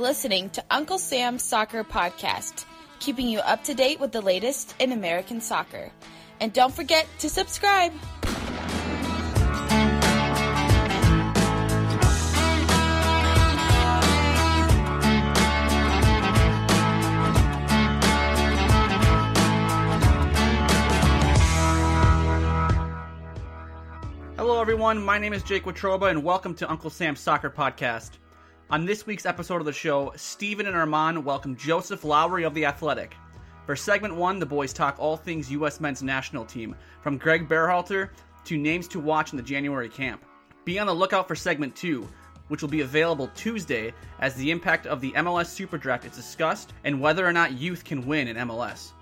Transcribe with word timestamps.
Listening 0.00 0.48
to 0.50 0.64
Uncle 0.70 0.98
Sam's 0.98 1.44
Soccer 1.44 1.84
Podcast, 1.84 2.64
keeping 3.00 3.28
you 3.28 3.38
up 3.40 3.62
to 3.64 3.74
date 3.74 4.00
with 4.00 4.12
the 4.12 4.22
latest 4.22 4.74
in 4.78 4.92
American 4.92 5.42
soccer. 5.42 5.92
And 6.40 6.52
don't 6.54 6.74
forget 6.74 7.06
to 7.18 7.28
subscribe. 7.28 7.92
Hello, 24.36 24.62
everyone. 24.62 25.04
My 25.04 25.18
name 25.18 25.34
is 25.34 25.42
Jake 25.42 25.64
Watroba, 25.64 26.08
and 26.08 26.24
welcome 26.24 26.54
to 26.54 26.70
Uncle 26.70 26.88
Sam's 26.88 27.20
Soccer 27.20 27.50
Podcast. 27.50 28.12
On 28.70 28.86
this 28.86 29.04
week's 29.04 29.26
episode 29.26 29.56
of 29.56 29.64
the 29.64 29.72
show, 29.72 30.12
Stephen 30.14 30.68
and 30.68 30.76
Armand 30.76 31.24
welcome 31.24 31.56
Joseph 31.56 32.04
Lowery 32.04 32.44
of 32.44 32.54
The 32.54 32.66
Athletic. 32.66 33.16
For 33.66 33.74
segment 33.74 34.14
one, 34.14 34.38
the 34.38 34.46
boys 34.46 34.72
talk 34.72 34.94
all 34.96 35.16
things 35.16 35.50
U.S. 35.50 35.80
men's 35.80 36.04
national 36.04 36.44
team, 36.44 36.76
from 37.02 37.18
Gregg 37.18 37.48
Berhalter 37.48 38.10
to 38.44 38.56
names 38.56 38.86
to 38.86 39.00
watch 39.00 39.32
in 39.32 39.36
the 39.36 39.42
January 39.42 39.88
camp. 39.88 40.24
Be 40.64 40.78
on 40.78 40.86
the 40.86 40.94
lookout 40.94 41.26
for 41.26 41.34
segment 41.34 41.74
two, 41.74 42.08
which 42.46 42.62
will 42.62 42.68
be 42.68 42.82
available 42.82 43.28
Tuesday 43.34 43.92
as 44.20 44.36
the 44.36 44.52
impact 44.52 44.86
of 44.86 45.00
the 45.00 45.10
MLS 45.14 45.46
Super 45.46 45.76
Draft 45.76 46.04
is 46.04 46.12
discussed 46.12 46.72
and 46.84 47.00
whether 47.00 47.26
or 47.26 47.32
not 47.32 47.58
youth 47.58 47.82
can 47.82 48.06
win 48.06 48.28
in 48.28 48.36
MLS. 48.36 48.92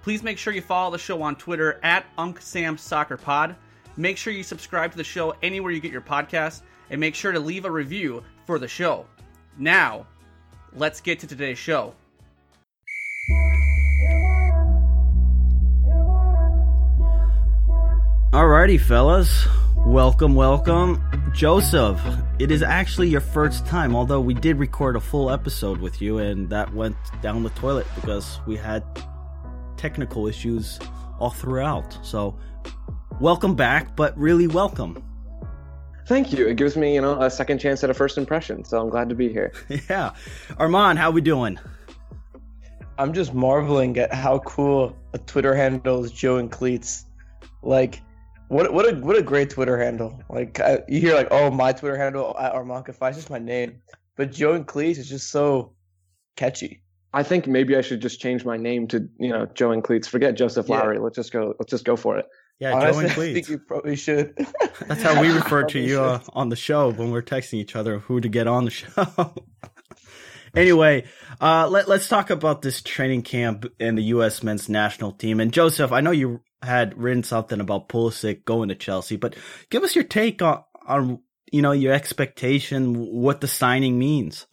Please 0.00 0.22
make 0.22 0.38
sure 0.38 0.54
you 0.54 0.62
follow 0.62 0.92
the 0.92 0.98
show 0.98 1.20
on 1.20 1.36
Twitter 1.36 1.78
at 1.82 2.06
UncSamSoccerPod. 2.16 3.54
Make 3.98 4.16
sure 4.16 4.32
you 4.32 4.42
subscribe 4.42 4.92
to 4.92 4.96
the 4.96 5.04
show 5.04 5.34
anywhere 5.42 5.72
you 5.72 5.80
get 5.80 5.92
your 5.92 6.00
podcasts, 6.00 6.62
and 6.90 6.98
make 6.98 7.14
sure 7.14 7.32
to 7.32 7.38
leave 7.38 7.64
a 7.64 7.70
review 7.70 8.22
for 8.46 8.58
the 8.58 8.66
show. 8.66 9.06
Now, 9.60 10.06
let's 10.72 11.02
get 11.02 11.18
to 11.18 11.26
today's 11.26 11.58
show. 11.58 11.92
Alrighty, 18.32 18.80
fellas. 18.80 19.46
Welcome, 19.76 20.34
welcome. 20.34 21.04
Joseph, 21.34 22.00
it 22.38 22.50
is 22.50 22.62
actually 22.62 23.10
your 23.10 23.20
first 23.20 23.66
time, 23.66 23.94
although 23.94 24.22
we 24.22 24.32
did 24.32 24.56
record 24.56 24.96
a 24.96 25.00
full 25.00 25.30
episode 25.30 25.78
with 25.78 26.00
you, 26.00 26.16
and 26.16 26.48
that 26.48 26.72
went 26.72 26.96
down 27.20 27.42
the 27.42 27.50
toilet 27.50 27.86
because 27.96 28.40
we 28.46 28.56
had 28.56 28.82
technical 29.76 30.26
issues 30.26 30.78
all 31.18 31.28
throughout. 31.28 31.98
So, 32.02 32.34
welcome 33.20 33.56
back, 33.56 33.94
but 33.94 34.16
really 34.16 34.46
welcome. 34.46 35.09
Thank 36.10 36.32
you. 36.32 36.48
It 36.48 36.56
gives 36.56 36.76
me, 36.76 36.92
you 36.92 37.00
know, 37.00 37.22
a 37.22 37.30
second 37.30 37.60
chance 37.60 37.84
at 37.84 37.88
a 37.88 37.94
first 37.94 38.18
impression. 38.18 38.64
So 38.64 38.80
I'm 38.80 38.88
glad 38.88 39.08
to 39.10 39.14
be 39.14 39.28
here. 39.28 39.52
yeah. 39.88 40.10
Armand, 40.58 40.98
how 40.98 41.12
we 41.12 41.20
doing? 41.20 41.56
I'm 42.98 43.12
just 43.12 43.32
marveling 43.32 43.96
at 43.96 44.12
how 44.12 44.40
cool 44.40 44.96
a 45.12 45.18
Twitter 45.18 45.54
handle 45.54 46.04
is 46.04 46.10
Joe 46.10 46.38
and 46.38 46.50
Cleats. 46.50 47.06
Like, 47.62 48.02
what 48.48 48.74
what 48.74 48.92
a 48.92 48.96
what 48.96 49.16
a 49.16 49.22
great 49.22 49.50
Twitter 49.50 49.78
handle. 49.78 50.20
Like 50.28 50.58
I, 50.58 50.80
you 50.88 51.00
hear 51.00 51.14
like, 51.14 51.28
oh, 51.30 51.48
my 51.48 51.70
Twitter 51.72 51.96
handle 51.96 52.36
at 52.40 52.54
Armand 52.54 52.86
Kafai 52.86 53.10
is 53.10 53.16
just 53.16 53.30
my 53.30 53.38
name, 53.38 53.80
but 54.16 54.32
Joe 54.32 54.54
and 54.54 54.66
Cleats 54.66 54.98
is 54.98 55.08
just 55.08 55.30
so 55.30 55.74
catchy. 56.34 56.82
I 57.14 57.22
think 57.22 57.46
maybe 57.46 57.76
I 57.76 57.82
should 57.82 58.02
just 58.02 58.20
change 58.20 58.44
my 58.44 58.56
name 58.56 58.88
to 58.88 59.08
you 59.20 59.28
know 59.28 59.46
Joe 59.54 59.70
and 59.70 59.84
Cleats. 59.84 60.08
Forget 60.08 60.34
Joseph 60.36 60.68
Lowery. 60.68 60.96
Yeah. 60.96 61.02
Let's 61.02 61.14
just 61.14 61.30
go. 61.30 61.54
Let's 61.60 61.70
just 61.70 61.84
go 61.84 61.94
for 61.94 62.18
it. 62.18 62.26
Yeah, 62.60 62.74
Honestly, 62.74 62.92
Joe 62.92 63.00
and 63.00 63.10
Cleats. 63.14 63.30
I 63.30 63.32
think 63.32 63.48
you 63.48 63.58
probably 63.58 63.96
should. 63.96 64.46
That's 64.86 65.02
how 65.02 65.20
we 65.20 65.30
refer 65.34 65.64
to 65.64 65.80
you 65.80 66.02
uh, 66.02 66.20
on 66.34 66.50
the 66.50 66.56
show 66.56 66.92
when 66.92 67.10
we're 67.10 67.22
texting 67.22 67.54
each 67.54 67.74
other 67.74 68.00
who 68.00 68.20
to 68.20 68.28
get 68.28 68.46
on 68.46 68.66
the 68.66 68.70
show. 68.70 69.34
anyway, 70.54 71.04
uh, 71.40 71.66
let, 71.68 71.88
let's 71.88 72.06
talk 72.06 72.28
about 72.28 72.60
this 72.60 72.82
training 72.82 73.22
camp 73.22 73.64
and 73.80 73.96
the 73.96 74.02
U.S. 74.02 74.42
men's 74.42 74.68
national 74.68 75.12
team. 75.12 75.40
And 75.40 75.52
Joseph, 75.54 75.90
I 75.90 76.02
know 76.02 76.10
you 76.10 76.42
had 76.62 76.98
written 76.98 77.22
something 77.22 77.60
about 77.60 77.88
Pulisic 77.88 78.44
going 78.44 78.68
to 78.68 78.74
Chelsea, 78.74 79.16
but 79.16 79.34
give 79.70 79.82
us 79.82 79.94
your 79.94 80.04
take 80.04 80.42
on, 80.42 80.62
on 80.86 81.20
you 81.50 81.62
know 81.62 81.72
your 81.72 81.94
expectation, 81.94 82.94
what 82.94 83.40
the 83.40 83.48
signing 83.48 83.98
means. 83.98 84.46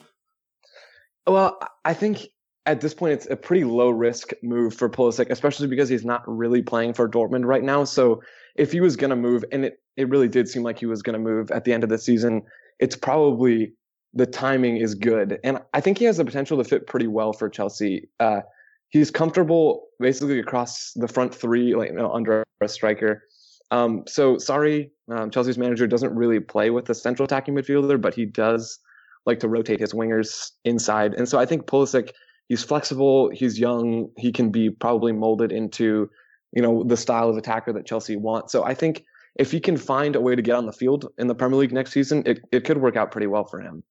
Well, 1.27 1.59
I 1.83 1.93
think 1.93 2.25
at 2.67 2.81
this 2.81 2.93
point, 2.93 3.13
it's 3.13 3.27
a 3.29 3.35
pretty 3.35 3.63
low 3.63 3.89
risk 3.89 4.31
move 4.43 4.73
for 4.75 4.89
Pulisic, 4.89 5.29
especially 5.29 5.67
because 5.67 5.87
he's 5.87 6.03
not 6.03 6.21
really 6.27 6.61
playing 6.61 6.93
for 6.93 7.09
Dortmund 7.09 7.45
right 7.45 7.63
now. 7.63 7.85
So 7.85 8.21
if 8.55 8.73
he 8.73 8.81
was 8.81 8.97
going 8.97 9.09
to 9.09 9.15
move, 9.15 9.45
and 9.53 9.63
it, 9.65 9.79
it 9.95 10.09
really 10.09 10.27
did 10.27 10.49
seem 10.49 10.63
like 10.63 10.77
he 10.77 10.85
was 10.85 11.01
going 11.01 11.13
to 11.13 11.19
move 11.19 11.49
at 11.49 11.63
the 11.63 11.71
end 11.71 11.83
of 11.83 11.89
the 11.89 11.97
season, 11.97 12.43
it's 12.79 12.95
probably 12.95 13.71
the 14.13 14.25
timing 14.25 14.77
is 14.77 14.95
good. 14.95 15.39
And 15.45 15.59
I 15.73 15.79
think 15.79 15.97
he 15.97 16.05
has 16.05 16.17
the 16.17 16.25
potential 16.25 16.57
to 16.57 16.63
fit 16.65 16.87
pretty 16.87 17.07
well 17.07 17.31
for 17.31 17.49
Chelsea. 17.49 18.09
Uh, 18.19 18.41
he's 18.89 19.11
comfortable 19.11 19.87
basically 19.99 20.39
across 20.39 20.91
the 20.95 21.07
front 21.07 21.33
three, 21.33 21.73
like 21.73 21.91
you 21.91 21.95
know, 21.95 22.11
under 22.11 22.43
a 22.61 22.67
striker. 22.67 23.23
Um, 23.71 24.03
so 24.07 24.37
sorry, 24.37 24.91
um, 25.09 25.31
Chelsea's 25.31 25.57
manager 25.57 25.87
doesn't 25.87 26.13
really 26.13 26.41
play 26.41 26.69
with 26.69 26.85
the 26.85 26.95
central 26.95 27.25
attacking 27.25 27.55
midfielder, 27.55 27.99
but 27.99 28.13
he 28.13 28.25
does 28.25 28.79
like 29.25 29.39
to 29.39 29.47
rotate 29.47 29.79
his 29.79 29.93
wingers 29.93 30.51
inside. 30.65 31.13
And 31.13 31.29
so 31.29 31.39
I 31.39 31.45
think 31.45 31.65
Pulisic– 31.65 32.11
he's 32.47 32.63
flexible, 32.63 33.29
he's 33.29 33.59
young, 33.59 34.11
he 34.17 34.31
can 34.31 34.51
be 34.51 34.69
probably 34.69 35.11
molded 35.11 35.51
into, 35.51 36.09
you 36.51 36.61
know, 36.61 36.83
the 36.83 36.97
style 36.97 37.29
of 37.29 37.37
attacker 37.37 37.73
that 37.73 37.85
Chelsea 37.85 38.15
wants. 38.15 38.51
So 38.51 38.63
I 38.63 38.73
think 38.73 39.03
if 39.35 39.51
he 39.51 39.59
can 39.59 39.77
find 39.77 40.15
a 40.15 40.21
way 40.21 40.35
to 40.35 40.41
get 40.41 40.55
on 40.55 40.65
the 40.65 40.73
field 40.73 41.07
in 41.17 41.27
the 41.27 41.35
Premier 41.35 41.59
League 41.59 41.73
next 41.73 41.91
season, 41.91 42.23
it, 42.25 42.39
it 42.51 42.65
could 42.65 42.77
work 42.77 42.95
out 42.95 43.11
pretty 43.11 43.27
well 43.27 43.45
for 43.45 43.59
him. 43.59 43.83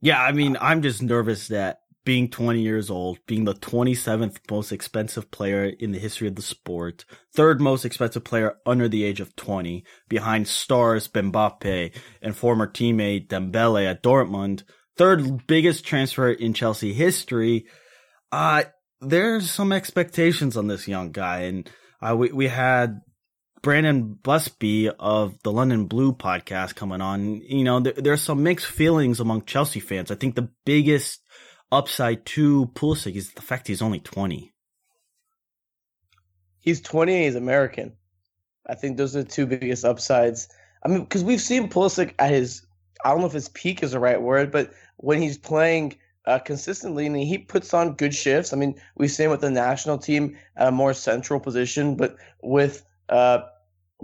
Yeah, 0.00 0.20
I 0.20 0.32
mean, 0.32 0.56
I'm 0.60 0.80
just 0.80 1.02
nervous 1.02 1.48
that 1.48 1.80
being 2.04 2.30
20 2.30 2.62
years 2.62 2.88
old, 2.88 3.18
being 3.26 3.44
the 3.44 3.54
27th 3.54 4.38
most 4.50 4.72
expensive 4.72 5.30
player 5.30 5.66
in 5.66 5.92
the 5.92 5.98
history 5.98 6.26
of 6.26 6.34
the 6.34 6.42
sport, 6.42 7.04
third 7.34 7.60
most 7.60 7.84
expensive 7.84 8.24
player 8.24 8.56
under 8.64 8.88
the 8.88 9.04
age 9.04 9.20
of 9.20 9.36
20, 9.36 9.84
behind 10.08 10.48
stars 10.48 11.06
Mbappe 11.08 11.94
and 12.22 12.34
former 12.34 12.66
teammate 12.66 13.28
Dembele 13.28 13.86
at 13.86 14.02
Dortmund– 14.02 14.62
third 14.96 15.46
biggest 15.46 15.84
transfer 15.84 16.30
in 16.30 16.54
Chelsea 16.54 16.92
history. 16.92 17.66
Uh, 18.32 18.64
there's 19.00 19.50
some 19.50 19.72
expectations 19.72 20.56
on 20.56 20.66
this 20.66 20.86
young 20.86 21.12
guy. 21.12 21.40
And 21.40 21.70
uh, 22.00 22.14
we, 22.16 22.32
we 22.32 22.48
had 22.48 23.00
Brandon 23.62 24.14
Busby 24.14 24.90
of 24.90 25.42
the 25.42 25.52
London 25.52 25.86
Blue 25.86 26.12
podcast 26.12 26.74
coming 26.74 27.00
on. 27.00 27.40
You 27.42 27.64
know, 27.64 27.80
there, 27.80 27.94
there's 27.94 28.22
some 28.22 28.42
mixed 28.42 28.66
feelings 28.66 29.20
among 29.20 29.44
Chelsea 29.44 29.80
fans. 29.80 30.10
I 30.10 30.14
think 30.14 30.34
the 30.34 30.50
biggest 30.64 31.20
upside 31.72 32.24
to 32.26 32.66
Pulisic 32.74 33.14
is 33.14 33.32
the 33.32 33.42
fact 33.42 33.68
he's 33.68 33.82
only 33.82 34.00
20. 34.00 34.52
He's 36.60 36.80
20 36.80 37.14
and 37.14 37.24
he's 37.24 37.36
American. 37.36 37.94
I 38.66 38.74
think 38.74 38.96
those 38.96 39.16
are 39.16 39.22
the 39.22 39.28
two 39.28 39.46
biggest 39.46 39.84
upsides. 39.84 40.48
I 40.84 40.88
mean, 40.88 41.00
because 41.00 41.24
we've 41.24 41.40
seen 41.40 41.68
Pulisic 41.68 42.14
at 42.18 42.30
his, 42.30 42.66
I 43.04 43.10
don't 43.10 43.20
know 43.20 43.26
if 43.26 43.32
his 43.32 43.48
peak 43.50 43.82
is 43.82 43.92
the 43.92 44.00
right 44.00 44.20
word, 44.20 44.50
but 44.50 44.72
when 44.96 45.20
he's 45.20 45.38
playing 45.38 45.96
uh, 46.26 46.38
consistently, 46.38 47.06
and 47.06 47.16
he 47.16 47.38
puts 47.38 47.72
on 47.72 47.94
good 47.94 48.14
shifts. 48.14 48.52
I 48.52 48.56
mean, 48.56 48.80
we've 48.96 49.10
seen 49.10 49.30
with 49.30 49.40
the 49.40 49.50
national 49.50 49.98
team 49.98 50.36
at 50.56 50.68
a 50.68 50.70
more 50.70 50.92
central 50.92 51.40
position, 51.40 51.96
but 51.96 52.16
with 52.42 52.84
uh, 53.08 53.40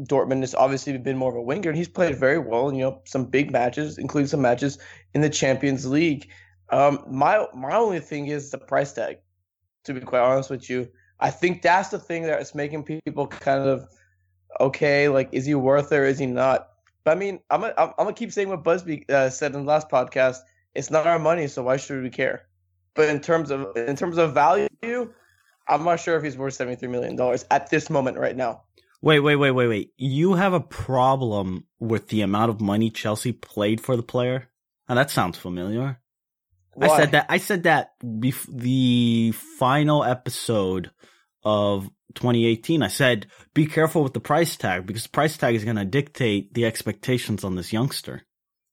Dortmund 0.00 0.42
it's 0.42 0.54
obviously 0.54 0.96
been 0.98 1.16
more 1.16 1.30
of 1.30 1.36
a 1.36 1.42
winger, 1.42 1.70
and 1.70 1.78
he's 1.78 1.88
played 1.88 2.16
very 2.16 2.38
well. 2.38 2.68
And 2.68 2.76
you 2.76 2.84
know, 2.84 3.00
some 3.04 3.26
big 3.26 3.50
matches, 3.50 3.98
including 3.98 4.28
some 4.28 4.42
matches 4.42 4.78
in 5.14 5.20
the 5.20 5.30
Champions 5.30 5.86
League. 5.86 6.28
Um, 6.70 7.04
my 7.08 7.46
my 7.54 7.76
only 7.76 8.00
thing 8.00 8.26
is 8.26 8.50
the 8.50 8.58
price 8.58 8.92
tag. 8.92 9.18
To 9.84 9.94
be 9.94 10.00
quite 10.00 10.20
honest 10.20 10.50
with 10.50 10.68
you, 10.68 10.88
I 11.20 11.30
think 11.30 11.62
that's 11.62 11.90
the 11.90 11.98
thing 11.98 12.22
that's 12.22 12.56
making 12.56 12.82
people 12.82 13.28
kind 13.28 13.68
of 13.68 13.86
okay. 14.58 15.08
Like, 15.08 15.28
is 15.32 15.46
he 15.46 15.54
worth 15.54 15.92
it 15.92 15.96
or 15.96 16.04
is 16.04 16.18
he 16.18 16.26
not? 16.26 16.70
But 17.06 17.16
I 17.16 17.20
mean, 17.20 17.38
I'm 17.48 17.60
gonna, 17.60 17.72
I'm 17.76 17.92
gonna 17.96 18.12
keep 18.14 18.32
saying 18.32 18.48
what 18.48 18.64
Busby 18.64 19.04
uh, 19.08 19.30
said 19.30 19.54
in 19.54 19.60
the 19.60 19.66
last 19.66 19.88
podcast. 19.88 20.38
It's 20.74 20.90
not 20.90 21.06
our 21.06 21.20
money, 21.20 21.46
so 21.46 21.62
why 21.62 21.76
should 21.76 22.02
we 22.02 22.10
care? 22.10 22.48
But 22.94 23.10
in 23.10 23.20
terms 23.20 23.52
of 23.52 23.76
in 23.76 23.94
terms 23.94 24.18
of 24.18 24.34
value, 24.34 24.68
I'm 25.68 25.84
not 25.84 26.00
sure 26.00 26.16
if 26.16 26.24
he's 26.24 26.36
worth 26.36 26.54
73 26.54 26.88
million 26.88 27.14
dollars 27.14 27.44
at 27.48 27.70
this 27.70 27.90
moment 27.90 28.18
right 28.18 28.36
now. 28.36 28.64
Wait, 29.02 29.20
wait, 29.20 29.36
wait, 29.36 29.52
wait, 29.52 29.68
wait. 29.68 29.92
You 29.96 30.34
have 30.34 30.52
a 30.52 30.58
problem 30.58 31.66
with 31.78 32.08
the 32.08 32.22
amount 32.22 32.50
of 32.50 32.60
money 32.60 32.90
Chelsea 32.90 33.30
played 33.30 33.80
for 33.80 33.94
the 33.94 34.02
player? 34.02 34.48
Now 34.88 34.96
that 34.96 35.12
sounds 35.12 35.38
familiar. 35.38 36.00
Why? 36.74 36.88
I 36.88 36.96
said 36.96 37.12
that. 37.12 37.26
I 37.28 37.38
said 37.38 37.62
that 37.62 37.92
bef- 38.02 38.50
the 38.52 39.30
final 39.30 40.02
episode 40.02 40.90
of 41.44 41.88
2018. 42.16 42.82
I 42.82 42.88
said, 42.88 43.26
be 43.54 43.66
careful 43.66 44.02
with 44.02 44.14
the 44.14 44.20
price 44.20 44.56
tag 44.56 44.86
because 44.86 45.04
the 45.04 45.08
price 45.08 45.36
tag 45.36 45.54
is 45.54 45.64
going 45.64 45.76
to 45.76 45.84
dictate 45.84 46.52
the 46.54 46.66
expectations 46.66 47.44
on 47.44 47.54
this 47.54 47.72
youngster. 47.72 48.22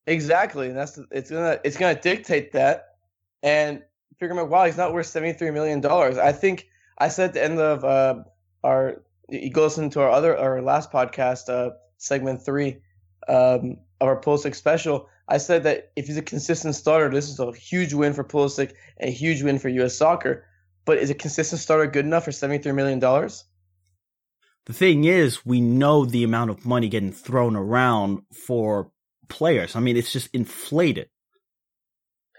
Exactly, 0.06 0.68
and 0.68 0.76
that's 0.76 1.00
it's 1.12 1.32
gonna 1.32 1.60
it's 1.64 1.78
gonna 1.78 2.00
dictate 2.00 2.52
that, 2.54 2.96
and 3.42 3.82
figure 4.20 4.38
out 4.38 4.50
wow 4.50 4.66
he's 4.66 4.76
not 4.76 4.94
worth 4.94 5.06
seventy 5.06 5.32
three 5.32 5.52
million 5.52 5.80
dollars. 5.80 6.18
I 6.18 6.34
think 6.34 6.68
I 6.98 7.08
said 7.08 7.30
at 7.30 7.34
the 7.34 7.44
end 7.44 7.60
of 7.60 7.86
uh, 7.86 8.24
our 8.66 9.02
you 9.30 9.50
go 9.50 9.64
listen 9.64 9.90
to 9.92 10.02
our 10.02 10.10
other 10.10 10.38
our 10.38 10.62
last 10.62 10.92
podcast 10.92 11.48
uh, 11.48 11.72
segment 11.98 12.44
three 12.44 12.80
um, 13.30 13.78
of 14.02 14.10
our 14.10 14.20
Pulisic 14.20 14.56
special. 14.56 15.08
I 15.30 15.38
said 15.38 15.64
that 15.64 15.92
if 15.96 16.08
he's 16.08 16.18
a 16.18 16.22
consistent 16.22 16.76
starter, 16.76 17.10
this 17.10 17.30
is 17.30 17.40
a 17.40 17.54
huge 17.54 17.94
win 17.94 18.14
for 18.14 18.26
Pulisic 18.26 18.74
and 18.98 19.10
a 19.10 19.14
huge 19.14 19.42
win 19.42 19.58
for 19.58 19.70
U.S. 19.70 19.96
Soccer. 19.96 20.46
But 20.86 20.98
is 20.98 21.10
a 21.10 21.16
consistent 21.16 21.62
starter 21.62 21.90
good 21.90 22.06
enough 22.06 22.26
for 22.26 22.32
seventy 22.32 22.62
three 22.62 22.74
million 22.74 23.00
dollars? 23.00 23.46
The 24.66 24.74
thing 24.74 25.04
is, 25.04 25.46
we 25.46 25.60
know 25.60 26.06
the 26.06 26.24
amount 26.24 26.50
of 26.50 26.66
money 26.66 26.88
getting 26.88 27.12
thrown 27.12 27.56
around 27.56 28.22
for 28.48 28.92
players. 29.28 29.76
I 29.76 29.80
mean, 29.82 29.98
it's 29.98 30.14
just 30.14 30.30
inflated. 30.34 31.10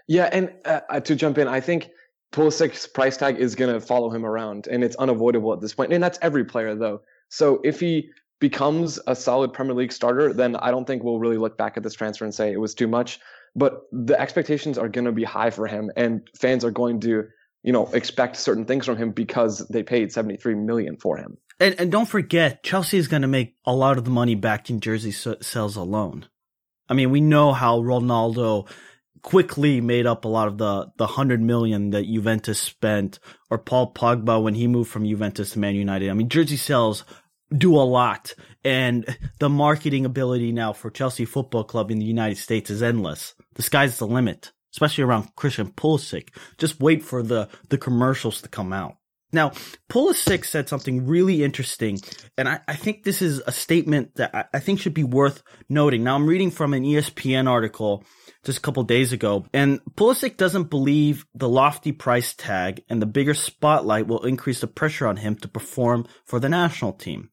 Yeah, 0.07 0.29
and 0.31 0.53
uh, 0.65 0.99
to 0.99 1.15
jump 1.15 1.37
in, 1.37 1.47
I 1.47 1.59
think 1.59 1.89
Pulisic's 2.31 2.87
price 2.87 3.17
tag 3.17 3.37
is 3.37 3.55
going 3.55 3.73
to 3.73 3.79
follow 3.79 4.09
him 4.09 4.25
around, 4.25 4.67
and 4.67 4.83
it's 4.83 4.95
unavoidable 4.95 5.53
at 5.53 5.61
this 5.61 5.73
point. 5.73 5.93
And 5.93 6.03
that's 6.03 6.19
every 6.21 6.45
player, 6.45 6.75
though. 6.75 7.01
So 7.29 7.61
if 7.63 7.79
he 7.79 8.09
becomes 8.39 8.99
a 9.07 9.15
solid 9.15 9.53
Premier 9.53 9.73
League 9.73 9.91
starter, 9.91 10.33
then 10.33 10.55
I 10.55 10.69
don't 10.71 10.85
think 10.85 11.03
we'll 11.03 11.19
really 11.19 11.37
look 11.37 11.57
back 11.57 11.77
at 11.77 11.83
this 11.83 11.93
transfer 11.93 12.25
and 12.25 12.33
say 12.33 12.51
it 12.51 12.59
was 12.59 12.75
too 12.75 12.87
much. 12.87 13.19
But 13.55 13.83
the 13.91 14.19
expectations 14.19 14.77
are 14.77 14.89
going 14.89 15.05
to 15.05 15.11
be 15.11 15.23
high 15.23 15.49
for 15.49 15.67
him, 15.67 15.91
and 15.95 16.27
fans 16.35 16.65
are 16.65 16.71
going 16.71 16.99
to, 17.01 17.27
you 17.65 17.73
know, 17.73 17.87
expect 17.87 18.37
certain 18.37 18.65
things 18.65 18.85
from 18.85 18.95
him 18.95 19.09
because 19.09 19.67
they 19.69 19.81
paid 19.81 20.11
73 20.11 20.53
million 20.53 20.97
for 20.97 21.17
him. 21.17 21.37
And 21.59 21.75
and 21.79 21.91
don't 21.91 22.07
forget, 22.07 22.61
Chelsea 22.61 22.97
is 22.97 23.07
going 23.07 23.23
to 23.23 23.27
make 23.27 23.55
a 23.65 23.73
lot 23.73 23.97
of 23.97 24.05
the 24.05 24.11
money 24.11 24.35
back 24.35 24.69
in 24.69 24.79
jersey 24.79 25.11
sales 25.11 25.75
alone. 25.75 26.27
I 26.87 26.93
mean, 26.93 27.09
we 27.09 27.21
know 27.21 27.53
how 27.53 27.79
Ronaldo 27.79 28.69
quickly 29.23 29.81
made 29.81 30.05
up 30.05 30.25
a 30.25 30.27
lot 30.27 30.47
of 30.47 30.59
the 30.59 30.91
the 30.97 31.07
hundred 31.07 31.41
million 31.41 31.89
that 31.89 32.05
Juventus 32.05 32.59
spent, 32.59 33.17
or 33.49 33.57
Paul 33.57 33.93
Pogba 33.93 34.43
when 34.43 34.53
he 34.53 34.67
moved 34.67 34.91
from 34.91 35.07
Juventus 35.07 35.51
to 35.51 35.59
Man 35.59 35.73
United. 35.73 36.11
I 36.11 36.13
mean, 36.13 36.29
jersey 36.29 36.57
sales 36.57 37.03
do 37.51 37.75
a 37.75 37.81
lot, 37.81 38.35
and 38.63 39.17
the 39.39 39.49
marketing 39.49 40.05
ability 40.05 40.51
now 40.51 40.71
for 40.71 40.91
Chelsea 40.91 41.25
Football 41.25 41.63
Club 41.63 41.89
in 41.89 41.97
the 41.97 42.05
United 42.05 42.37
States 42.37 42.69
is 42.69 42.83
endless. 42.83 43.33
The 43.55 43.63
sky's 43.63 43.97
the 43.97 44.05
limit, 44.05 44.51
especially 44.75 45.05
around 45.05 45.33
Christian 45.35 45.71
Pulisic. 45.71 46.29
Just 46.57 46.81
wait 46.81 47.01
for 47.01 47.23
the 47.23 47.47
the 47.69 47.77
commercials 47.77 48.41
to 48.41 48.49
come 48.49 48.73
out. 48.73 48.97
Now, 49.31 49.51
Pulisic 49.89 50.45
said 50.45 50.69
something 50.69 51.07
really 51.07 51.43
interesting, 51.43 51.99
and 52.37 52.47
I, 52.47 52.59
I, 52.67 52.75
think 52.75 53.03
this 53.03 53.21
is 53.21 53.41
a 53.45 53.51
statement 53.51 54.15
that 54.15 54.33
I, 54.33 54.45
I, 54.53 54.59
think 54.59 54.79
should 54.79 54.93
be 54.93 55.03
worth 55.03 55.43
noting. 55.67 56.03
Now, 56.03 56.15
I'm 56.15 56.27
reading 56.27 56.51
from 56.51 56.73
an 56.73 56.83
ESPN 56.83 57.49
article 57.49 58.05
just 58.45 58.59
a 58.59 58.61
couple 58.61 58.83
days 58.83 59.11
ago, 59.11 59.45
and 59.51 59.81
Pulisic 59.95 60.37
doesn't 60.37 60.69
believe 60.69 61.25
the 61.33 61.49
lofty 61.49 61.91
price 61.91 62.33
tag 62.33 62.83
and 62.87 63.01
the 63.01 63.07
bigger 63.07 63.33
spotlight 63.33 64.07
will 64.07 64.25
increase 64.25 64.61
the 64.61 64.67
pressure 64.67 65.07
on 65.07 65.17
him 65.17 65.35
to 65.37 65.49
perform 65.49 66.05
for 66.23 66.39
the 66.39 66.49
national 66.49 66.93
team. 66.93 67.29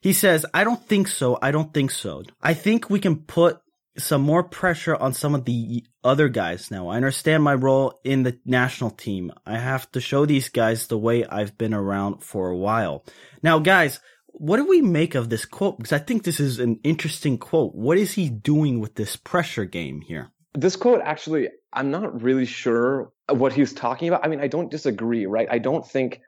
He 0.00 0.12
says, 0.12 0.44
I 0.52 0.64
don't 0.64 0.84
think 0.86 1.08
so. 1.08 1.38
I 1.40 1.50
don't 1.50 1.72
think 1.72 1.90
so. 1.90 2.24
I 2.42 2.54
think 2.54 2.90
we 2.90 3.00
can 3.00 3.16
put 3.16 3.60
some 3.96 4.22
more 4.22 4.42
pressure 4.42 4.96
on 4.96 5.12
some 5.12 5.34
of 5.34 5.44
the 5.44 5.84
other 6.02 6.28
guys 6.28 6.70
now. 6.70 6.88
I 6.88 6.96
understand 6.96 7.42
my 7.42 7.54
role 7.54 8.00
in 8.04 8.24
the 8.24 8.38
national 8.44 8.90
team. 8.90 9.32
I 9.46 9.58
have 9.58 9.90
to 9.92 10.00
show 10.00 10.26
these 10.26 10.48
guys 10.48 10.86
the 10.86 10.98
way 10.98 11.24
I've 11.24 11.56
been 11.56 11.74
around 11.74 12.22
for 12.22 12.48
a 12.50 12.56
while. 12.56 13.04
Now, 13.42 13.58
guys, 13.58 14.00
what 14.26 14.56
do 14.56 14.66
we 14.66 14.82
make 14.82 15.14
of 15.14 15.30
this 15.30 15.44
quote? 15.44 15.76
Because 15.76 15.92
I 15.92 15.98
think 15.98 16.24
this 16.24 16.40
is 16.40 16.58
an 16.58 16.80
interesting 16.82 17.38
quote. 17.38 17.74
What 17.74 17.98
is 17.98 18.12
he 18.12 18.28
doing 18.28 18.80
with 18.80 18.96
this 18.96 19.16
pressure 19.16 19.64
game 19.64 20.00
here? 20.00 20.32
This 20.54 20.76
quote 20.76 21.00
actually, 21.02 21.48
I'm 21.72 21.90
not 21.90 22.22
really 22.22 22.46
sure 22.46 23.12
what 23.30 23.52
he's 23.52 23.72
talking 23.72 24.08
about. 24.08 24.24
I 24.24 24.28
mean, 24.28 24.40
I 24.40 24.48
don't 24.48 24.70
disagree, 24.70 25.26
right? 25.26 25.48
I 25.50 25.58
don't 25.58 25.86
think 25.86 26.20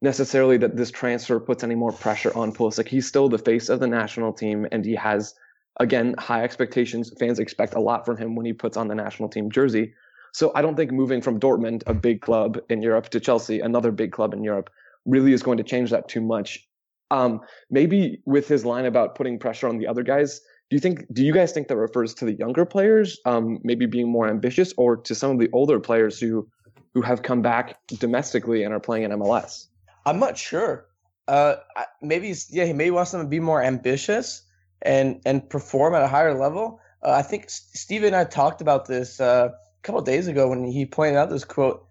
necessarily 0.00 0.56
that 0.58 0.76
this 0.76 0.90
transfer 0.90 1.38
puts 1.38 1.64
any 1.64 1.74
more 1.74 1.92
pressure 1.92 2.34
on 2.34 2.52
Pulisic. 2.52 2.88
He's 2.88 3.06
still 3.06 3.28
the 3.28 3.38
face 3.38 3.68
of 3.68 3.80
the 3.80 3.86
national 3.86 4.32
team 4.32 4.66
and 4.72 4.84
he 4.84 4.94
has 4.94 5.34
again, 5.80 6.14
high 6.18 6.44
expectations. 6.44 7.12
Fans 7.18 7.38
expect 7.38 7.74
a 7.74 7.80
lot 7.80 8.06
from 8.06 8.16
him 8.16 8.34
when 8.36 8.46
he 8.46 8.52
puts 8.52 8.76
on 8.76 8.88
the 8.88 8.94
national 8.94 9.28
team 9.28 9.50
jersey. 9.50 9.94
So 10.32 10.50
I 10.54 10.62
don't 10.62 10.76
think 10.76 10.90
moving 10.90 11.20
from 11.20 11.38
Dortmund, 11.38 11.82
a 11.86 11.94
big 11.94 12.20
club 12.20 12.58
in 12.68 12.82
Europe, 12.82 13.08
to 13.10 13.20
Chelsea, 13.20 13.60
another 13.60 13.92
big 13.92 14.12
club 14.12 14.34
in 14.34 14.42
Europe, 14.42 14.70
really 15.04 15.32
is 15.32 15.42
going 15.42 15.58
to 15.58 15.64
change 15.64 15.90
that 15.90 16.08
too 16.08 16.20
much. 16.20 16.66
Um, 17.10 17.40
maybe 17.70 18.20
with 18.24 18.48
his 18.48 18.64
line 18.64 18.86
about 18.86 19.14
putting 19.14 19.38
pressure 19.38 19.68
on 19.68 19.78
the 19.78 19.86
other 19.86 20.02
guys, 20.02 20.40
do 20.70 20.76
you 20.76 20.80
think? 20.80 21.04
Do 21.12 21.24
you 21.24 21.32
guys 21.32 21.52
think 21.52 21.68
that 21.68 21.76
refers 21.76 22.14
to 22.14 22.24
the 22.24 22.32
younger 22.32 22.64
players, 22.64 23.20
um, 23.26 23.60
maybe 23.62 23.86
being 23.86 24.10
more 24.10 24.26
ambitious, 24.28 24.72
or 24.76 24.96
to 24.96 25.14
some 25.14 25.30
of 25.30 25.38
the 25.38 25.50
older 25.52 25.78
players 25.78 26.18
who 26.18 26.48
who 26.94 27.02
have 27.02 27.22
come 27.22 27.42
back 27.42 27.78
domestically 27.86 28.62
and 28.62 28.72
are 28.72 28.80
playing 28.80 29.04
in 29.04 29.10
MLS? 29.10 29.66
I'm 30.06 30.18
not 30.18 30.38
sure. 30.38 30.86
Uh, 31.28 31.56
maybe 32.00 32.34
yeah, 32.48 32.64
he 32.64 32.72
maybe 32.72 32.90
wants 32.90 33.12
them 33.12 33.20
to 33.20 33.28
be 33.28 33.40
more 33.40 33.62
ambitious 33.62 34.43
and 34.84 35.20
and 35.24 35.48
perform 35.48 35.94
at 35.94 36.02
a 36.02 36.08
higher 36.08 36.34
level. 36.34 36.80
Uh, 37.02 37.12
I 37.12 37.22
think 37.22 37.50
Steven 37.50 38.08
and 38.08 38.16
I 38.16 38.24
talked 38.24 38.60
about 38.60 38.86
this 38.86 39.20
uh, 39.20 39.50
a 39.52 39.82
couple 39.82 40.00
days 40.02 40.28
ago 40.28 40.48
when 40.48 40.64
he 40.64 40.86
pointed 40.86 41.16
out 41.16 41.30
this 41.30 41.44
quote. 41.44 41.86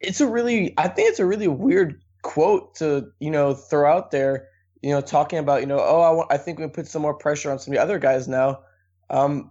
It's 0.00 0.20
a 0.20 0.26
really, 0.26 0.74
I 0.78 0.88
think 0.88 1.10
it's 1.10 1.18
a 1.18 1.26
really 1.26 1.48
weird 1.48 2.00
quote 2.22 2.74
to 2.76 3.08
you 3.20 3.30
know 3.30 3.54
throw 3.54 3.90
out 3.90 4.10
there. 4.10 4.48
You 4.82 4.90
know, 4.90 5.00
talking 5.00 5.40
about 5.40 5.60
you 5.60 5.66
know, 5.66 5.80
oh, 5.80 6.00
I 6.00 6.10
want, 6.10 6.32
I 6.32 6.36
think 6.36 6.58
we 6.58 6.68
put 6.68 6.86
some 6.86 7.02
more 7.02 7.14
pressure 7.14 7.50
on 7.50 7.58
some 7.58 7.72
of 7.72 7.76
the 7.76 7.82
other 7.82 7.98
guys 7.98 8.28
now. 8.28 8.60
Um, 9.10 9.50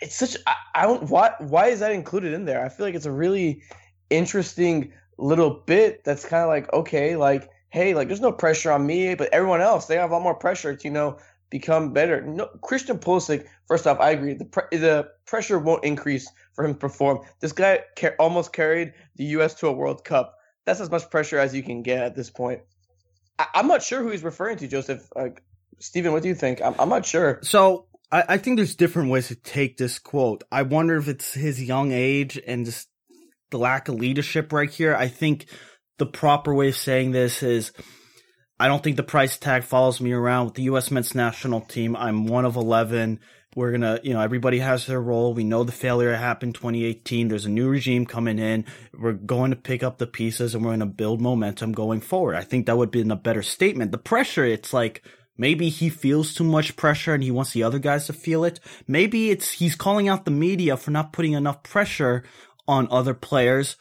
it's 0.00 0.14
such, 0.14 0.36
I, 0.46 0.54
I 0.74 0.82
don't, 0.84 1.10
why, 1.10 1.32
why 1.38 1.66
is 1.66 1.80
that 1.80 1.92
included 1.92 2.32
in 2.32 2.44
there? 2.44 2.64
I 2.64 2.68
feel 2.68 2.86
like 2.86 2.94
it's 2.94 3.06
a 3.06 3.12
really 3.12 3.62
interesting 4.10 4.92
little 5.18 5.50
bit 5.50 6.04
that's 6.04 6.24
kind 6.24 6.42
of 6.42 6.48
like, 6.48 6.72
okay, 6.72 7.16
like, 7.16 7.50
hey, 7.70 7.94
like, 7.94 8.08
there's 8.08 8.20
no 8.20 8.32
pressure 8.32 8.70
on 8.70 8.86
me, 8.86 9.14
but 9.14 9.28
everyone 9.32 9.60
else, 9.60 9.86
they 9.86 9.96
have 9.96 10.10
a 10.10 10.12
lot 10.14 10.22
more 10.22 10.34
pressure 10.34 10.74
to, 10.74 10.84
you 10.88 10.92
know, 10.92 11.18
become 11.50 11.92
better. 11.92 12.22
No, 12.22 12.46
Christian 12.62 12.98
Pulisic. 12.98 13.46
First 13.66 13.86
off, 13.86 14.00
I 14.00 14.10
agree. 14.10 14.34
The 14.34 14.44
pre- 14.44 14.78
the 14.78 15.10
pressure 15.26 15.58
won't 15.58 15.84
increase 15.84 16.30
for 16.54 16.64
him 16.64 16.74
to 16.74 16.78
perform. 16.78 17.20
This 17.40 17.52
guy 17.52 17.80
ca- 17.96 18.14
almost 18.18 18.52
carried 18.52 18.94
the 19.16 19.24
U.S. 19.24 19.54
to 19.54 19.68
a 19.68 19.72
World 19.72 20.04
Cup. 20.04 20.36
That's 20.64 20.80
as 20.80 20.90
much 20.90 21.10
pressure 21.10 21.38
as 21.38 21.54
you 21.54 21.62
can 21.62 21.82
get 21.82 22.02
at 22.02 22.14
this 22.14 22.30
point. 22.30 22.60
I- 23.38 23.46
am 23.54 23.68
not 23.68 23.82
sure 23.82 24.02
who 24.02 24.10
he's 24.10 24.22
referring 24.22 24.58
to, 24.58 24.68
Joseph. 24.68 25.08
Steven, 25.78 26.12
what 26.12 26.22
do 26.22 26.28
you 26.28 26.34
think? 26.34 26.60
I'm, 26.60 26.74
I'm 26.78 26.88
not 26.88 27.06
sure. 27.06 27.38
So 27.42 27.86
I-, 28.10 28.24
I 28.28 28.38
think 28.38 28.56
there's 28.56 28.76
different 28.76 29.10
ways 29.10 29.28
to 29.28 29.34
take 29.34 29.76
this 29.76 29.98
quote. 29.98 30.44
I 30.50 30.62
wonder 30.62 30.96
if 30.96 31.08
it's 31.08 31.34
his 31.34 31.62
young 31.62 31.92
age 31.92 32.40
and 32.46 32.64
just 32.64 32.88
the 33.50 33.58
lack 33.58 33.88
of 33.88 33.94
leadership 33.94 34.52
right 34.52 34.70
here. 34.70 34.94
I 34.94 35.08
think 35.08 35.46
the 35.98 36.06
proper 36.06 36.54
way 36.54 36.68
of 36.68 36.76
saying 36.76 37.12
this 37.12 37.42
is 37.42 37.72
I 38.60 38.66
don't 38.66 38.82
think 38.82 38.96
the 38.96 39.04
price 39.04 39.38
tag 39.38 39.62
follows 39.62 40.00
me 40.00 40.12
around 40.12 40.46
with 40.46 40.54
the 40.54 40.62
U.S. 40.64 40.90
men's 40.90 41.14
national 41.14 41.60
team. 41.60 41.94
I'm 41.94 42.26
one 42.26 42.44
of 42.44 42.56
11. 42.56 43.20
We're 43.54 43.70
going 43.70 43.82
to, 43.82 44.00
you 44.02 44.14
know, 44.14 44.20
everybody 44.20 44.58
has 44.58 44.86
their 44.86 45.00
role. 45.00 45.32
We 45.32 45.44
know 45.44 45.64
the 45.64 45.72
failure 45.72 46.14
happened 46.14 46.54
2018. 46.56 47.28
There's 47.28 47.46
a 47.46 47.50
new 47.50 47.68
regime 47.68 48.04
coming 48.04 48.38
in. 48.38 48.64
We're 48.92 49.12
going 49.12 49.50
to 49.50 49.56
pick 49.56 49.82
up 49.82 49.98
the 49.98 50.06
pieces 50.06 50.54
and 50.54 50.64
we're 50.64 50.70
going 50.70 50.80
to 50.80 50.86
build 50.86 51.20
momentum 51.20 51.72
going 51.72 52.00
forward. 52.00 52.34
I 52.34 52.42
think 52.42 52.66
that 52.66 52.76
would 52.76 52.90
be 52.90 53.00
a 53.00 53.16
better 53.16 53.42
statement. 53.42 53.92
The 53.92 53.98
pressure, 53.98 54.44
it's 54.44 54.72
like, 54.72 55.02
Maybe 55.40 55.68
he 55.68 55.88
feels 55.88 56.34
too 56.34 56.42
much 56.42 56.74
pressure 56.74 57.14
and 57.14 57.22
he 57.22 57.30
wants 57.30 57.52
the 57.52 57.62
other 57.62 57.78
guys 57.78 58.06
to 58.06 58.12
feel 58.12 58.42
it. 58.42 58.58
Maybe 58.88 59.30
it's 59.30 59.52
he's 59.52 59.76
calling 59.76 60.08
out 60.08 60.24
the 60.24 60.32
media 60.32 60.76
for 60.76 60.90
not 60.90 61.12
putting 61.12 61.32
enough 61.32 61.62
pressure 61.62 62.24
on 62.66 62.88
other 62.90 63.14
players 63.14 63.76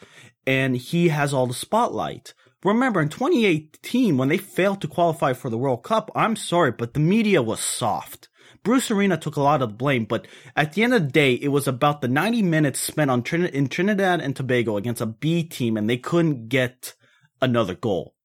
and 0.45 0.77
he 0.77 1.09
has 1.09 1.33
all 1.33 1.47
the 1.47 1.55
spotlight. 1.55 2.35
Remember 2.63 3.01
in 3.01 3.09
2018 3.09 4.17
when 4.17 4.29
they 4.29 4.37
failed 4.37 4.81
to 4.81 4.87
qualify 4.87 5.33
for 5.33 5.49
the 5.49 5.57
World 5.57 5.83
Cup, 5.83 6.11
I'm 6.15 6.35
sorry, 6.35 6.71
but 6.71 6.93
the 6.93 6.99
media 6.99 7.41
was 7.41 7.59
soft. 7.59 8.29
Bruce 8.63 8.89
Arena 8.89 9.17
took 9.17 9.35
a 9.35 9.41
lot 9.41 9.61
of 9.61 9.69
the 9.69 9.75
blame, 9.75 10.05
but 10.05 10.27
at 10.55 10.73
the 10.73 10.83
end 10.83 10.93
of 10.93 11.03
the 11.03 11.11
day, 11.11 11.33
it 11.33 11.49
was 11.49 11.67
about 11.67 12.01
the 12.01 12.07
90 12.07 12.41
minutes 12.41 12.79
spent 12.79 13.11
on 13.11 13.21
Trin- 13.21 13.45
in 13.45 13.67
Trinidad 13.67 14.19
and 14.19 14.35
Tobago 14.35 14.77
against 14.77 15.01
a 15.01 15.05
B 15.05 15.43
team 15.43 15.77
and 15.77 15.89
they 15.89 15.97
couldn't 15.97 16.49
get 16.49 16.95
another 17.41 17.75
goal. 17.75 18.15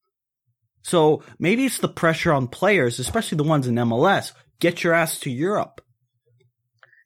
So 0.82 1.22
maybe 1.38 1.64
it's 1.64 1.78
the 1.78 1.88
pressure 1.88 2.32
on 2.32 2.48
players, 2.48 2.98
especially 2.98 3.36
the 3.36 3.44
ones 3.44 3.66
in 3.66 3.76
MLS. 3.76 4.32
Get 4.58 4.82
your 4.82 4.94
ass 4.94 5.20
to 5.20 5.30
Europe. 5.30 5.80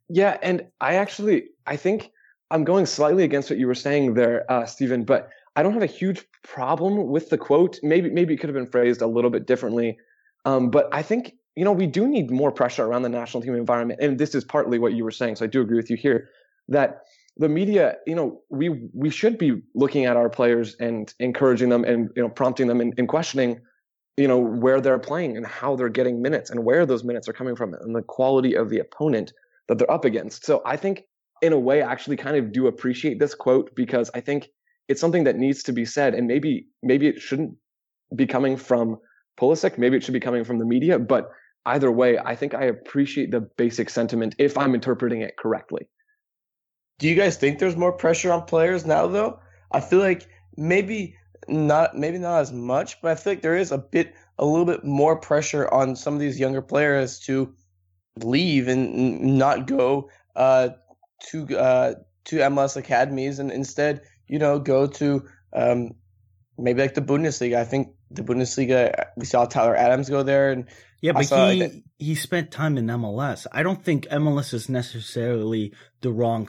Yeah, 0.09 0.37
and 0.41 0.67
I 0.81 0.97
actually 0.97 1.49
I 1.67 1.77
think 1.77 2.11
I'm 2.51 2.65
going 2.65 2.87
slightly 2.87 3.25
against 3.25 3.51
what 3.51 3.59
you 3.59 3.67
were 3.67 3.75
saying 3.75 4.15
there, 4.15 4.51
uh, 4.51 4.67
Stephen, 4.67 5.05
but 5.05 5.31
I 5.57 5.63
don't 5.63 5.73
have 5.73 5.83
a 5.83 5.87
huge 5.87 6.25
problem 6.45 7.09
with 7.09 7.31
the 7.31 7.39
quote. 7.39 7.79
Maybe 7.83 8.11
maybe 8.11 8.35
it 8.35 8.37
could 8.39 8.49
have 8.49 8.55
been 8.55 8.71
phrased 8.71 9.03
a 9.03 9.07
little 9.07 9.31
bit 9.31 9.47
differently. 9.47 9.97
Um, 10.45 10.71
but 10.71 10.89
I 10.93 11.03
think 11.03 11.35
you 11.57 11.65
know 11.65 11.73
we 11.73 11.87
do 11.87 12.07
need 12.07 12.31
more 12.31 12.53
pressure 12.53 12.85
around 12.85 13.03
the 13.03 13.09
national 13.09 13.43
team 13.43 13.55
environment, 13.55 14.01
and 14.03 14.19
this 14.19 14.35
is 14.35 14.45
partly 14.45 14.79
what 14.79 14.93
you 14.93 15.03
were 15.03 15.11
saying. 15.11 15.37
So 15.37 15.45
I 15.45 15.49
do 15.49 15.63
agree 15.63 15.77
with 15.77 15.91
you 15.91 15.97
here 15.97 16.29
that 16.69 17.03
the 17.39 17.49
media, 17.49 17.97
you 18.07 18.15
know, 18.15 18.43
we 18.51 18.89
we 18.93 19.11
should 19.11 19.39
be 19.39 19.63
looking 19.75 20.05
at 20.05 20.17
our 20.17 20.29
players 20.29 20.77
and 20.81 21.13
encouraging 21.21 21.69
them 21.69 21.85
and 21.85 22.11
you 22.17 22.23
know 22.23 22.29
prompting 22.29 22.67
them 22.67 22.81
and, 22.81 22.95
and 22.99 23.09
questioning, 23.09 23.61
you 24.17 24.29
know, 24.29 24.39
where 24.39 24.81
they're 24.81 24.99
playing 24.99 25.37
and 25.37 25.47
how 25.47 25.77
they're 25.77 25.89
getting 25.89 26.23
minutes 26.23 26.51
and 26.51 26.65
where 26.65 26.87
those 26.87 27.05
minutes 27.05 27.29
are 27.29 27.35
coming 27.35 27.57
from 27.57 27.75
and 27.75 27.95
the 27.95 28.03
quality 28.03 28.55
of 28.55 28.71
the 28.71 28.79
opponent 28.79 29.33
that 29.69 29.79
they're 29.79 29.91
up 29.91 30.05
against. 30.05 30.45
So 30.45 30.63
I 30.65 30.77
think 30.77 31.05
in 31.43 31.53
a 31.53 31.59
way 31.59 31.83
I 31.83 31.91
actually 31.91 32.17
kind 32.17 32.37
of 32.37 32.53
do 32.53 32.67
appreciate 32.67 33.19
this 33.19 33.35
quote 33.35 33.75
because 33.75 34.11
I 34.15 34.21
think 34.21 34.49
it's 34.89 35.01
something 35.01 35.25
that 35.25 35.37
needs 35.37 35.63
to 35.65 35.73
be 35.73 35.85
said 35.85 36.15
and 36.15 36.27
maybe 36.27 36.67
maybe 36.83 37.07
it 37.09 37.21
shouldn't 37.21 37.55
be 38.15 38.27
coming 38.27 38.57
from 38.57 38.99
Pulisic, 39.39 39.79
maybe 39.79 39.97
it 39.97 40.05
should 40.05 40.15
be 40.15 40.21
coming 40.21 40.45
from 40.45 40.59
the 40.59 40.65
media, 40.65 40.99
but 40.99 41.31
either 41.67 41.91
way, 41.91 42.19
I 42.19 42.37
think 42.37 42.55
I 42.55 42.65
appreciate 42.65 43.31
the 43.31 43.41
basic 43.41 43.91
sentiment 43.91 44.35
if 44.39 44.57
I'm 44.57 44.75
interpreting 44.75 45.21
it 45.21 45.37
correctly. 45.37 45.89
Do 46.99 47.09
you 47.09 47.15
guys 47.15 47.37
think 47.37 47.59
there's 47.59 47.77
more 47.77 47.93
pressure 47.93 48.33
on 48.33 48.45
players 48.45 48.87
now 48.87 49.07
though? 49.07 49.41
I 49.73 49.81
feel 49.81 49.99
like 49.99 50.27
maybe 50.57 51.17
not 51.49 51.97
maybe 51.97 52.19
not 52.19 52.41
as 52.41 52.53
much, 52.53 53.01
but 53.03 53.11
I 53.11 53.15
feel 53.15 53.33
like 53.33 53.43
there 53.43 53.57
is 53.57 53.73
a 53.73 53.79
bit 53.79 54.15
a 54.39 54.47
little 54.47 54.65
bit 54.65 54.85
more 54.85 55.17
pressure 55.17 55.73
on 55.73 55.97
some 55.97 56.15
of 56.15 56.21
these 56.21 56.41
younger 56.41 56.63
players 56.63 57.19
to 57.21 57.55
leave 58.23 58.69
and 58.69 59.21
not 59.39 59.67
go 59.67 60.09
uh, 60.35 60.71
to 61.29 61.59
uh, 61.59 61.95
to 62.25 62.37
MLS 62.37 62.77
academies 62.77 63.39
and 63.39 63.51
instead, 63.51 64.03
you 64.29 64.39
know, 64.39 64.59
go 64.59 64.87
to 64.87 65.27
um, 65.53 65.93
maybe 66.59 66.83
like 66.83 66.95
the 66.95 67.03
Bundesliga. 67.03 67.57
I 67.57 67.65
think 67.65 67.89
the 68.11 68.23
Bundesliga. 68.23 69.07
We 69.17 69.27
saw 69.27 69.45
Tyler 69.47 69.77
Adams 69.77 70.09
go 70.09 70.23
there, 70.23 70.51
and 70.51 70.67
yeah, 71.01 71.13
but 71.13 71.27
saw, 71.27 71.51
he 71.51 71.63
like, 71.63 71.73
he 71.99 72.15
spent 72.15 72.51
time 72.51 72.79
in 72.79 72.87
MLS. 72.87 73.47
I 73.53 73.63
don't 73.63 73.83
think 73.85 74.07
MLS 74.09 74.55
is 74.55 74.69
necessarily 74.69 75.73
the 76.01 76.13
wrong 76.13 76.49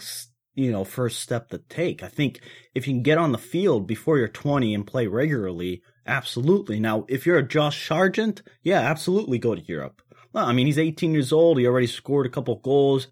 you 0.55 0.72
know 0.72 0.84
first 0.84 1.19
step 1.19 1.50
to 1.50 1.60
take. 1.60 2.03
I 2.03 2.07
think 2.07 2.41
if 2.74 2.88
you 2.88 2.93
can 2.93 3.03
get 3.03 3.17
on 3.17 3.31
the 3.31 3.38
field 3.38 3.88
before 3.88 4.17
you're 4.17 4.27
20 4.27 4.74
and 4.74 4.86
play 4.86 5.07
regularly, 5.07 5.81
absolutely. 6.05 6.79
Now, 6.79 7.05
if 7.07 7.25
you're 7.25 7.38
a 7.38 7.48
Josh 7.48 7.88
Sargent, 7.88 8.41
yeah, 8.63 8.79
absolutely 8.79 9.38
go 9.38 9.55
to 9.55 9.62
Europe. 9.62 10.01
Well, 10.34 10.46
I 10.46 10.53
mean, 10.53 10.67
he's 10.67 10.79
18 10.79 11.13
years 11.13 11.31
old. 11.31 11.57
He 11.57 11.65
already 11.65 11.88
scored 11.88 12.25
a 12.25 12.29
couple 12.29 12.55
goals. 12.57 13.07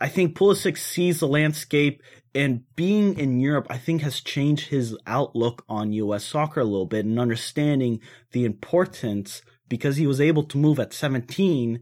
I 0.00 0.08
think 0.08 0.36
Pulisic 0.36 0.78
sees 0.78 1.20
the 1.20 1.26
landscape 1.26 2.02
and 2.34 2.62
being 2.76 3.18
in 3.18 3.40
Europe, 3.40 3.66
I 3.70 3.78
think 3.78 4.02
has 4.02 4.20
changed 4.20 4.68
his 4.68 4.96
outlook 5.06 5.64
on 5.68 5.92
U.S. 5.92 6.24
soccer 6.24 6.60
a 6.60 6.64
little 6.64 6.86
bit 6.86 7.04
and 7.04 7.18
understanding 7.18 8.00
the 8.32 8.44
importance 8.44 9.42
because 9.68 9.96
he 9.96 10.06
was 10.06 10.20
able 10.20 10.44
to 10.44 10.58
move 10.58 10.78
at 10.78 10.92
17, 10.92 11.80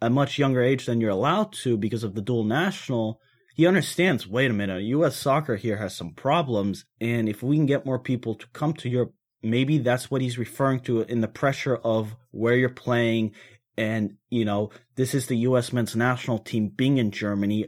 a 0.00 0.10
much 0.10 0.38
younger 0.38 0.62
age 0.62 0.86
than 0.86 1.00
you're 1.00 1.10
allowed 1.10 1.52
to 1.52 1.76
because 1.76 2.04
of 2.04 2.14
the 2.14 2.22
dual 2.22 2.44
national. 2.44 3.20
He 3.54 3.66
understands, 3.66 4.26
wait 4.26 4.50
a 4.50 4.54
minute, 4.54 4.82
U.S. 4.82 5.16
soccer 5.16 5.56
here 5.56 5.76
has 5.76 5.96
some 5.96 6.12
problems. 6.12 6.84
And 7.00 7.28
if 7.28 7.42
we 7.42 7.56
can 7.56 7.66
get 7.66 7.86
more 7.86 7.98
people 7.98 8.34
to 8.34 8.46
come 8.52 8.72
to 8.74 8.88
Europe, 8.88 9.14
maybe 9.42 9.78
that's 9.78 10.10
what 10.10 10.22
he's 10.22 10.38
referring 10.38 10.80
to 10.80 11.02
in 11.02 11.20
the 11.20 11.28
pressure 11.28 11.76
of 11.76 12.16
where 12.30 12.56
you're 12.56 12.68
playing 12.68 13.32
and, 13.76 14.16
you 14.30 14.44
know, 14.44 14.70
this 14.96 15.14
is 15.14 15.26
the 15.26 15.36
U.S. 15.38 15.72
men's 15.72 15.96
national 15.96 16.38
team 16.38 16.68
being 16.68 16.98
in 16.98 17.10
Germany, 17.10 17.66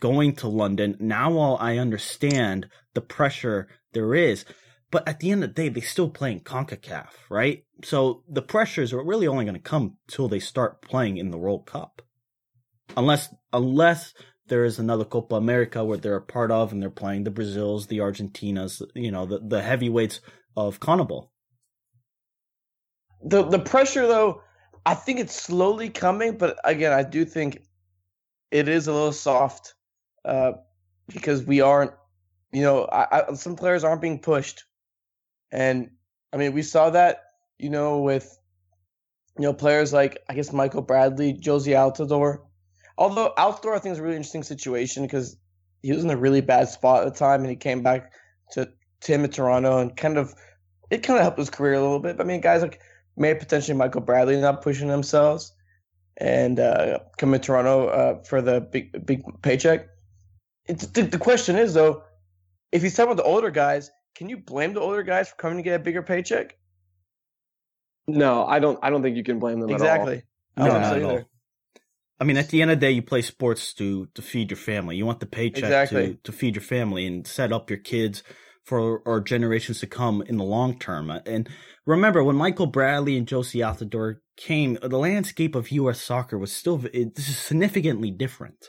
going 0.00 0.34
to 0.36 0.48
London. 0.48 0.96
Now, 0.98 1.30
while 1.30 1.56
I 1.60 1.78
understand 1.78 2.68
the 2.94 3.00
pressure 3.00 3.68
there 3.92 4.14
is, 4.14 4.44
but 4.90 5.06
at 5.06 5.20
the 5.20 5.30
end 5.30 5.44
of 5.44 5.54
the 5.54 5.62
day, 5.62 5.68
they 5.68 5.80
still 5.80 6.08
playing 6.08 6.40
CONCACAF, 6.40 7.10
right? 7.28 7.64
So 7.84 8.22
the 8.28 8.42
pressures 8.42 8.92
are 8.92 9.04
really 9.04 9.26
only 9.26 9.44
going 9.44 9.54
to 9.54 9.60
come 9.60 9.96
till 10.08 10.28
they 10.28 10.40
start 10.40 10.82
playing 10.82 11.18
in 11.18 11.30
the 11.30 11.38
World 11.38 11.66
Cup. 11.66 12.02
Unless, 12.96 13.34
unless 13.52 14.14
there 14.46 14.64
is 14.64 14.78
another 14.78 15.04
Copa 15.04 15.34
America 15.34 15.84
where 15.84 15.98
they're 15.98 16.16
a 16.16 16.22
part 16.22 16.50
of 16.50 16.72
and 16.72 16.80
they're 16.80 16.90
playing 16.90 17.24
the 17.24 17.30
Brazils, 17.30 17.86
the 17.86 17.98
Argentinas, 17.98 18.82
you 18.94 19.10
know, 19.10 19.26
the, 19.26 19.40
the 19.40 19.62
heavyweights 19.62 20.20
of 20.56 20.80
CONMEBOL. 20.80 21.28
The, 23.24 23.44
the 23.44 23.58
pressure 23.58 24.06
though, 24.06 24.42
I 24.86 24.94
think 24.94 25.20
it's 25.20 25.34
slowly 25.34 25.90
coming, 25.90 26.38
but 26.38 26.56
again, 26.64 26.92
I 26.92 27.02
do 27.02 27.26
think 27.26 27.62
it 28.50 28.68
is 28.68 28.86
a 28.86 28.92
little 28.92 29.12
soft 29.12 29.74
uh, 30.24 30.52
because 31.12 31.42
we 31.42 31.60
aren't, 31.60 31.92
you 32.52 32.62
know, 32.62 32.84
I, 32.84 33.22
I, 33.30 33.34
some 33.34 33.56
players 33.56 33.84
aren't 33.84 34.02
being 34.02 34.18
pushed, 34.18 34.64
and 35.50 35.90
I 36.32 36.36
mean 36.36 36.52
we 36.52 36.62
saw 36.62 36.90
that, 36.90 37.24
you 37.58 37.70
know, 37.70 38.00
with 38.00 38.38
you 39.36 39.42
know 39.42 39.52
players 39.52 39.92
like 39.92 40.18
I 40.28 40.34
guess 40.34 40.52
Michael 40.52 40.82
Bradley, 40.82 41.34
Jozy 41.34 41.74
Altidore. 41.74 42.40
Although 42.96 43.32
Altidore, 43.38 43.76
I 43.76 43.78
think 43.78 43.92
is 43.92 43.98
a 43.98 44.02
really 44.02 44.16
interesting 44.16 44.42
situation 44.42 45.04
because 45.04 45.36
he 45.82 45.92
was 45.92 46.02
in 46.02 46.10
a 46.10 46.16
really 46.16 46.40
bad 46.40 46.68
spot 46.68 47.06
at 47.06 47.12
the 47.12 47.18
time, 47.18 47.40
and 47.40 47.50
he 47.50 47.56
came 47.56 47.82
back 47.82 48.12
to 49.00 49.12
him 49.12 49.24
at 49.24 49.32
Toronto 49.32 49.78
and 49.78 49.96
kind 49.96 50.18
of 50.18 50.34
it 50.90 51.02
kind 51.02 51.18
of 51.18 51.22
helped 51.22 51.38
his 51.38 51.50
career 51.50 51.74
a 51.74 51.80
little 51.80 52.00
bit. 52.00 52.16
But, 52.16 52.24
I 52.24 52.26
mean, 52.26 52.40
guys 52.40 52.62
like 52.62 52.80
maybe 53.16 53.38
potentially 53.38 53.76
Michael 53.76 54.00
Bradley 54.00 54.40
not 54.40 54.62
pushing 54.62 54.88
themselves 54.88 55.52
and 56.16 56.58
uh, 56.58 56.98
come 57.18 57.32
to 57.32 57.38
Toronto 57.38 57.88
uh, 57.88 58.22
for 58.22 58.40
the 58.40 58.60
big 58.60 59.04
big 59.06 59.22
paycheck. 59.42 59.88
It's, 60.68 60.86
the, 60.86 61.02
the 61.02 61.18
question 61.18 61.56
is 61.56 61.74
though, 61.74 62.02
if 62.70 62.82
he's 62.82 62.94
talking 62.94 63.12
about 63.12 63.22
the 63.22 63.28
older 63.28 63.50
guys, 63.50 63.90
can 64.14 64.28
you 64.28 64.36
blame 64.36 64.74
the 64.74 64.80
older 64.80 65.02
guys 65.02 65.30
for 65.30 65.36
coming 65.36 65.58
to 65.58 65.62
get 65.62 65.80
a 65.80 65.82
bigger 65.82 66.02
paycheck? 66.02 66.56
No, 68.06 68.46
I 68.46 68.58
don't. 68.58 68.78
I 68.82 68.90
don't 68.90 69.02
think 69.02 69.16
you 69.16 69.22
can 69.22 69.38
blame 69.38 69.60
them 69.60 69.70
exactly. 69.70 70.22
at 70.56 70.62
all. 70.62 70.66
No, 70.66 70.80
not 70.80 70.96
at 70.96 71.02
all. 71.02 71.24
I 72.20 72.24
mean, 72.24 72.36
at 72.36 72.48
the 72.48 72.62
end 72.62 72.70
of 72.70 72.80
the 72.80 72.86
day, 72.86 72.90
you 72.90 73.02
play 73.02 73.22
sports 73.22 73.74
to 73.74 74.08
to 74.14 74.22
feed 74.22 74.50
your 74.50 74.58
family. 74.58 74.96
You 74.96 75.06
want 75.06 75.20
the 75.20 75.26
paycheck 75.26 75.64
exactly. 75.64 76.14
to 76.14 76.18
to 76.24 76.32
feed 76.32 76.56
your 76.56 76.62
family 76.62 77.06
and 77.06 77.26
set 77.26 77.52
up 77.52 77.70
your 77.70 77.78
kids 77.78 78.22
for 78.64 79.02
our 79.06 79.20
generations 79.20 79.80
to 79.80 79.86
come 79.86 80.22
in 80.22 80.36
the 80.36 80.44
long 80.44 80.78
term. 80.78 81.10
And 81.10 81.48
remember, 81.86 82.24
when 82.24 82.36
Michael 82.36 82.66
Bradley 82.66 83.16
and 83.16 83.26
Jozy 83.26 83.60
Altidore 83.64 84.16
came, 84.36 84.78
the 84.82 84.98
landscape 84.98 85.54
of 85.54 85.70
U.S. 85.70 86.00
soccer 86.00 86.38
was 86.38 86.52
still 86.52 86.78
this 86.78 87.28
is 87.28 87.38
significantly 87.38 88.10
different. 88.10 88.68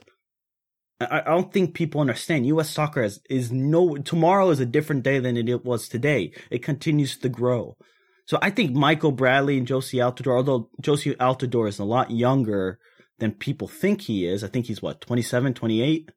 I, 1.00 1.22
I 1.22 1.30
don't 1.32 1.52
think 1.52 1.74
people 1.74 2.02
understand. 2.02 2.46
U.S. 2.48 2.70
soccer 2.70 3.04
is, 3.04 3.22
is 3.30 3.52
no 3.52 3.96
tomorrow 3.98 4.50
is 4.50 4.60
a 4.60 4.66
different 4.66 5.04
day 5.04 5.20
than 5.20 5.38
it 5.38 5.66
was 5.66 5.88
today. 5.88 6.34
It 6.50 6.64
continues 6.64 7.18
to 7.18 7.30
grow. 7.30 7.78
So 8.26 8.38
I 8.42 8.52
think 8.52 8.74
Michael 8.74 9.12
Bradley 9.12 9.58
and 9.58 9.68
Jozy 9.68 10.00
Altidore, 10.00 10.38
although 10.38 10.70
Jozy 10.82 11.16
Altidore 11.16 11.68
is 11.68 11.80
a 11.80 11.84
lot 11.84 12.12
younger 12.12 12.80
than 13.18 13.32
people 13.32 13.68
think 13.68 14.02
he 14.02 14.28
is. 14.28 14.44
I 14.44 14.48
think 14.48 14.68
he's 14.68 14.82
what 14.82 15.02
27, 15.02 15.54
28? 15.54 16.12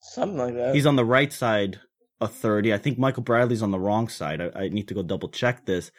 Something 0.00 0.38
like 0.38 0.54
that. 0.54 0.74
He's 0.74 0.86
on 0.86 0.96
the 0.96 1.04
right 1.04 1.32
side 1.32 1.80
a 2.20 2.28
30. 2.28 2.74
I 2.74 2.78
think 2.78 2.98
Michael 2.98 3.22
Bradley's 3.22 3.62
on 3.62 3.70
the 3.70 3.78
wrong 3.78 4.08
side. 4.08 4.40
I, 4.40 4.50
I, 4.54 4.68
need 4.68 4.88
to 4.88 4.94
go 4.94 5.02
double 5.02 5.28
check 5.28 5.66
this. 5.66 5.90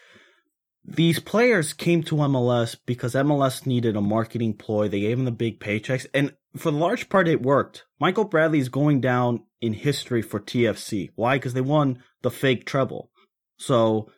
These 0.86 1.20
players 1.20 1.74
came 1.74 2.04
to 2.04 2.16
MLS 2.16 2.76
because 2.86 3.14
MLS 3.14 3.66
needed 3.66 3.96
a 3.96 4.02
marketing 4.02 4.54
ploy. 4.54 4.88
They 4.88 5.02
gave 5.02 5.18
them 5.18 5.26
the 5.26 5.32
big 5.32 5.60
paychecks. 5.60 6.08
And 6.14 6.34
for 6.58 6.72
the 6.72 6.78
large 6.78 7.10
part, 7.10 7.28
it 7.28 7.42
worked. 7.42 7.86
Michael 8.00 8.26
Bradley 8.26 8.60
is 8.60 8.70
going 8.70 9.02
down 9.02 9.44
in 9.62 9.74
history 9.74 10.22
for 10.22 10.40
TFC. 10.40 11.10
Why? 11.16 11.36
Because 11.36 11.54
they 11.54 11.62
won 11.62 12.02
the 12.22 12.32
fake 12.32 12.66
treble. 12.66 13.12
So 13.58 14.10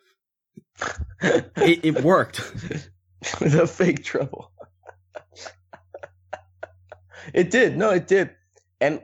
it, 1.20 1.50
it 1.56 2.02
worked. 2.02 2.38
the 3.40 3.66
fake 3.66 4.04
treble. 4.04 4.50
it 7.34 7.50
did. 7.50 7.76
No, 7.76 7.90
it 7.90 8.06
did. 8.06 8.30
And 8.80 9.02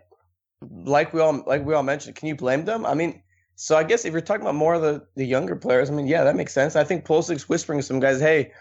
like 0.62 1.12
we 1.12 1.20
all 1.20 1.42
like 1.46 1.64
we 1.64 1.74
all 1.74 1.82
mentioned, 1.82 2.16
can 2.16 2.28
you 2.28 2.36
blame 2.36 2.64
them? 2.64 2.86
I 2.86 2.94
mean, 2.94 3.22
so 3.60 3.76
I 3.76 3.82
guess 3.82 4.04
if 4.04 4.12
you're 4.12 4.20
talking 4.20 4.42
about 4.42 4.54
more 4.54 4.74
of 4.74 4.82
the, 4.82 5.04
the 5.16 5.24
younger 5.24 5.56
players, 5.56 5.90
I 5.90 5.92
mean, 5.92 6.06
yeah, 6.06 6.22
that 6.22 6.36
makes 6.36 6.54
sense. 6.54 6.76
I 6.76 6.84
think 6.84 7.04
Pulisic's 7.04 7.48
whispering 7.48 7.80
to 7.80 7.82
some 7.82 7.98
guys, 7.98 8.20
hey, 8.20 8.52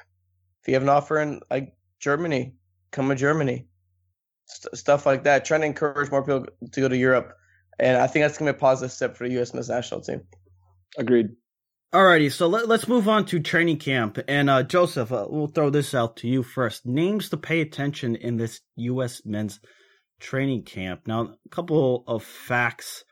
if 0.62 0.68
you 0.68 0.74
have 0.74 0.82
an 0.82 0.89
offer 0.89 1.20
in 1.22 1.39
like 1.51 1.75
Germany, 2.00 2.56
come 2.89 3.08
to 3.10 3.16
Germany, 3.16 3.68
St- 4.48 4.75
stuff 4.75 5.06
like 5.06 5.25
that, 5.25 5.46
trying 5.46 5.62
to 5.62 5.68
encourage 5.68 6.10
more 6.10 6.24
people 6.24 6.48
to 6.72 6.82
go 6.82 6.88
to 6.88 6.98
Europe. 6.98 7.38
and 7.77 7.96
I 7.96 8.08
think 8.08 8.24
that's 8.24 8.39
gonna 8.39 8.54
be 8.54 8.58
a 8.58 8.60
positive 8.60 8.92
step 8.92 9.16
for 9.16 9.27
the 9.27 9.36
U.S. 9.36 9.54
men's 9.54 9.70
national 9.70 10.01
team. 10.01 10.24
Agreed. 10.98 11.27
Alrighty, 11.94 12.32
so 12.32 12.48
let, 12.48 12.68
us 12.68 12.88
move 12.88 13.08
on 13.08 13.25
to 13.25 13.39
training 13.39 13.77
camp. 13.77 14.18
And 14.27 14.50
uh, 14.50 14.63
Joseph, 14.63 15.12
uh, 15.12 15.27
we'll 15.30 15.46
throw 15.46 15.70
this 15.70 15.94
out 15.94 16.18
to 16.18 16.27
you 16.27 16.42
first. 16.42 16.88
Names 16.88 17.30
to 17.30 17.38
pay 17.38 17.62
attention 17.62 18.16
in 18.16 18.38
this 18.38 18.62
U.S. 18.77 19.22
men's 19.25 19.60
training 20.20 20.63
camp. 20.63 21.01
Now, 21.06 21.36
a 21.46 21.50
couple 21.50 22.04
of 22.08 22.24
facts 22.24 23.04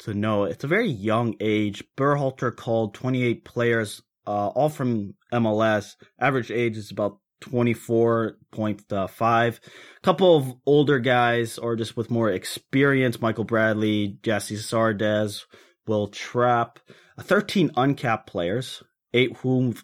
to 0.00 0.14
know. 0.14 0.44
It's 0.44 0.64
a 0.64 0.68
very 0.68 0.88
young 0.88 1.34
age. 1.40 1.84
Berhalter 1.96 2.54
called 2.54 2.94
28 2.94 3.44
players, 3.44 4.02
uh, 4.26 4.48
all 4.48 4.68
from 4.68 5.14
MLS. 5.32 5.96
Average 6.18 6.50
age 6.50 6.76
is 6.76 6.90
about 6.90 7.18
24.5. 7.42 9.56
A 9.56 9.60
couple 10.02 10.36
of 10.36 10.52
older 10.66 10.98
guys, 10.98 11.58
or 11.58 11.76
just 11.76 11.96
with 11.96 12.10
more 12.10 12.30
experience. 12.30 13.20
Michael 13.20 13.44
Bradley, 13.44 14.18
Gyasi 14.22 14.56
Zardes, 14.56 15.44
Will 15.86 16.08
Trapp. 16.08 16.80
13 17.20 17.70
uncapped 17.76 18.28
players, 18.28 18.82
eight 19.12 19.36
whom 19.38 19.76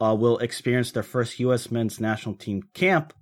uh, 0.00 0.16
will 0.18 0.38
experience 0.38 0.92
their 0.92 1.02
first 1.02 1.40
U.S. 1.40 1.70
men's 1.70 2.00
national 2.00 2.36
team 2.36 2.62
camp. 2.74 3.12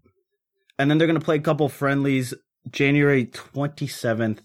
And 0.79 0.91
then 0.91 0.99
they're 0.99 1.09
going 1.09 1.19
to 1.19 1.25
play 1.25 1.37
a 1.37 1.41
couple 1.41 1.69
friendlies 1.69 2.35
January 2.71 3.27
27th 3.27 4.41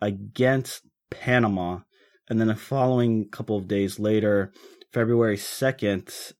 against 0.00 0.82
Panama. 1.10 1.80
And 2.28 2.40
then 2.40 2.48
the 2.48 2.56
following 2.56 3.28
couple 3.28 3.56
of 3.56 3.68
days 3.68 3.98
later, 3.98 4.52
February 4.92 5.36
2nd, 5.36 6.32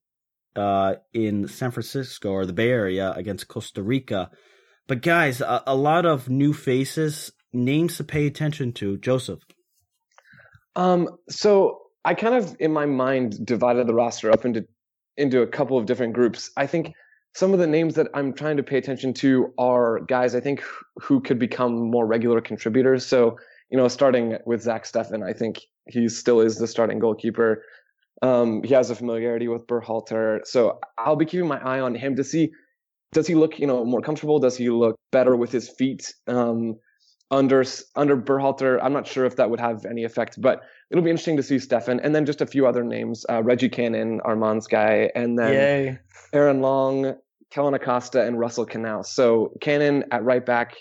uh, 0.57 0.95
in 1.13 1.49
San 1.49 1.71
Francisco 1.71 2.31
or 2.31 2.47
the 2.47 2.53
Bay 2.53 2.71
Area 2.71 3.13
against 3.13 3.49
Costa 3.49 3.83
Rica. 3.83 4.31
But 4.87 5.03
guys, 5.03 5.41
a, 5.41 5.63
a 5.67 5.75
lot 5.75 6.07
of 6.07 6.29
new 6.29 6.53
faces, 6.53 7.33
names 7.53 7.97
to 7.97 8.05
pay 8.05 8.27
attention 8.27 8.73
to. 8.75 8.99
Joseph. 8.99 9.41
Um, 10.77 11.09
so 11.29 11.81
I 12.05 12.15
kind 12.15 12.35
of 12.35 12.57
in 12.61 12.73
my 12.73 12.87
mind 12.87 13.45
divided 13.45 13.87
the 13.87 13.95
roster 13.95 14.31
up 14.31 14.45
into 14.45 14.67
into 15.17 15.43
a 15.43 15.47
couple 15.47 15.79
of 15.79 15.87
different 15.87 16.13
groups. 16.13 16.51
I 16.57 16.67
think 16.67 16.93
some 17.35 17.53
of 17.53 17.59
the 17.59 17.67
names 17.67 17.95
that 17.95 18.09
I'm 18.15 18.33
trying 18.33 18.57
to 18.59 18.63
pay 18.63 18.79
attention 18.79 19.15
to 19.15 19.53
are 19.59 20.01
guys 20.01 20.35
I 20.35 20.41
think 20.41 20.63
who 21.01 21.21
could 21.21 21.39
become 21.39 21.91
more 21.91 22.07
regular 22.07 22.41
contributors. 22.41 23.07
So, 23.07 23.39
you 23.71 23.79
know, 23.79 23.89
starting 23.89 24.39
with 24.47 24.63
Zach 24.63 24.85
Steffen, 24.85 25.23
I 25.23 25.33
think 25.33 25.61
he 25.89 26.09
still 26.09 26.41
is 26.41 26.57
the 26.57 26.67
starting 26.67 26.99
goalkeeper. 26.99 27.65
Um, 28.23 28.63
he 28.63 28.73
has 28.75 28.91
a 28.91 28.95
familiarity 28.95 29.49
with 29.49 29.67
Berhalter. 29.67 30.41
So 30.45 30.79
I'll 30.99 31.17
be 31.17 31.27
keeping 31.27 31.49
my 31.49 31.59
eye 31.59 31.81
on 31.81 31.95
him 31.95 32.17
to 32.17 32.25
see 32.25 32.53
does 33.15 33.27
he 33.27 33.35
look, 33.35 33.59
you 33.59 33.67
know, 33.67 33.85
more 33.85 34.03
comfortable? 34.03 34.39
Does 34.39 34.57
he 34.57 34.69
look 34.69 34.97
better 35.13 35.37
with 35.37 35.51
his 35.51 35.71
feet? 35.71 36.13
Um, 36.27 36.75
under 37.31 37.65
under 37.97 38.17
Berhalter, 38.17 38.79
I'm 38.83 38.93
not 38.93 39.07
sure 39.07 39.25
if 39.25 39.37
that 39.37 39.49
would 39.49 39.61
have 39.61 39.87
any 39.87 40.05
effect, 40.05 40.41
but 40.41 40.61
it'll 40.91 41.03
be 41.03 41.11
interesting 41.11 41.37
to 41.39 41.43
see 41.43 41.57
Steffen 41.57 42.01
and 42.03 42.15
then 42.15 42.27
just 42.27 42.43
a 42.43 42.47
few 42.47 42.67
other 42.67 42.85
names: 42.85 43.25
uh, 43.31 43.43
Reggie 43.43 43.71
Cannon, 43.71 44.21
Armand's 44.25 44.67
guy, 44.67 45.11
and 45.15 45.39
then 45.39 45.53
Yay. 45.55 45.99
Aaron 46.35 46.61
Long, 46.61 47.15
Kellyn 47.51 47.75
Acosta, 47.75 48.23
and 48.23 48.39
Russell 48.39 48.67
Canouse. 48.67 49.07
So 49.07 49.53
Cannon 49.61 50.05
at 50.11 50.23
right 50.23 50.45
back, 50.45 50.75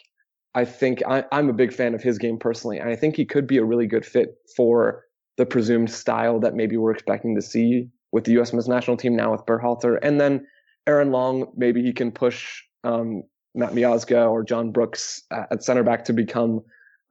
I 0.55 0.65
think 0.65 1.01
I, 1.07 1.23
I'm 1.31 1.49
a 1.49 1.53
big 1.53 1.73
fan 1.73 1.95
of 1.95 2.03
his 2.03 2.17
game 2.17 2.37
personally, 2.37 2.77
and 2.77 2.89
I 2.89 2.95
think 2.95 3.15
he 3.15 3.25
could 3.25 3.47
be 3.47 3.57
a 3.57 3.65
really 3.65 3.87
good 3.87 4.05
fit 4.05 4.35
for 4.55 5.03
the 5.37 5.45
presumed 5.45 5.89
style 5.89 6.39
that 6.41 6.53
maybe 6.53 6.77
we're 6.77 6.91
expecting 6.91 7.35
to 7.35 7.41
see 7.41 7.87
with 8.11 8.25
the 8.25 8.33
U.S. 8.33 8.53
men's 8.53 8.67
national 8.67 8.97
team 8.97 9.15
now 9.15 9.31
with 9.31 9.41
Berhalter, 9.45 9.97
and 10.03 10.21
then 10.21 10.45
Aaron 10.85 11.11
Long, 11.11 11.51
maybe 11.55 11.81
he 11.81 11.93
can 11.93 12.11
push 12.11 12.61
um, 12.83 13.23
Matt 13.55 13.73
Miazga 13.73 14.29
or 14.29 14.43
John 14.43 14.71
Brooks 14.71 15.23
at 15.31 15.63
center 15.63 15.83
back 15.83 16.05
to 16.05 16.13
become 16.13 16.61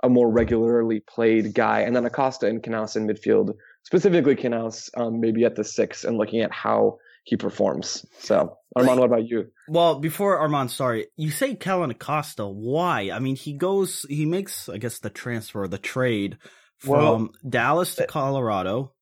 a 0.03 0.09
more 0.09 0.31
regularly 0.31 1.01
played 1.01 1.55
guy, 1.55 1.81
and 1.81 1.95
then 1.97 2.05
Acosta 2.05 2.47
and 2.47 2.63
Canouse 2.63 2.97
in 2.97 3.07
midfield, 3.07 3.55
specifically 3.85 4.37
Canouse, 4.37 4.91
um, 4.97 5.21
maybe 5.21 5.45
at 5.45 5.57
the 5.57 5.65
six, 5.65 6.05
and 6.05 6.19
looking 6.19 6.41
at 6.41 6.53
how 6.53 6.99
he 7.25 7.37
performs. 7.37 8.05
So, 8.19 8.57
Armand, 8.75 9.01
what 9.01 9.07
about 9.07 9.29
you? 9.29 9.49
Well, 9.69 10.01
before 10.01 10.39
Armand, 10.39 10.71
sorry, 10.71 11.07
you 11.17 11.31
say 11.31 11.55
Kellyn 11.55 11.91
Acosta. 11.91 12.47
Why? 12.47 13.11
I 13.13 13.19
mean, 13.19 13.37
he 13.37 13.53
goes, 13.53 14.05
he 14.09 14.27
makes, 14.27 14.69
I 14.69 14.79
guess, 14.79 14.99
the 14.99 15.11
transfer, 15.11 15.67
the 15.69 15.79
trade 15.79 16.39
from 16.79 16.91
well, 16.91 17.29
Dallas 17.49 17.95
to 17.97 18.05
uh, 18.05 18.07
Colorado, 18.07 18.93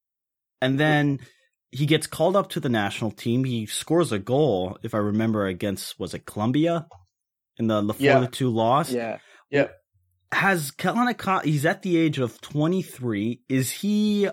and 0.60 0.78
then 0.78 1.20
he 1.70 1.86
gets 1.86 2.06
called 2.06 2.36
up 2.36 2.50
to 2.50 2.60
the 2.60 2.68
national 2.68 3.10
team. 3.10 3.44
He 3.44 3.66
scores 3.66 4.12
a 4.12 4.18
goal, 4.18 4.78
if 4.82 4.94
I 4.94 4.98
remember, 4.98 5.46
against 5.46 5.98
was 5.98 6.14
it 6.14 6.26
Colombia? 6.26 6.86
in 7.60 7.66
the 7.68 7.82
before 7.82 8.04
yeah. 8.04 8.26
two 8.26 8.48
loss. 8.48 8.90
Yeah. 8.90 9.18
Yeah. 9.50 9.68
Has 10.32 10.70
Kellyn 10.70 11.14
he's 11.44 11.66
at 11.66 11.82
the 11.82 11.96
age 11.96 12.18
of 12.18 12.40
23. 12.40 13.42
Is 13.48 13.70
he 13.70 14.28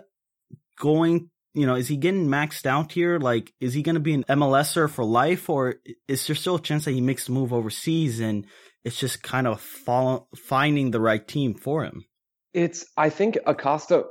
going, 0.80 1.30
you 1.58 1.66
know, 1.66 1.74
is 1.74 1.88
he 1.88 1.98
getting 1.98 2.28
maxed 2.28 2.68
out 2.68 2.92
here? 2.92 3.18
Like, 3.18 3.52
is 3.60 3.74
he 3.74 3.82
going 3.82 3.96
to 3.96 4.00
be 4.00 4.14
an 4.14 4.24
MLSer 4.26 4.88
for 4.88 5.04
life 5.04 5.50
or 5.50 5.78
is 6.08 6.28
there 6.28 6.36
still 6.36 6.56
a 6.56 6.62
chance 6.62 6.86
that 6.86 6.92
he 6.92 7.02
makes 7.02 7.26
the 7.26 7.32
move 7.32 7.52
overseas 7.52 8.20
and 8.20 8.46
it's 8.84 9.00
just 9.00 9.24
kind 9.24 9.48
of 9.48 9.60
follow, 9.60 10.28
finding 10.36 10.92
the 10.92 11.00
right 11.00 11.28
team 11.28 11.56
for 11.56 11.84
him? 11.84 12.06
It's, 12.54 12.86
I 12.96 13.10
think 13.10 13.40
Acosta 13.48 14.04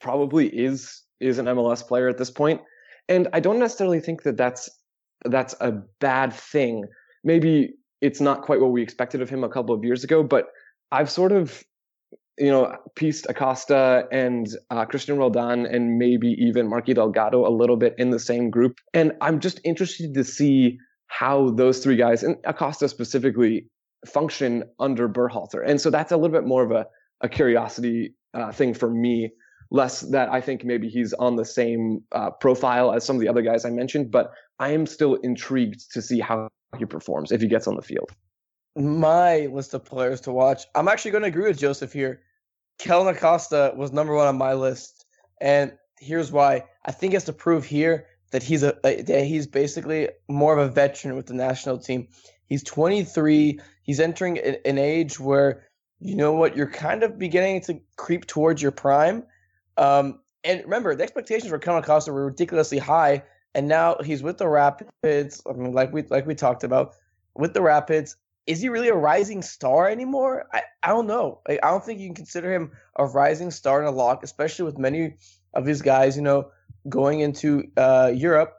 probably 0.00 0.46
is, 0.46 1.02
is 1.20 1.38
an 1.38 1.44
MLS 1.44 1.86
player 1.86 2.08
at 2.08 2.16
this 2.16 2.30
point. 2.30 2.62
And 3.06 3.28
I 3.34 3.40
don't 3.40 3.58
necessarily 3.58 4.00
think 4.00 4.22
that 4.22 4.38
that's, 4.38 4.70
that's 5.26 5.54
a 5.60 5.72
bad 6.00 6.32
thing. 6.32 6.86
Maybe 7.22 7.74
it's 8.00 8.22
not 8.22 8.40
quite 8.40 8.62
what 8.62 8.72
we 8.72 8.82
expected 8.82 9.20
of 9.20 9.28
him 9.28 9.44
a 9.44 9.50
couple 9.50 9.74
of 9.74 9.84
years 9.84 10.04
ago, 10.04 10.22
but 10.22 10.46
I've 10.90 11.10
sort 11.10 11.32
of, 11.32 11.62
you 12.38 12.50
know, 12.50 12.76
pieced 12.96 13.26
Acosta 13.28 14.08
and 14.10 14.48
uh, 14.70 14.84
Cristian 14.86 15.18
Roldan 15.18 15.66
and 15.66 15.98
maybe 15.98 16.30
even 16.38 16.68
Marky 16.68 16.92
Delgado 16.92 17.46
a 17.46 17.52
little 17.54 17.76
bit 17.76 17.94
in 17.98 18.10
the 18.10 18.18
same 18.18 18.50
group. 18.50 18.78
And 18.92 19.12
I'm 19.20 19.40
just 19.40 19.60
interested 19.64 20.14
to 20.14 20.24
see 20.24 20.78
how 21.06 21.50
those 21.50 21.78
three 21.78 21.96
guys, 21.96 22.22
and 22.22 22.36
Acosta 22.44 22.88
specifically, 22.88 23.66
function 24.06 24.64
under 24.80 25.08
Berhalter. 25.08 25.62
And 25.64 25.80
so 25.80 25.90
that's 25.90 26.12
a 26.12 26.16
little 26.16 26.32
bit 26.32 26.46
more 26.46 26.64
of 26.64 26.72
a, 26.72 26.86
a 27.20 27.28
curiosity 27.28 28.14
uh, 28.34 28.50
thing 28.50 28.74
for 28.74 28.90
me, 28.90 29.30
less 29.70 30.00
that 30.00 30.28
I 30.28 30.40
think 30.40 30.64
maybe 30.64 30.88
he's 30.88 31.12
on 31.14 31.36
the 31.36 31.44
same 31.44 32.00
uh, 32.12 32.30
profile 32.30 32.92
as 32.92 33.04
some 33.04 33.16
of 33.16 33.20
the 33.20 33.28
other 33.28 33.42
guys 33.42 33.64
I 33.64 33.70
mentioned, 33.70 34.10
but 34.10 34.32
I 34.58 34.70
am 34.70 34.86
still 34.86 35.14
intrigued 35.16 35.92
to 35.92 36.02
see 36.02 36.20
how 36.20 36.48
he 36.76 36.84
performs 36.84 37.30
if 37.30 37.40
he 37.40 37.48
gets 37.48 37.68
on 37.68 37.76
the 37.76 37.82
field. 37.82 38.10
My 38.76 39.46
list 39.46 39.74
of 39.74 39.84
players 39.84 40.22
to 40.22 40.32
watch. 40.32 40.64
I'm 40.74 40.88
actually 40.88 41.12
going 41.12 41.22
to 41.22 41.28
agree 41.28 41.48
with 41.48 41.58
Joseph 41.58 41.92
here. 41.92 42.22
Kellyn 42.78 43.14
Acosta 43.14 43.72
was 43.76 43.92
number 43.92 44.14
one 44.14 44.26
on 44.26 44.36
my 44.36 44.54
list, 44.54 45.06
and 45.40 45.72
here's 45.98 46.32
why. 46.32 46.64
I 46.84 46.92
think 46.92 47.12
he 47.12 47.14
has 47.14 47.24
to 47.24 47.32
prove 47.32 47.64
here 47.64 48.06
that 48.32 48.42
he's 48.42 48.64
a, 48.64 48.76
that 48.82 49.24
he's 49.26 49.46
basically 49.46 50.08
more 50.28 50.58
of 50.58 50.58
a 50.58 50.72
veteran 50.72 51.14
with 51.14 51.26
the 51.26 51.34
national 51.34 51.78
team. 51.78 52.08
He's 52.46 52.64
23. 52.64 53.60
He's 53.82 54.00
entering 54.00 54.38
an 54.38 54.78
age 54.78 55.20
where 55.20 55.66
you 56.00 56.16
know 56.16 56.32
what 56.32 56.56
you're 56.56 56.70
kind 56.70 57.04
of 57.04 57.18
beginning 57.18 57.60
to 57.62 57.80
creep 57.96 58.26
towards 58.26 58.60
your 58.60 58.72
prime. 58.72 59.24
Um, 59.76 60.18
and 60.42 60.62
remember, 60.64 60.96
the 60.96 61.04
expectations 61.04 61.48
for 61.48 61.58
Kellyn 61.58 61.82
Acosta 61.82 62.12
were 62.12 62.26
ridiculously 62.26 62.78
high 62.78 63.22
and 63.54 63.68
now 63.68 63.96
he's 64.04 64.22
with 64.22 64.38
the 64.38 64.48
Rapids. 64.48 65.42
I 65.48 65.52
mean, 65.52 65.72
like 65.72 65.92
we 65.92 66.02
like 66.02 66.26
we 66.26 66.34
talked 66.34 66.64
about 66.64 66.94
with 67.34 67.54
the 67.54 67.62
Rapids. 67.62 68.16
Is 68.46 68.60
he 68.60 68.68
really 68.68 68.88
a 68.88 68.94
rising 68.94 69.42
star 69.42 69.88
anymore? 69.88 70.46
I, 70.52 70.62
I 70.82 70.88
don't 70.88 71.06
know. 71.06 71.40
I, 71.48 71.58
I 71.62 71.70
don't 71.70 71.84
think 71.84 72.00
you 72.00 72.08
can 72.08 72.14
consider 72.14 72.52
him 72.52 72.72
a 72.96 73.06
rising 73.06 73.50
star 73.50 73.80
in 73.80 73.86
a 73.86 73.90
lock, 73.90 74.22
especially 74.22 74.66
with 74.66 74.78
many 74.78 75.14
of 75.54 75.64
these 75.64 75.82
guys, 75.82 76.16
you 76.16 76.22
know, 76.22 76.50
going 76.88 77.20
into 77.20 77.64
uh, 77.76 78.12
Europe. 78.14 78.54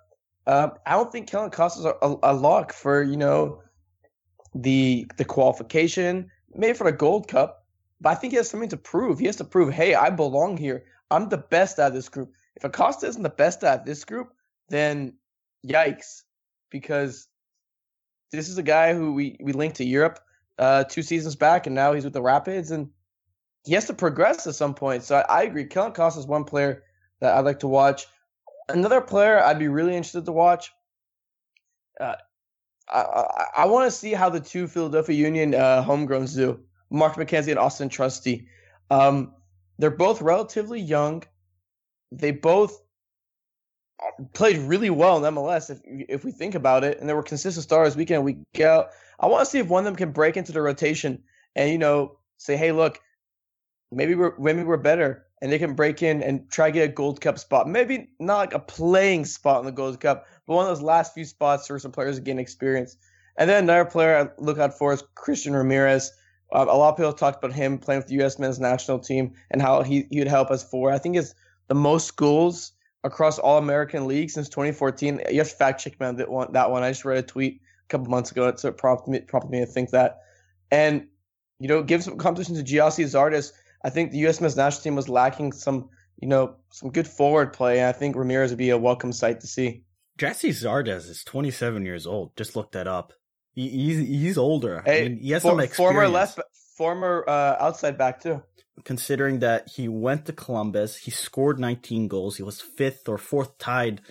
Uh, 0.48 0.70
I 0.86 0.94
don't 0.94 1.12
think 1.12 1.28
Kellyn 1.28 1.48
Acosta's 1.48 1.86
a, 1.86 1.94
a, 2.02 2.18
a 2.24 2.34
lock 2.34 2.74
for 2.74 3.02
you 3.02 3.18
know 3.18 3.62
the 4.54 5.08
the 5.18 5.26
qualification, 5.26 6.32
maybe 6.54 6.78
for 6.78 6.90
the 6.90 6.98
Gold 6.98 7.28
Cup. 7.28 7.66
But 8.02 8.10
I 8.10 8.16
think 8.16 8.32
he 8.32 8.38
has 8.38 8.50
something 8.50 8.70
to 8.70 8.78
prove. 8.78 9.20
He 9.20 9.26
has 9.26 9.38
to 9.38 9.44
prove, 9.44 9.74
hey, 9.74 9.96
I 9.96 10.10
belong 10.10 10.58
here. 10.58 10.86
I'm 11.10 11.30
the 11.30 11.38
best 11.38 11.80
out 11.80 11.88
of 11.88 11.94
this 11.94 12.10
group. 12.10 12.34
If 12.56 12.64
Acosta 12.64 13.08
isn't 13.08 13.24
the 13.24 13.30
best 13.30 13.64
out 13.64 13.80
of 13.80 13.86
this 13.86 14.04
group, 14.06 14.34
then 14.70 15.14
yikes, 15.66 16.24
because 16.70 17.28
this 18.32 18.50
is 18.50 18.58
a 18.58 18.64
guy 18.64 18.94
who 18.94 19.14
we, 19.14 19.38
we 19.40 19.54
linked 19.54 19.78
to 19.78 19.86
Europe 19.86 20.20
uh, 20.58 20.84
two 20.86 21.02
seasons 21.02 21.36
back, 21.36 21.66
and 21.68 21.76
now 21.76 21.94
he's 21.94 22.04
with 22.04 22.14
the 22.14 22.22
Rapids, 22.22 22.72
and 22.72 22.90
he 23.66 23.74
has 23.74 23.86
to 23.88 23.94
progress 23.94 24.48
at 24.48 24.56
some 24.56 24.74
point. 24.74 25.04
So 25.04 25.18
I, 25.18 25.40
I 25.40 25.44
agree. 25.44 25.66
Kellyn 25.66 25.92
Acosta 25.92 26.20
is 26.20 26.28
one 26.28 26.44
player 26.44 26.84
that 27.20 27.36
I'd 27.36 27.46
like 27.46 27.60
to 27.60 27.68
watch. 27.68 28.06
Another 28.70 29.02
player 29.02 29.40
I'd 29.40 29.60
be 29.60 29.68
really 29.68 29.96
interested 29.96 30.26
to 30.26 30.32
watch. 30.32 30.72
Uh, 32.00 32.16
I, 32.92 33.00
I, 33.02 33.46
I 33.58 33.66
want 33.66 33.86
to 33.86 33.92
see 33.92 34.14
how 34.14 34.30
the 34.30 34.40
two 34.40 34.68
Philadelphia 34.68 35.16
Union 35.16 35.54
uh, 35.56 35.84
homegrowns 35.84 36.36
do. 36.36 36.62
Mark 36.90 37.16
McKenzie 37.16 37.50
and 37.50 37.60
Austin 37.60 37.90
Trusty. 37.90 38.48
Um, 38.90 39.34
they're 39.78 39.90
both 39.90 40.22
relatively 40.22 40.80
young. 40.80 41.24
They 42.12 42.32
both 42.32 42.80
played 44.34 44.58
really 44.58 44.90
well 44.90 45.18
in 45.18 45.34
MLS 45.36 45.70
if 45.70 45.80
if 45.86 46.26
we 46.26 46.32
think 46.32 46.56
about 46.56 46.84
it, 46.84 47.00
and 47.00 47.10
they 47.10 47.14
were 47.14 47.24
consistent 47.24 47.64
stars 47.64 47.96
week 47.96 48.12
in 48.12 48.24
week 48.24 48.60
out. 48.62 48.90
I 49.20 49.28
want 49.28 49.46
to 49.46 49.50
see 49.50 49.60
if 49.60 49.68
one 49.68 49.82
of 49.82 49.86
them 49.86 49.96
can 49.96 50.12
break 50.12 50.38
into 50.38 50.52
the 50.52 50.62
rotation 50.62 51.24
and 51.56 51.72
you 51.72 51.78
know 51.78 52.18
say, 52.38 52.58
hey, 52.58 52.72
look, 52.72 53.00
maybe 53.92 54.16
we're 54.16 54.38
maybe 54.38 54.64
we're 54.64 54.78
better 54.78 55.26
and 55.42 55.52
they 55.52 55.60
can 55.60 55.74
break 55.74 56.02
in 56.02 56.24
and 56.24 56.50
try 56.50 56.68
to 56.68 56.72
get 56.72 56.90
a 56.90 56.92
Gold 56.92 57.22
Cup 57.22 57.38
spot. 57.38 57.68
Maybe 57.68 58.10
not 58.20 58.38
like 58.38 58.54
a 58.54 58.60
playing 58.60 59.26
spot 59.26 59.60
in 59.60 59.66
the 59.66 59.72
Gold 59.72 60.00
Cup, 60.00 60.26
but 60.48 60.56
one 60.56 60.66
of 60.66 60.76
those 60.76 60.84
last 60.84 61.14
few 61.14 61.26
spots 61.26 61.68
for 61.68 61.78
some 61.78 61.92
players 61.92 62.16
to 62.16 62.22
gain 62.22 62.40
experience. 62.40 62.98
And 63.38 63.50
then 63.50 63.64
another 63.64 63.86
player 63.86 64.18
I 64.18 64.42
look 64.42 64.58
out 64.58 64.78
for 64.78 64.94
is 64.94 65.04
Christian 65.14 65.54
Ramirez. 65.54 66.12
Uh, 66.54 66.66
a 66.68 66.78
lot 66.78 66.90
of 66.90 66.98
people 66.98 67.12
talked 67.14 67.44
about 67.44 67.56
him 67.56 67.78
playing 67.78 68.00
with 68.00 68.08
the 68.08 68.16
U.S. 68.16 68.40
men's 68.40 68.60
national 68.60 69.00
team 69.00 69.34
and 69.52 69.62
how 69.62 69.82
he, 69.82 70.08
he 70.10 70.20
would 70.20 70.28
help 70.28 70.52
us 70.52 70.64
for. 70.64 70.92
I 70.92 71.00
think 71.00 71.18
it's 71.18 71.34
the 71.68 71.76
most 71.76 72.16
goals 72.16 72.72
across 73.06 73.40
all 73.40 73.58
American 73.58 74.08
leagues 74.08 74.34
since 74.34 74.50
2014. 74.50 75.22
You 75.30 75.38
have 75.38 75.50
to 75.50 75.56
fact 75.56 75.82
check 75.82 76.00
me 76.00 76.08
on 76.08 76.18
that 76.18 76.30
one. 76.30 76.52
That 76.52 76.72
one. 76.72 76.84
I 76.84 76.90
just 76.90 77.06
read 77.06 77.20
a 77.20 77.24
tweet 77.24 77.62
a 77.86 77.88
couple 77.88 78.08
months 78.08 78.32
ago, 78.32 78.54
so 78.56 78.70
it 78.70 78.78
prompted 78.78 79.12
me, 79.12 79.20
prompted 79.22 79.52
me 79.52 79.60
to 79.60 79.66
think 79.66 79.92
that. 79.92 80.20
And 80.72 81.08
you 81.60 81.68
know, 81.68 81.84
give 81.84 82.04
some 82.04 82.18
competition 82.18 82.56
to 82.56 82.64
Gyasi 82.64 83.06
Zardes. 83.06 83.52
I 83.84 83.90
think 83.90 84.12
the 84.12 84.18
U.S. 84.20 84.42
men's 84.42 84.58
national 84.58 84.82
team 84.82 84.96
was 84.96 85.08
lacking 85.08 85.54
some, 85.54 85.90
you 86.20 86.28
know, 86.28 86.56
some 86.72 86.90
good 86.90 87.08
forward 87.08 87.54
play. 87.54 87.80
And 87.80 87.88
I 87.88 87.92
think 87.92 88.16
Ramirez 88.16 88.52
would 88.52 88.58
be 88.58 88.72
a 88.72 88.78
welcome 88.78 89.14
sight 89.14 89.42
to 89.42 89.48
see. 89.48 89.84
Gyasi 90.18 90.50
Zardes 90.50 91.10
is 91.10 91.24
27 91.24 91.86
years 91.86 92.08
old. 92.08 92.36
Just 92.36 92.56
looked 92.56 92.74
that 92.74 92.88
up. 92.88 93.14
He, 93.54 93.70
he's 93.70 94.00
he's 94.00 94.38
older. 94.38 94.82
Hey, 94.86 95.06
I 95.06 95.10
mean, 95.10 95.20
he 95.20 95.32
has 95.32 95.44
for, 95.44 95.52
some 95.52 95.60
experience. 95.62 95.94
former 95.96 96.10
left, 96.10 96.40
former 96.76 97.24
uh, 97.28 97.56
outside 97.60 97.98
back 97.98 98.22
too. 98.22 98.42
Considering 98.84 99.40
that 99.40 99.70
he 99.70 99.88
went 99.88 100.26
to 100.26 100.34
Columbus, 100.34 100.98
he 100.98 101.12
scored 101.12 101.60
19 101.60 102.08
goals. 102.08 102.38
He 102.38 102.44
was 102.44 102.62
fifth 102.62 103.08
or 103.08 103.18
fourth 103.18 103.58
tied 103.58 104.02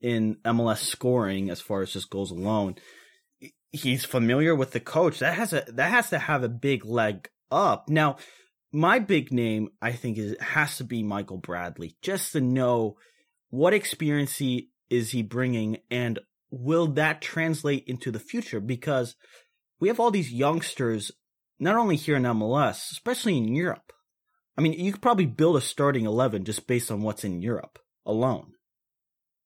in 0.00 0.36
MLS 0.44 0.78
scoring 0.78 1.50
as 1.50 1.60
far 1.60 1.82
as 1.82 1.92
just 1.92 2.10
goals 2.10 2.30
alone. 2.30 2.76
He's 3.72 4.04
familiar 4.04 4.54
with 4.54 4.72
the 4.72 4.80
coach. 4.80 5.18
That 5.18 5.34
has 5.34 5.52
a 5.52 5.64
that 5.68 5.90
has 5.90 6.10
to 6.10 6.18
have 6.18 6.42
a 6.42 6.48
big 6.48 6.84
leg 6.84 7.28
up. 7.50 7.88
Now, 7.88 8.16
my 8.72 8.98
big 8.98 9.32
name, 9.32 9.68
I 9.82 9.92
think, 9.92 10.16
is 10.16 10.36
has 10.40 10.78
to 10.78 10.84
be 10.84 11.02
Michael 11.02 11.38
Bradley. 11.38 11.96
Just 12.02 12.32
to 12.32 12.40
know 12.40 12.96
what 13.50 13.74
experience 13.74 14.36
he 14.36 14.70
is 14.88 15.10
he 15.10 15.22
bringing, 15.22 15.78
and 15.90 16.18
will 16.50 16.86
that 16.88 17.20
translate 17.20 17.84
into 17.86 18.10
the 18.10 18.18
future? 18.18 18.60
Because 18.60 19.14
we 19.80 19.88
have 19.88 20.00
all 20.00 20.10
these 20.10 20.32
youngsters, 20.32 21.10
not 21.58 21.76
only 21.76 21.96
here 21.96 22.16
in 22.16 22.22
MLS, 22.22 22.92
especially 22.92 23.36
in 23.36 23.54
Europe. 23.54 23.92
I 24.56 24.62
mean, 24.62 24.72
you 24.72 24.92
could 24.92 25.02
probably 25.02 25.26
build 25.26 25.56
a 25.56 25.60
starting 25.60 26.06
eleven 26.06 26.44
just 26.44 26.66
based 26.66 26.90
on 26.90 27.02
what's 27.02 27.24
in 27.24 27.42
Europe 27.42 27.78
alone. 28.04 28.52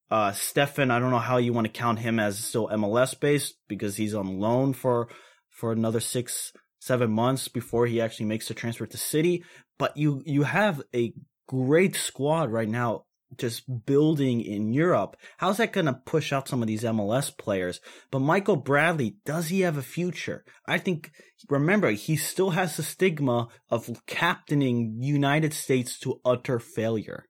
Uh, 0.09 0.31
Steffen, 0.31 0.91
I 0.91 0.99
don't 0.99 1.11
know 1.11 1.19
how 1.19 1.37
you 1.37 1.53
want 1.53 1.67
to 1.67 1.73
count 1.73 1.99
him 1.99 2.19
as 2.19 2.37
still 2.37 2.67
MLS 2.67 3.17
based 3.17 3.55
because 3.67 3.95
he's 3.95 4.13
on 4.13 4.39
loan 4.39 4.73
for 4.73 5.07
for 5.49 5.71
another 5.71 5.99
six 5.99 6.53
seven 6.79 7.11
months 7.11 7.47
before 7.47 7.85
he 7.85 8.01
actually 8.01 8.25
makes 8.25 8.47
the 8.47 8.53
transfer 8.53 8.85
to 8.85 8.97
City. 8.97 9.43
But 9.79 9.95
you 9.95 10.21
you 10.25 10.43
have 10.43 10.81
a 10.93 11.13
great 11.47 11.95
squad 11.95 12.51
right 12.51 12.67
now 12.69 13.05
just 13.37 13.85
building 13.85 14.41
in 14.41 14.73
Europe. 14.73 15.17
How's 15.37 15.57
that 15.57 15.73
going 15.73 15.85
to 15.85 15.93
push 15.93 16.33
out 16.33 16.47
some 16.47 16.61
of 16.61 16.67
these 16.67 16.83
MLS 16.83 17.35
players? 17.35 17.79
But 18.11 18.19
Michael 18.19 18.55
Bradley, 18.55 19.17
does 19.25 19.47
he 19.47 19.61
have 19.61 19.77
a 19.77 19.81
future? 19.81 20.43
I 20.65 20.77
think, 20.77 21.11
remember, 21.49 21.91
he 21.91 22.15
still 22.15 22.51
has 22.51 22.77
the 22.77 22.83
stigma 22.83 23.47
of 23.69 24.01
captaining 24.05 24.97
United 25.01 25.53
States 25.53 25.99
to 25.99 26.19
utter 26.25 26.59
failure. 26.59 27.25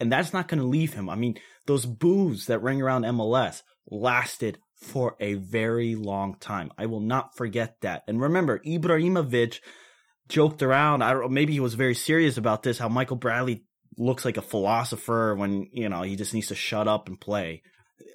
And 0.00 0.12
that's 0.12 0.32
not 0.32 0.48
going 0.48 0.60
to 0.60 0.66
leave 0.66 0.94
him. 0.94 1.08
I 1.08 1.16
mean, 1.16 1.38
those 1.66 1.86
boos 1.86 2.46
that 2.46 2.62
ring 2.62 2.80
around 2.80 3.02
MLS 3.04 3.62
lasted 3.90 4.58
for 4.74 5.16
a 5.18 5.34
very 5.34 5.94
long 5.96 6.36
time. 6.38 6.70
I 6.78 6.86
will 6.86 7.00
not 7.00 7.36
forget 7.36 7.76
that. 7.80 8.04
And 8.06 8.20
remember, 8.20 8.60
Ibrahimovic 8.60 9.60
joked 10.28 10.62
around. 10.62 11.02
I 11.02 11.12
don't 11.12 11.22
know, 11.22 11.28
maybe 11.28 11.52
he 11.52 11.60
was 11.60 11.74
very 11.74 11.94
serious 11.94 12.36
about 12.36 12.62
this, 12.62 12.78
how 12.78 12.88
Michael 12.88 13.16
Bradley 13.16 13.64
looks 13.98 14.24
like 14.24 14.36
a 14.36 14.42
philosopher 14.42 15.34
when, 15.34 15.68
you 15.72 15.88
know, 15.88 16.02
he 16.02 16.16
just 16.16 16.34
needs 16.34 16.48
to 16.48 16.54
shut 16.54 16.88
up 16.88 17.08
and 17.08 17.20
play. 17.20 17.62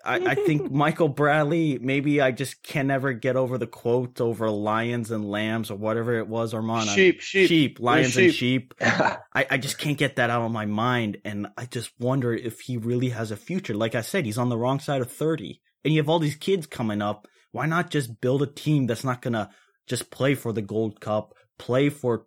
I, 0.06 0.16
I 0.16 0.36
think 0.46 0.72
Michael 0.72 1.10
Bradley, 1.10 1.80
maybe 1.80 2.22
I 2.22 2.32
just 2.32 2.64
can 2.64 2.88
never 2.88 3.14
get 3.14 3.36
over 3.36 3.58
the 3.58 3.68
quote 3.68 4.20
over 4.22 4.50
lions 4.50 5.12
and 5.12 5.30
lambs 5.30 5.72
or 5.72 5.78
whatever 5.78 6.18
it 6.18 6.28
was, 6.28 6.54
Armand. 6.54 6.90
Sheep, 6.90 7.22
sheep. 7.22 7.48
Sheep, 7.48 7.80
lions 7.80 8.14
sheep. 8.14 8.24
and 8.24 8.34
sheep. 8.34 8.74
I, 8.82 9.46
I 9.50 9.58
just 9.58 9.78
can't 9.78 9.98
get 9.98 10.18
that 10.18 10.30
out 10.30 10.42
of 10.42 10.52
my 10.52 10.66
mind. 10.66 11.18
And 11.26 11.48
I 11.58 11.66
just 11.66 11.92
wonder 12.00 12.34
if 12.34 12.62
he 12.62 12.78
really 12.78 13.10
has 13.10 13.32
a 13.32 13.38
future. 13.38 13.74
Like 13.74 13.96
I 13.96 14.02
said, 14.02 14.26
he's 14.26 14.38
on 14.38 14.50
the 14.50 14.58
wrong 14.58 14.80
side 14.80 15.02
of 15.02 15.12
30 15.12 15.62
and 15.84 15.94
you 15.94 16.00
have 16.00 16.10
all 16.10 16.20
these 16.20 16.36
kids 16.36 16.68
coming 16.68 17.02
up. 17.02 17.28
Why 17.52 17.66
not 17.66 17.92
just 17.92 18.20
build 18.20 18.42
a 18.42 18.48
team 18.48 18.88
that's 18.88 19.04
not 19.04 19.22
going 19.22 19.34
to 19.34 19.50
just 19.88 20.10
play 20.10 20.34
for 20.36 20.54
the 20.54 20.62
Gold 20.62 21.00
Cup, 21.00 21.36
play 21.60 21.90
for 21.90 22.26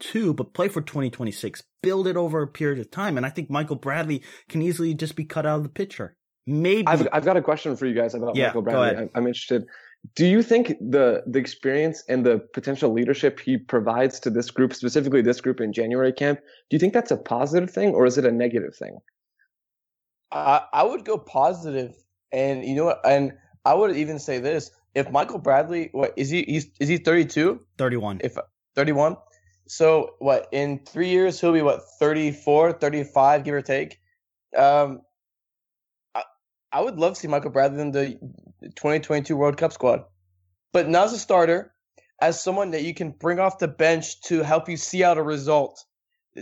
2022, 0.00 0.34
but 0.34 0.52
play 0.54 0.68
for 0.68 0.80
2026? 0.80 1.62
Build 1.82 2.06
it 2.06 2.16
over 2.16 2.42
a 2.42 2.48
period 2.48 2.78
of 2.80 2.90
time. 2.90 3.16
And 3.16 3.26
I 3.26 3.30
think 3.30 3.50
Michael 3.50 3.76
Bradley 3.76 4.22
can 4.48 4.62
easily 4.62 4.94
just 4.94 5.16
be 5.16 5.24
cut 5.24 5.46
out 5.46 5.58
of 5.58 5.62
the 5.62 5.68
picture. 5.68 6.16
Maybe. 6.46 6.86
I've 6.86 7.08
I've 7.12 7.24
got 7.24 7.36
a 7.36 7.42
question 7.42 7.76
for 7.76 7.86
you 7.86 7.94
guys 7.94 8.14
about 8.14 8.36
Yeah, 8.36 8.48
Michael 8.48 8.62
go 8.62 8.64
Bradley. 8.70 8.88
ahead. 8.88 8.98
I'm, 9.14 9.22
I'm 9.22 9.26
interested. 9.26 9.64
Do 10.14 10.26
you 10.26 10.42
think 10.42 10.74
the 10.80 11.22
the 11.26 11.38
experience 11.38 12.04
and 12.08 12.26
the 12.26 12.40
potential 12.52 12.92
leadership 12.92 13.40
he 13.40 13.56
provides 13.56 14.20
to 14.20 14.30
this 14.30 14.50
group, 14.50 14.74
specifically 14.74 15.22
this 15.22 15.40
group 15.40 15.60
in 15.60 15.72
January 15.72 16.12
camp, 16.12 16.40
do 16.68 16.74
you 16.74 16.78
think 16.78 16.92
that's 16.92 17.10
a 17.10 17.16
positive 17.16 17.70
thing 17.70 17.94
or 17.94 18.04
is 18.04 18.18
it 18.18 18.26
a 18.26 18.30
negative 18.30 18.76
thing? 18.76 18.98
I, 20.30 20.62
I 20.72 20.82
would 20.82 21.04
go 21.04 21.16
positive, 21.16 21.94
and 22.32 22.64
you 22.64 22.74
know 22.74 22.84
what? 22.86 23.00
And 23.06 23.32
I 23.64 23.72
would 23.72 23.96
even 23.96 24.18
say 24.18 24.38
this: 24.40 24.70
if 24.94 25.10
Michael 25.10 25.38
Bradley, 25.38 25.88
what 25.92 26.12
is 26.16 26.28
he? 26.28 26.42
He's, 26.42 26.66
is 26.78 26.88
he 26.88 26.98
thirty 26.98 27.24
two? 27.24 27.60
31. 27.78 28.20
If 28.22 28.36
thirty 28.74 28.92
one? 28.92 29.16
So 29.66 30.14
what? 30.18 30.48
In 30.52 30.80
three 30.80 31.08
years, 31.08 31.40
he'll 31.40 31.52
be 31.52 31.62
what 31.62 31.82
34, 31.98 32.72
35, 32.74 33.44
give 33.44 33.54
or 33.54 33.62
take. 33.62 33.98
Um, 34.56 35.00
I, 36.14 36.22
I 36.72 36.80
would 36.80 36.96
love 36.96 37.14
to 37.14 37.20
see 37.20 37.28
Michael 37.28 37.50
Bradley 37.50 37.80
in 37.80 37.90
the 37.90 38.18
2022 38.62 39.36
World 39.36 39.56
Cup 39.56 39.72
squad, 39.72 40.04
but 40.72 40.88
not 40.88 41.06
as 41.06 41.12
a 41.14 41.18
starter, 41.18 41.72
as 42.20 42.42
someone 42.42 42.72
that 42.72 42.84
you 42.84 42.94
can 42.94 43.10
bring 43.10 43.40
off 43.40 43.58
the 43.58 43.68
bench 43.68 44.20
to 44.22 44.42
help 44.42 44.68
you 44.68 44.76
see 44.76 45.02
out 45.02 45.18
a 45.18 45.22
result, 45.22 45.84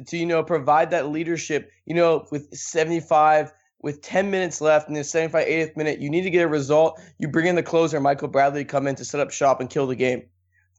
to 0.07 0.17
you 0.17 0.27
know 0.27 0.43
provide 0.43 0.91
that 0.91 1.09
leadership. 1.09 1.71
You 1.87 1.95
know, 1.95 2.27
with 2.31 2.53
75 2.53 3.53
with 3.83 4.01
10 4.01 4.31
minutes 4.31 4.61
left 4.61 4.89
in 4.89 4.95
the 4.95 5.05
75 5.05 5.47
80th 5.47 5.77
minute, 5.77 6.01
you 6.01 6.09
need 6.09 6.23
to 6.23 6.31
get 6.31 6.45
a 6.45 6.49
result. 6.49 7.01
You 7.19 7.29
bring 7.29 7.47
in 7.47 7.57
the 7.57 7.63
closer, 7.63 8.01
Michael 8.01 8.29
Bradley, 8.29 8.65
come 8.65 8.87
in 8.87 8.95
to 8.97 9.05
set 9.05 9.21
up 9.21 9.33
shop 9.33 9.61
and 9.61 9.69
kill 9.69 9.89
the 9.89 9.97
game. 9.97 10.23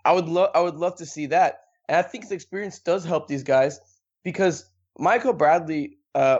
I 0.06 0.13
would 0.13 0.27
love 0.27 0.51
I 0.53 0.62
would 0.62 0.75
love 0.75 0.97
to 0.97 1.06
see 1.06 1.27
that. 1.27 1.62
And 1.93 2.03
I 2.03 2.10
think 2.10 2.23
his 2.23 2.32
experience 2.32 2.79
does 2.79 3.06
help 3.06 3.27
these 3.27 3.43
guys 3.43 3.79
because 4.23 4.65
Michael 4.97 5.32
Bradley, 5.32 5.99
uh, 6.15 6.39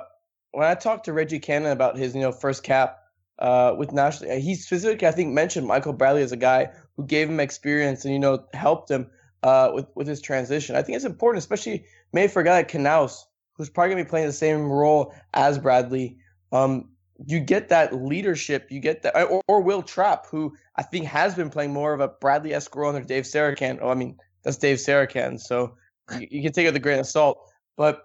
when 0.52 0.68
I 0.68 0.74
talked 0.74 1.06
to 1.06 1.14
Reggie 1.14 1.38
Cannon 1.38 1.72
about 1.72 1.96
his, 1.96 2.16
you 2.16 2.22
know, 2.22 2.32
first 2.32 2.64
cap 2.64 2.98
uh, 3.38 3.76
with 3.78 3.92
national, 3.92 4.36
he 4.40 4.56
specifically 4.56 5.08
I 5.08 5.12
think 5.12 5.32
mentioned 5.32 5.68
Michael 5.68 5.94
Bradley 5.94 6.24
as 6.24 6.32
a 6.32 6.38
guy 6.38 6.72
who 6.98 7.06
gave 7.06 7.30
him 7.30 7.40
experience 7.40 8.04
and 8.04 8.12
you 8.12 8.20
know 8.20 8.44
helped 8.56 8.90
him 8.90 9.12
uh, 9.44 9.70
with 9.76 9.86
with 9.94 10.08
his 10.08 10.22
transition. 10.22 10.76
I 10.76 10.82
think 10.82 10.96
it's 10.96 11.06
important, 11.06 11.44
especially 11.44 11.86
maybe 12.14 12.32
for 12.32 12.42
a 12.42 12.44
guy 12.44 12.54
like 12.54 12.72
Canouse, 12.72 13.24
who's 13.54 13.70
probably 13.70 13.92
gonna 13.92 14.06
be 14.06 14.10
playing 14.10 14.26
the 14.26 14.34
same 14.34 14.72
role 14.72 15.14
as 15.36 15.60
Bradley. 15.60 16.18
Um, 16.52 16.90
you 17.28 17.40
get 17.40 17.70
that 17.70 17.94
leadership, 17.94 18.72
you 18.72 18.80
get 18.80 19.04
that, 19.04 19.16
or, 19.16 19.44
or 19.48 19.62
Will 19.62 19.84
Trapp, 19.84 20.26
who 20.26 20.56
I 20.76 20.82
think 20.82 21.06
has 21.06 21.36
been 21.36 21.52
playing 21.52 21.74
more 21.74 21.94
of 21.94 22.00
a 22.00 22.08
Bradley 22.08 22.56
esque 22.56 22.76
role 22.76 22.90
under 22.90 23.06
Dave 23.06 23.26
Sarachan. 23.26 23.78
Oh, 23.84 23.90
I 23.90 23.94
mean, 23.94 24.18
that's 24.44 24.58
Dave 24.58 24.78
Sarachan, 24.78 25.40
so 25.40 25.76
you, 26.20 26.28
you 26.30 26.42
can 26.44 26.54
take 26.54 26.66
it 26.66 26.70
with 26.70 26.76
a 26.76 26.80
grain 26.80 27.00
of 27.00 27.08
salt. 27.08 27.40
But 27.78 28.04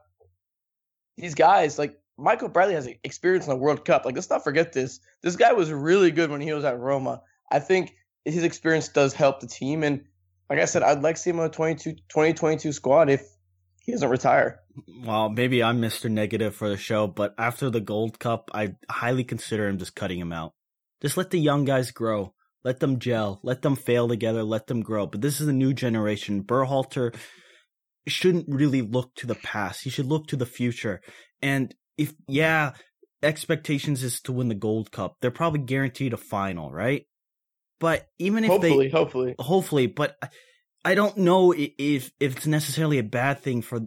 these 1.16 1.34
guys, 1.34 1.78
like 1.78 1.98
Michael 2.16 2.48
Bradley, 2.48 2.74
has 2.74 2.88
experience 3.04 3.46
in 3.46 3.50
the 3.50 3.56
World 3.56 3.84
Cup. 3.84 4.04
Like, 4.04 4.14
let's 4.14 4.30
not 4.30 4.44
forget 4.44 4.72
this. 4.72 5.00
This 5.22 5.36
guy 5.36 5.52
was 5.52 5.70
really 5.70 6.10
good 6.10 6.30
when 6.30 6.40
he 6.40 6.52
was 6.52 6.64
at 6.64 6.78
Roma. 6.78 7.22
I 7.50 7.58
think 7.58 7.94
his 8.24 8.44
experience 8.44 8.88
does 8.88 9.12
help 9.12 9.40
the 9.40 9.46
team. 9.46 9.82
And 9.82 10.04
like 10.48 10.58
I 10.58 10.64
said, 10.64 10.82
I'd 10.82 11.02
like 11.02 11.16
to 11.16 11.20
see 11.22 11.30
him 11.30 11.40
on 11.40 11.46
the 11.46 11.54
22, 11.54 11.92
2022 11.92 12.72
squad 12.72 13.10
if 13.10 13.26
he 13.82 13.92
doesn't 13.92 14.08
retire. 14.08 14.60
Well, 15.04 15.28
maybe 15.28 15.62
I'm 15.62 15.80
Mr. 15.80 16.10
Negative 16.10 16.54
for 16.54 16.68
the 16.68 16.76
show, 16.76 17.06
but 17.06 17.34
after 17.38 17.70
the 17.70 17.80
Gold 17.80 18.18
Cup, 18.18 18.50
I 18.54 18.76
highly 18.88 19.24
consider 19.24 19.66
him 19.66 19.78
just 19.78 19.94
cutting 19.94 20.20
him 20.20 20.32
out. 20.32 20.52
Just 21.00 21.16
let 21.16 21.30
the 21.30 21.38
young 21.38 21.64
guys 21.64 21.90
grow. 21.90 22.34
Let 22.64 22.80
them 22.80 22.98
gel. 22.98 23.40
Let 23.42 23.62
them 23.62 23.76
fail 23.76 24.08
together. 24.08 24.42
Let 24.42 24.66
them 24.66 24.82
grow. 24.82 25.06
But 25.06 25.20
this 25.20 25.40
is 25.40 25.48
a 25.48 25.52
new 25.52 25.72
generation. 25.72 26.42
Berhalter 26.42 27.14
shouldn't 28.06 28.46
really 28.48 28.82
look 28.82 29.14
to 29.16 29.26
the 29.26 29.34
past. 29.36 29.84
He 29.84 29.90
should 29.90 30.06
look 30.06 30.26
to 30.28 30.36
the 30.36 30.46
future. 30.46 31.00
And 31.40 31.74
if, 31.96 32.14
yeah, 32.26 32.72
expectations 33.22 34.02
is 34.02 34.20
to 34.22 34.32
win 34.32 34.48
the 34.48 34.54
Gold 34.54 34.90
Cup, 34.90 35.16
they're 35.20 35.30
probably 35.30 35.60
guaranteed 35.60 36.12
a 36.12 36.16
final, 36.16 36.72
right? 36.72 37.06
But 37.80 38.08
even 38.18 38.44
if 38.44 38.50
hopefully, 38.50 38.86
they, 38.86 38.90
hopefully. 38.90 39.34
hopefully, 39.38 39.86
but 39.86 40.16
I- 40.84 40.94
don't 40.94 41.16
know 41.18 41.52
if 41.52 42.10
if 42.18 42.36
it's 42.36 42.46
necessarily 42.46 42.98
a 42.98 43.04
bad 43.04 43.40
thing 43.40 43.62
for 43.62 43.82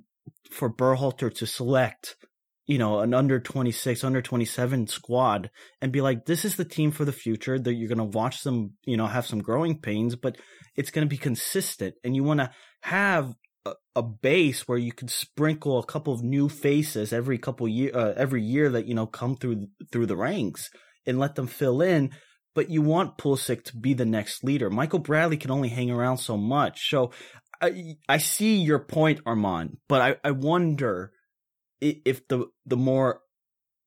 for 0.49 0.71
Berhalter 0.71 1.34
to 1.36 1.45
select, 1.45 2.15
you 2.71 2.77
know, 2.77 3.01
an 3.01 3.13
under 3.13 3.38
26, 3.38 4.01
under 4.05 4.21
27 4.21 4.88
squad 4.88 5.51
and 5.81 5.91
be 5.91 5.99
like, 5.99 6.25
this 6.25 6.45
is 6.45 6.55
the 6.55 6.63
team 6.63 6.89
for 6.89 7.03
the 7.03 7.12
future 7.12 7.60
that 7.60 7.73
you're 7.73 7.89
going 7.89 7.97
to 7.97 8.17
watch 8.17 8.43
them, 8.43 8.75
you 8.86 8.95
know, 8.95 9.07
have 9.07 9.25
some 9.27 9.41
growing 9.41 9.77
pains, 9.77 10.15
but 10.15 10.38
it's 10.77 10.89
going 10.89 11.05
to 11.05 11.10
be 11.10 11.17
consistent. 11.17 11.95
And 12.05 12.15
you 12.15 12.23
want 12.23 12.39
to 12.39 12.49
have 12.84 13.36
a, 13.65 13.73
a 13.97 14.01
base 14.01 14.69
where 14.69 14.77
you 14.77 14.93
can 14.93 15.10
sprinkle 15.10 15.79
a 15.79 15.86
couple 15.86 16.13
of 16.13 16.23
new 16.23 16.47
faces 16.47 17.12
every 17.12 17.38
couple 17.38 17.67
year 17.67 17.91
uh, 17.93 18.13
every 18.15 18.41
year 18.41 18.69
that 18.69 18.86
you 18.86 18.95
know 18.95 19.05
come 19.05 19.36
through 19.36 19.67
through 19.91 20.05
the 20.05 20.15
ranks 20.15 20.69
and 21.05 21.19
let 21.19 21.36
them 21.36 21.47
fill 21.47 21.81
in. 21.81 22.12
But 22.55 22.69
you 22.69 22.81
want 22.81 23.17
Pulisic 23.17 23.65
to 23.65 23.75
be 23.75 23.93
the 23.93 24.05
next 24.05 24.45
leader. 24.45 24.69
Michael 24.69 24.99
Bradley 24.99 25.36
can 25.36 25.51
only 25.51 25.69
hang 25.69 25.91
around 25.91 26.19
so 26.19 26.38
much. 26.38 26.89
So 26.89 27.12
I 27.62 27.97
I 28.07 28.17
see 28.17 28.55
your 28.62 28.79
point, 28.79 29.19
Armand, 29.25 29.75
but 29.89 30.01
I, 30.01 30.15
I 30.23 30.31
wonder 30.31 31.12
if 31.82 32.28
the 32.28 32.48
the 32.65 32.78
more 32.78 33.22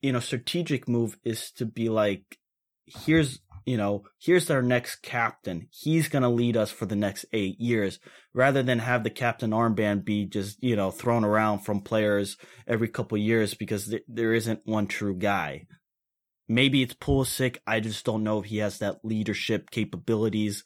you 0.03 0.13
know 0.13 0.21
strategic 0.21 0.89
move 0.89 1.17
is 1.25 1.51
to 1.53 1.65
be 1.65 1.89
like 1.89 2.39
here's 2.87 3.41
you 3.65 3.77
know 3.77 4.03
here's 4.19 4.51
our 4.51 4.63
next 4.63 4.97
captain. 4.97 5.69
He's 5.71 6.09
going 6.09 6.23
to 6.23 6.29
lead 6.29 6.57
us 6.57 6.71
for 6.71 6.87
the 6.87 6.97
next 6.97 7.25
8 7.33 7.59
years 7.61 7.99
rather 8.35 8.63
than 8.63 8.81
have 8.81 9.05
the 9.05 9.11
captain 9.11 9.53
armband 9.53 10.05
be 10.05 10.27
just 10.27 10.63
you 10.63 10.77
know 10.77 10.91
thrown 10.91 11.25
around 11.25 11.61
from 11.61 11.81
players 11.81 12.37
every 12.67 12.89
couple 12.89 13.17
years 13.17 13.55
because 13.55 13.87
th- 13.87 14.05
there 14.09 14.35
isn't 14.35 14.61
one 14.65 14.87
true 14.87 15.15
guy. 15.15 15.67
Maybe 16.47 16.83
it's 16.83 16.95
Pulisic. 16.95 17.57
I 17.67 17.81
just 17.81 18.05
don't 18.05 18.25
know 18.25 18.41
if 18.41 18.47
he 18.47 18.59
has 18.59 18.79
that 18.81 19.03
leadership 19.03 19.71
capabilities 19.71 20.65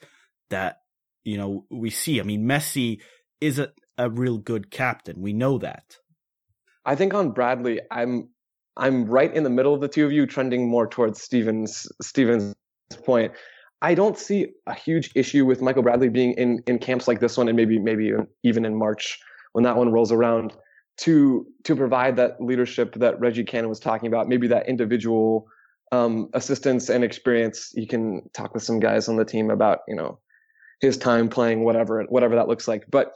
that 0.51 0.79
you 1.23 1.37
know 1.37 1.67
we 1.71 1.91
see. 1.91 2.19
I 2.19 2.25
mean 2.25 2.45
Messi 2.45 3.01
is 3.41 3.61
a, 3.61 3.71
a 3.97 4.11
real 4.11 4.39
good 4.39 4.73
captain. 4.73 5.21
We 5.21 5.33
know 5.33 5.59
that 5.59 5.99
I 6.89 6.95
think 6.95 7.13
on 7.13 7.33
Bradley, 7.33 7.83
I'm 7.91 8.31
I'm 8.79 9.05
right 9.05 9.33
in 9.35 9.43
the 9.45 9.51
middle 9.51 9.75
of 9.75 9.83
the 9.83 9.89
two 9.89 10.07
of 10.07 10.13
you, 10.13 10.27
trending 10.27 10.71
more 10.71 10.87
towards 10.89 11.21
Stevens 11.21 11.87
Stevens' 12.01 12.55
point. 13.05 13.33
I 13.83 13.95
don't 13.95 14.19
see 14.19 14.55
a 14.67 14.73
huge 14.73 15.11
issue 15.15 15.45
with 15.45 15.61
Michael 15.61 15.83
Bradley 15.83 16.09
being 16.09 16.33
in 16.33 16.63
in 16.67 16.79
camps 16.79 17.07
like 17.07 17.21
this 17.21 17.37
one, 17.37 17.47
and 17.47 17.57
maybe 17.57 17.79
maybe 17.79 18.13
even 18.43 18.65
in 18.65 18.75
March 18.75 19.21
when 19.53 19.65
that 19.65 19.77
one 19.77 19.93
rolls 19.93 20.11
around, 20.11 20.55
to 21.01 21.47
to 21.65 21.77
provide 21.77 22.17
that 22.17 22.41
leadership 22.41 22.95
that 22.95 23.21
Reggie 23.21 23.45
Cannon 23.45 23.69
was 23.69 23.81
talking 23.81 24.07
about, 24.07 24.27
maybe 24.27 24.49
that 24.49 24.67
individual 24.67 25.47
um, 25.93 26.31
assistance 26.33 26.89
and 26.89 27.05
experience. 27.05 27.71
You 27.75 27.87
can 27.87 28.23
talk 28.33 28.55
with 28.55 28.63
some 28.63 28.81
guys 28.81 29.11
on 29.11 29.17
the 29.17 29.27
team 29.27 29.51
about 29.51 29.81
you 29.89 29.95
know 29.95 30.21
his 30.81 30.97
time 30.97 31.29
playing 31.29 31.65
whatever 31.65 32.03
whatever 32.05 32.35
that 32.37 32.49
looks 32.49 32.67
like, 32.67 32.87
but 32.91 33.15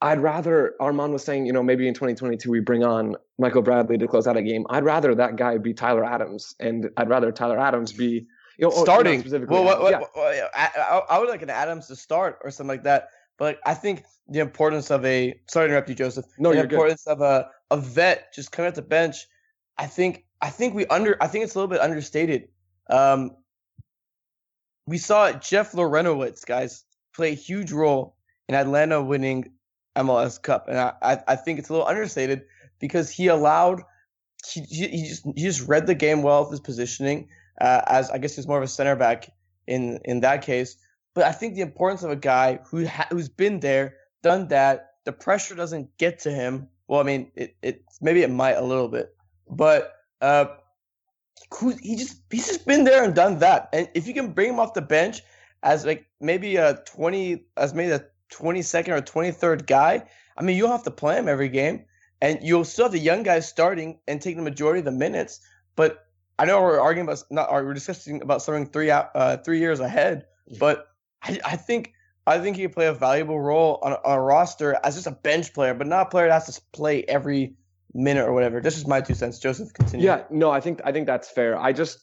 I'd 0.00 0.20
rather 0.20 0.74
Armand 0.80 1.12
was 1.12 1.24
saying, 1.24 1.46
you 1.46 1.52
know, 1.52 1.62
maybe 1.62 1.88
in 1.88 1.94
2022 1.94 2.50
we 2.50 2.60
bring 2.60 2.84
on 2.84 3.16
Michael 3.38 3.62
Bradley 3.62 3.98
to 3.98 4.06
close 4.06 4.26
out 4.26 4.36
a 4.36 4.42
game. 4.42 4.64
I'd 4.70 4.84
rather 4.84 5.14
that 5.14 5.36
guy 5.36 5.58
be 5.58 5.74
Tyler 5.74 6.04
Adams, 6.04 6.54
and 6.60 6.90
I'd 6.96 7.08
rather 7.08 7.32
Tyler 7.32 7.58
Adams 7.58 7.92
be 7.92 8.26
you 8.58 8.68
know 8.68 8.70
starting. 8.70 9.20
Specifically, 9.20 9.54
well, 9.54 9.64
what, 9.64 9.82
what, 9.82 9.90
yeah. 9.90 9.98
What, 9.98 10.50
I, 10.54 11.02
I, 11.10 11.18
would 11.18 11.28
like 11.28 11.42
an 11.42 11.50
Adams 11.50 11.88
to 11.88 11.96
start 11.96 12.38
or 12.44 12.50
something 12.50 12.68
like 12.68 12.84
that. 12.84 13.08
But 13.38 13.58
I 13.66 13.74
think 13.74 14.04
the 14.28 14.38
importance 14.38 14.90
of 14.90 15.04
a 15.04 15.34
sorry 15.48 15.66
to 15.66 15.72
interrupt 15.72 15.88
you, 15.88 15.96
Joseph. 15.96 16.26
No, 16.38 16.52
the 16.52 16.60
importance 16.60 17.04
good. 17.04 17.12
of 17.12 17.20
a 17.20 17.50
a 17.70 17.76
vet 17.76 18.32
just 18.32 18.52
coming 18.52 18.68
at 18.68 18.76
the 18.76 18.82
bench. 18.82 19.26
I 19.76 19.86
think 19.86 20.26
I 20.40 20.50
think 20.50 20.74
we 20.74 20.86
under 20.86 21.16
I 21.20 21.26
think 21.26 21.44
it's 21.44 21.56
a 21.56 21.58
little 21.58 21.70
bit 21.70 21.80
understated. 21.80 22.48
Um, 22.88 23.32
we 24.86 24.98
saw 24.98 25.32
Jeff 25.32 25.72
Larentowicz, 25.72 26.46
guys, 26.46 26.84
play 27.14 27.32
a 27.32 27.34
huge 27.34 27.72
role 27.72 28.16
in 28.48 28.54
Atlanta 28.54 29.02
winning 29.02 29.52
MLS 29.98 30.40
Cup, 30.40 30.68
and 30.68 30.78
I, 30.78 31.22
I 31.26 31.36
think 31.36 31.58
it's 31.58 31.68
a 31.68 31.72
little 31.72 31.86
understated 31.86 32.44
because 32.78 33.10
he 33.10 33.26
allowed 33.26 33.82
he, 34.46 34.60
he 34.62 35.08
just 35.08 35.24
he 35.24 35.42
just 35.42 35.66
read 35.68 35.86
the 35.86 35.94
game 35.94 36.22
well 36.22 36.42
with 36.42 36.50
his 36.52 36.60
positioning 36.60 37.28
uh, 37.60 37.82
as 37.86 38.10
I 38.10 38.18
guess 38.18 38.36
he's 38.36 38.46
more 38.46 38.58
of 38.58 38.64
a 38.64 38.68
center 38.68 38.96
back 38.96 39.30
in 39.66 40.00
in 40.04 40.20
that 40.20 40.42
case. 40.42 40.76
But 41.14 41.24
I 41.24 41.32
think 41.32 41.54
the 41.54 41.62
importance 41.62 42.02
of 42.02 42.10
a 42.10 42.16
guy 42.16 42.60
who 42.66 42.86
ha- 42.86 43.08
who's 43.10 43.28
been 43.28 43.60
there, 43.60 43.96
done 44.22 44.48
that, 44.48 44.94
the 45.04 45.12
pressure 45.12 45.54
doesn't 45.54 45.96
get 45.98 46.20
to 46.20 46.30
him. 46.30 46.68
Well, 46.86 47.00
I 47.00 47.02
mean, 47.02 47.30
it, 47.34 47.56
it 47.62 47.84
maybe 48.00 48.22
it 48.22 48.30
might 48.30 48.56
a 48.56 48.62
little 48.62 48.88
bit, 48.88 49.14
but 49.50 49.94
uh, 50.20 50.46
who, 51.52 51.74
he 51.82 51.96
just 51.96 52.22
he's 52.30 52.46
just 52.46 52.66
been 52.66 52.84
there 52.84 53.04
and 53.04 53.14
done 53.14 53.40
that. 53.40 53.68
And 53.72 53.88
if 53.94 54.06
you 54.06 54.14
can 54.14 54.32
bring 54.32 54.50
him 54.50 54.60
off 54.60 54.74
the 54.74 54.82
bench 54.82 55.22
as 55.62 55.84
like 55.84 56.06
maybe 56.20 56.56
a 56.56 56.82
twenty 56.86 57.44
as 57.56 57.74
maybe 57.74 57.90
a 57.90 58.04
22nd 58.30 58.88
or 58.88 59.02
23rd 59.02 59.66
guy, 59.66 60.08
I 60.36 60.42
mean, 60.42 60.56
you'll 60.56 60.70
have 60.70 60.84
to 60.84 60.90
play 60.90 61.18
him 61.18 61.28
every 61.28 61.48
game, 61.48 61.84
and 62.20 62.38
you'll 62.42 62.64
still 62.64 62.86
have 62.86 62.92
the 62.92 62.98
young 62.98 63.22
guys 63.22 63.48
starting 63.48 63.98
and 64.06 64.20
taking 64.20 64.38
the 64.38 64.50
majority 64.50 64.80
of 64.80 64.84
the 64.84 64.92
minutes. 64.92 65.40
But 65.76 66.04
I 66.38 66.44
know 66.44 66.60
we're 66.60 66.80
arguing 66.80 67.08
about 67.08 67.22
not 67.30 67.52
we're 67.52 67.74
discussing 67.74 68.22
about 68.22 68.42
something 68.42 68.66
three 68.66 68.90
uh, 68.90 69.38
three 69.38 69.58
years 69.58 69.80
ahead, 69.80 70.26
but 70.58 70.88
I, 71.22 71.40
I 71.44 71.56
think 71.56 71.92
I 72.26 72.38
think 72.38 72.56
he 72.56 72.62
can 72.62 72.72
play 72.72 72.86
a 72.86 72.92
valuable 72.92 73.40
role 73.40 73.78
on 73.82 73.92
a, 73.92 73.96
on 74.04 74.18
a 74.18 74.20
roster 74.20 74.78
as 74.84 74.94
just 74.94 75.06
a 75.06 75.12
bench 75.12 75.54
player, 75.54 75.74
but 75.74 75.86
not 75.86 76.06
a 76.06 76.10
player 76.10 76.28
that 76.28 76.34
has 76.34 76.54
to 76.54 76.62
play 76.72 77.02
every 77.04 77.56
minute 77.94 78.26
or 78.26 78.32
whatever. 78.32 78.60
This 78.60 78.76
is 78.76 78.86
my 78.86 79.00
two 79.00 79.14
cents. 79.14 79.38
Joseph, 79.38 79.72
continue. 79.72 80.06
Yeah, 80.06 80.24
no, 80.30 80.50
I 80.50 80.60
think 80.60 80.80
I 80.84 80.92
think 80.92 81.06
that's 81.06 81.28
fair. 81.28 81.58
I 81.58 81.72
just 81.72 82.00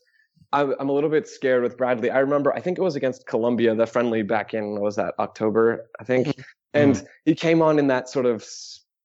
I'm 0.53 0.89
a 0.89 0.91
little 0.91 1.09
bit 1.09 1.27
scared 1.27 1.63
with 1.63 1.77
Bradley. 1.77 2.09
I 2.09 2.19
remember, 2.19 2.53
I 2.53 2.61
think 2.61 2.77
it 2.77 2.81
was 2.81 2.95
against 2.95 3.25
Colombia, 3.27 3.75
the 3.75 3.85
friendly 3.85 4.21
back 4.21 4.53
in, 4.53 4.79
was 4.79 4.95
that 4.95 5.13
October, 5.19 5.89
I 5.99 6.03
think. 6.03 6.27
Mm-hmm. 6.27 6.41
And 6.73 6.95
mm-hmm. 6.95 7.05
he 7.25 7.35
came 7.35 7.61
on 7.61 7.79
in 7.79 7.87
that 7.87 8.09
sort 8.09 8.25
of, 8.25 8.45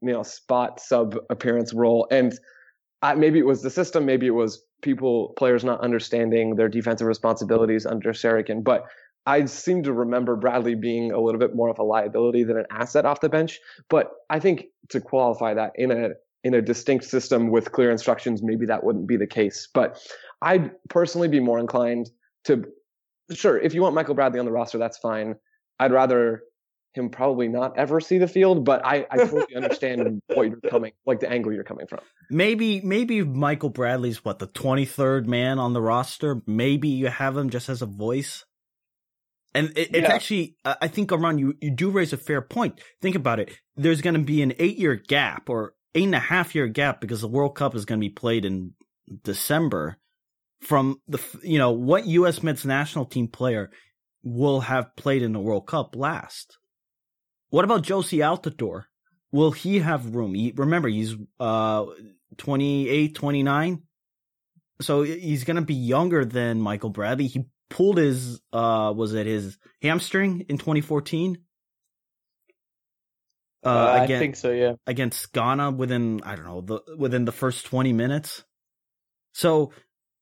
you 0.01 0.13
know, 0.13 0.23
spot 0.23 0.81
sub 0.81 1.17
appearance 1.31 1.73
role. 1.73 2.07
And 2.11 2.33
I, 3.03 3.15
maybe 3.15 3.39
it 3.39 3.47
was 3.47 3.63
the 3.63 3.71
system, 3.71 4.05
maybe 4.05 4.27
it 4.27 4.31
was 4.35 4.63
people, 4.83 5.35
players 5.37 5.65
not 5.65 5.81
understanding 5.81 6.57
their 6.57 6.69
defensive 6.69 7.07
responsibilities 7.07 7.87
under 7.87 8.13
Sarachan. 8.13 8.63
But 8.63 8.87
I 9.27 9.45
seem 9.45 9.83
to 9.85 9.93
remember 9.93 10.37
Bradley 10.37 10.75
being 10.75 11.13
a 11.13 11.21
little 11.21 11.39
bit 11.39 11.55
more 11.55 11.69
of 11.69 11.79
a 11.79 11.83
liability 11.83 12.45
than 12.45 12.57
an 12.59 12.67
asset 12.71 13.05
off 13.05 13.21
the 13.21 13.29
bench. 13.29 13.61
But 13.89 14.11
I 14.31 14.41
think 14.41 14.67
to 14.89 15.01
qualify 15.01 15.55
that 15.55 15.73
in 15.77 15.91
a 15.91 16.11
in 16.43 16.55
a 16.55 16.63
distinct 16.63 17.05
system 17.05 17.51
with 17.51 17.73
clear 17.73 17.91
instructions, 17.91 18.43
maybe 18.43 18.65
that 18.65 18.83
wouldn't 18.83 19.07
be 19.07 19.17
the 19.17 19.27
case. 19.27 19.69
But 19.73 20.01
I'd 20.43 20.73
personally 20.89 21.29
be 21.29 21.41
more 21.41 21.59
inclined 21.59 22.11
to, 22.45 22.65
sure, 23.33 23.59
if 23.59 23.75
you 23.75 23.83
want 23.83 23.95
Michael 23.95 24.15
Bradley 24.15 24.39
on 24.39 24.47
the 24.47 24.53
roster, 24.53 24.79
that's 24.79 24.99
fine. 24.99 25.37
I'd 25.79 25.93
rather 25.93 26.43
him 26.93 27.09
probably 27.11 27.49
not 27.49 27.79
ever 27.79 28.01
see 28.01 28.19
the 28.19 28.27
field, 28.27 28.65
but 28.65 28.85
I, 28.85 29.07
I 29.11 29.19
totally 29.19 29.55
understand 29.55 30.21
what 30.35 30.49
you're 30.49 30.61
coming, 30.71 30.93
like 31.07 31.21
the 31.21 31.31
angle 31.31 31.53
you're 31.53 31.65
coming 31.65 31.87
from. 31.87 32.01
Maybe, 32.31 32.81
maybe 32.81 33.23
Michael 33.23 33.71
Bradley's 33.71 34.25
what 34.25 34.39
the 34.39 34.49
23rd 34.49 35.27
man 35.27 35.59
on 35.59 35.73
the 35.73 35.81
roster. 35.81 36.43
Maybe 36.47 36.89
you 36.89 37.07
have 37.07 37.37
him 37.37 37.51
just 37.51 37.69
as 37.69 37.83
a 37.83 37.87
voice. 37.87 38.45
And 39.55 39.77
it, 39.77 39.95
it's 39.95 40.09
actually, 40.09 40.57
I 40.65 40.87
think, 40.89 41.11
Armand, 41.11 41.41
you, 41.41 41.55
you 41.61 41.71
do 41.71 41.91
raise 41.91 42.13
a 42.13 42.17
fair 42.17 42.41
point. 42.41 42.81
Think 43.03 43.17
about 43.17 43.41
it. 43.41 43.51
There's 43.77 44.01
going 44.01 44.15
to 44.15 44.21
be 44.21 44.43
an 44.43 44.55
eight 44.59 44.79
year 44.79 44.95
gap 44.95 45.49
or 45.49 45.75
eight 45.95 46.05
and 46.05 46.15
a 46.15 46.21
half 46.21 46.55
year 46.55 46.69
gap 46.69 47.01
because 47.01 47.21
the 47.21 47.29
World 47.29 47.57
Cup 47.57 47.75
is 47.75 47.85
going 47.85 48.01
to 48.01 48.05
be 48.05 48.13
played 48.13 48.45
in 48.45 48.75
December 49.25 49.99
from 50.61 51.01
the 51.09 51.21
you 51.43 51.59
know 51.59 51.73
what 51.73 52.07
U.S. 52.07 52.43
men's 52.43 52.65
national 52.65 53.07
team 53.07 53.29
player 53.29 53.71
will 54.23 54.61
have 54.61 54.95
played 54.97 55.23
in 55.23 55.33
the 55.33 55.41
World 55.41 55.67
Cup 55.67 55.97
last. 55.97 56.59
What 57.49 57.65
about 57.65 57.83
Jozy 57.83 58.19
Altidore? 58.19 58.85
Will 59.33 59.53
he 59.53 59.79
have 59.79 60.15
room? 60.15 60.35
He, 60.35 60.53
remember, 60.57 60.89
he's 60.89 61.15
uh 61.39 61.87
28, 62.37 63.15
29. 63.15 63.83
So 64.81 65.03
he's 65.03 65.45
going 65.45 65.57
to 65.57 65.63
be 65.63 65.75
younger 65.75 66.25
than 66.25 66.61
Michael 66.61 66.91
Bradley. 66.91 67.27
He 67.27 67.47
pulled 67.69 67.99
his 67.99 68.41
uh 68.53 68.93
was 68.95 69.15
it 69.15 69.27
his 69.27 69.59
hamstring 69.83 70.47
in 70.49 70.59
2014? 70.59 71.39
Uh, 73.63 73.69
uh 73.69 73.93
against, 74.05 74.13
I 74.13 74.19
think 74.19 74.37
so, 74.37 74.51
yeah. 74.53 74.73
Against 74.87 75.33
Ghana 75.33 75.73
within 75.73 76.21
I 76.25 76.37
don't 76.37 76.47
know, 76.47 76.61
the 76.61 76.97
within 76.97 77.25
the 77.25 77.33
first 77.33 77.67
20 77.67 77.93
minutes. 77.93 78.45
So 79.33 79.73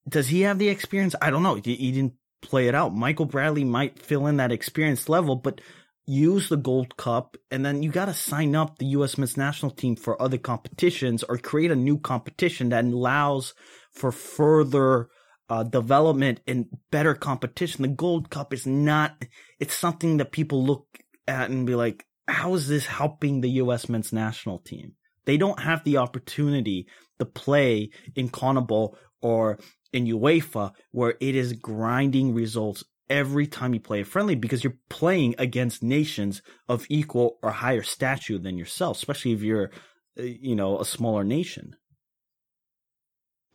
does 0.07 0.27
he 0.27 0.41
have 0.41 0.59
the 0.59 0.69
experience? 0.69 1.15
I 1.21 1.29
don't 1.29 1.43
know. 1.43 1.55
He, 1.55 1.91
didn't 1.91 2.13
play 2.41 2.67
it 2.67 2.75
out. 2.75 2.95
Michael 2.95 3.25
Bradley 3.25 3.63
might 3.63 3.99
fill 3.99 4.27
in 4.27 4.37
that 4.37 4.51
experience 4.51 5.09
level, 5.09 5.35
but 5.35 5.61
use 6.05 6.49
the 6.49 6.57
Gold 6.57 6.97
Cup, 6.97 7.37
and 7.51 7.63
then 7.63 7.83
you 7.83 7.91
got 7.91 8.05
to 8.05 8.13
sign 8.13 8.55
up 8.55 8.79
the 8.79 8.87
U.S. 8.87 9.17
men's 9.17 9.37
national 9.37 9.71
team 9.71 9.95
for 9.95 10.19
other 10.19 10.37
competitions 10.37 11.23
or 11.23 11.37
create 11.37 11.69
a 11.69 11.75
new 11.75 11.99
competition 11.99 12.69
that 12.69 12.85
allows 12.85 13.53
for 13.91 14.11
further 14.11 15.09
uh, 15.49 15.63
development 15.63 16.39
and 16.47 16.67
better 16.91 17.13
competition. 17.13 17.83
The 17.83 17.89
Gold 17.89 18.29
Cup 18.29 18.53
is 18.53 18.65
not, 18.65 19.23
it's 19.59 19.75
something 19.75 20.17
that 20.17 20.31
people 20.31 20.65
look 20.65 20.87
at 21.27 21.49
and 21.49 21.67
be 21.67 21.75
like, 21.75 22.05
how 22.27 22.53
is 22.55 22.67
this 22.67 22.85
helping 22.85 23.41
the 23.41 23.49
U.S. 23.51 23.89
men's 23.89 24.13
national 24.13 24.59
team? 24.59 24.93
They 25.25 25.37
don't 25.37 25.59
have 25.59 25.83
the 25.83 25.97
opportunity 25.97 26.87
to 27.19 27.25
play 27.25 27.89
in 28.15 28.29
CONMEBOL 28.29 28.95
or 29.21 29.59
in 29.93 30.05
UEFA 30.05 30.71
where 30.91 31.15
it 31.19 31.35
is 31.35 31.53
grinding 31.53 32.33
results 32.33 32.83
every 33.09 33.47
time 33.47 33.73
you 33.73 33.79
play 33.79 34.01
a 34.01 34.05
friendly 34.05 34.35
because 34.35 34.63
you're 34.63 34.77
playing 34.89 35.35
against 35.37 35.81
nations 35.81 36.41
of 36.67 36.85
equal 36.89 37.39
or 37.41 37.51
higher 37.51 37.81
stature 37.81 38.37
than 38.37 38.57
yourself, 38.57 38.97
especially 38.97 39.33
if 39.33 39.41
you're, 39.41 39.71
uh, 40.19 40.23
you 40.23 40.55
know, 40.55 40.79
a 40.79 40.85
smaller 40.85 41.23
nation. 41.23 41.75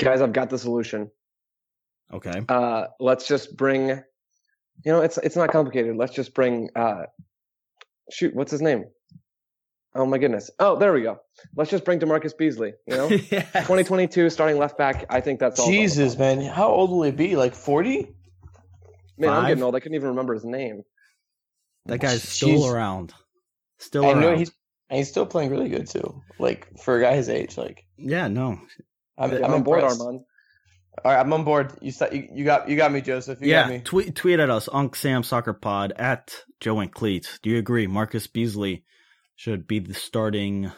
Guys, 0.01 0.21
I've 0.21 0.33
got 0.33 0.51
the 0.51 0.59
solution. 0.59 1.11
Okay. 2.13 2.43
Uh, 2.49 2.87
let's 2.99 3.29
just 3.29 3.57
bring, 3.57 3.89
you 3.89 4.03
know, 4.87 5.01
it's 5.01 5.19
it's 5.19 5.37
not 5.37 5.51
complicated. 5.51 5.97
Let's 5.97 6.15
just 6.15 6.35
bring, 6.35 6.69
uh, 6.75 7.05
shoot, 8.11 8.35
what's 8.35 8.51
his 8.51 8.61
name? 8.61 8.85
Oh 9.95 10.07
my 10.07 10.19
goodness. 10.19 10.51
Oh, 10.59 10.77
there 10.77 10.93
we 10.93 11.03
go. 11.03 11.21
Let's 11.55 11.71
just 11.71 11.85
bring 11.85 12.01
DaMarcus 12.01 12.37
Beasley. 12.37 12.73
You 12.87 12.97
know, 12.97 13.09
yeah. 13.31 13.43
2022 13.43 14.29
starting 14.31 14.59
left 14.59 14.77
back. 14.77 15.07
I 15.09 15.21
think 15.21 15.39
that's 15.39 15.61
all. 15.61 15.69
Jesus, 15.69 16.19
man, 16.19 16.41
how 16.41 16.69
old 16.69 16.91
will 16.91 17.03
he 17.03 17.13
be? 17.13 17.37
Like 17.37 17.55
forty? 17.55 18.09
Man, 19.17 19.31
I'm 19.31 19.47
getting 19.47 19.63
old. 19.63 19.77
I 19.77 19.81
couldn't 19.81 19.95
even 19.95 20.09
remember 20.09 20.35
his 20.35 20.45
name. 20.45 20.83
That 21.87 21.99
guy's 21.99 22.23
still 22.23 22.49
Jeez. 22.49 22.73
around. 22.73 23.15
Still 23.79 24.05
I 24.05 24.13
around. 24.13 24.21
know 24.21 24.37
he's 24.37 24.51
and 24.91 24.99
he's 24.99 25.09
still 25.09 25.27
playing 25.27 25.51
really 25.51 25.69
good 25.69 25.89
too. 25.89 26.23
Like 26.39 26.79
for 26.79 26.99
a 26.99 27.03
guy 27.03 27.15
his 27.15 27.29
age, 27.29 27.57
like 27.57 27.85
yeah, 27.97 28.29
no. 28.29 28.59
I'm, 29.17 29.31
I'm, 29.31 29.45
I'm 29.45 29.55
on 29.55 29.63
board. 29.63 29.85
Armand. 29.85 30.21
All 31.05 31.13
right, 31.13 31.21
I'm 31.21 31.33
on 31.33 31.45
board. 31.45 31.73
You 31.81 31.93
you, 32.13 32.29
you 32.33 32.45
got 32.45 32.69
you 32.69 32.77
got 32.77 32.93
me, 32.93 33.01
Joseph. 33.01 33.41
You 33.41 33.51
yeah, 33.51 33.63
got 33.63 33.71
me. 33.71 33.81
tweet 33.81 34.15
tweet 34.15 34.41
at 34.41 34.51
us, 34.51 34.69
Unc 34.73 34.97
Sam 34.97 35.23
Soccer 35.23 35.53
Pod 35.53 35.93
at 35.97 36.35
Joe 36.61 36.81
and 36.81 36.93
Cleats. 36.93 37.39
Do 37.43 37.51
you 37.51 37.59
agree 37.59 37.87
Marcus 37.87 38.27
Beasley 38.27 38.85
should 39.37 39.67
be 39.67 39.79
the 39.79 39.95
starting 39.95 40.71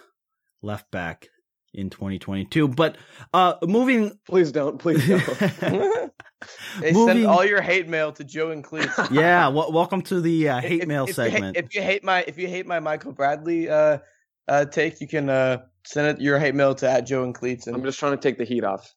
left 0.62 0.90
back 0.90 1.28
in 1.74 1.90
2022? 1.90 2.68
But 2.68 2.96
uh 3.34 3.54
moving 3.62 4.18
Please 4.26 4.52
don't. 4.52 4.78
Please 4.78 5.06
don't. 5.06 6.12
Hey, 6.80 6.92
Moving- 6.92 7.14
send 7.16 7.26
all 7.26 7.44
your 7.44 7.62
hate 7.62 7.88
mail 7.88 8.12
to 8.12 8.22
Joe 8.22 8.50
and 8.50 8.62
Cleats. 8.62 8.92
yeah, 9.10 9.44
w- 9.44 9.72
welcome 9.72 10.02
to 10.02 10.20
the 10.20 10.50
uh, 10.50 10.60
hate 10.60 10.82
If- 10.82 10.86
mail 10.88 11.04
if 11.04 11.08
you 11.08 11.14
segment. 11.14 11.56
hate- 11.56 11.64
if 11.64 11.74
you 11.74 11.80
hate 11.82 12.04
my 12.04 12.24
if 12.28 12.36
you 12.38 12.46
hate 12.46 12.66
my 12.66 12.78
Michael 12.78 13.12
Bradley 13.12 13.70
uh, 13.70 13.98
uh, 14.46 14.66
take, 14.66 15.00
you 15.00 15.08
can 15.08 15.30
uh, 15.30 15.62
send 15.86 16.06
it 16.08 16.20
your 16.22 16.38
hate 16.38 16.54
mail 16.54 16.74
to 16.76 16.88
at 16.90 17.06
Joe 17.06 17.24
and 17.24 17.34
Cleats. 17.34 17.66
And 17.66 17.74
I'm 17.74 17.82
just 17.82 17.98
trying 17.98 18.12
to 18.12 18.18
take 18.18 18.36
the 18.36 18.44
heat 18.44 18.64
off. 18.64 18.94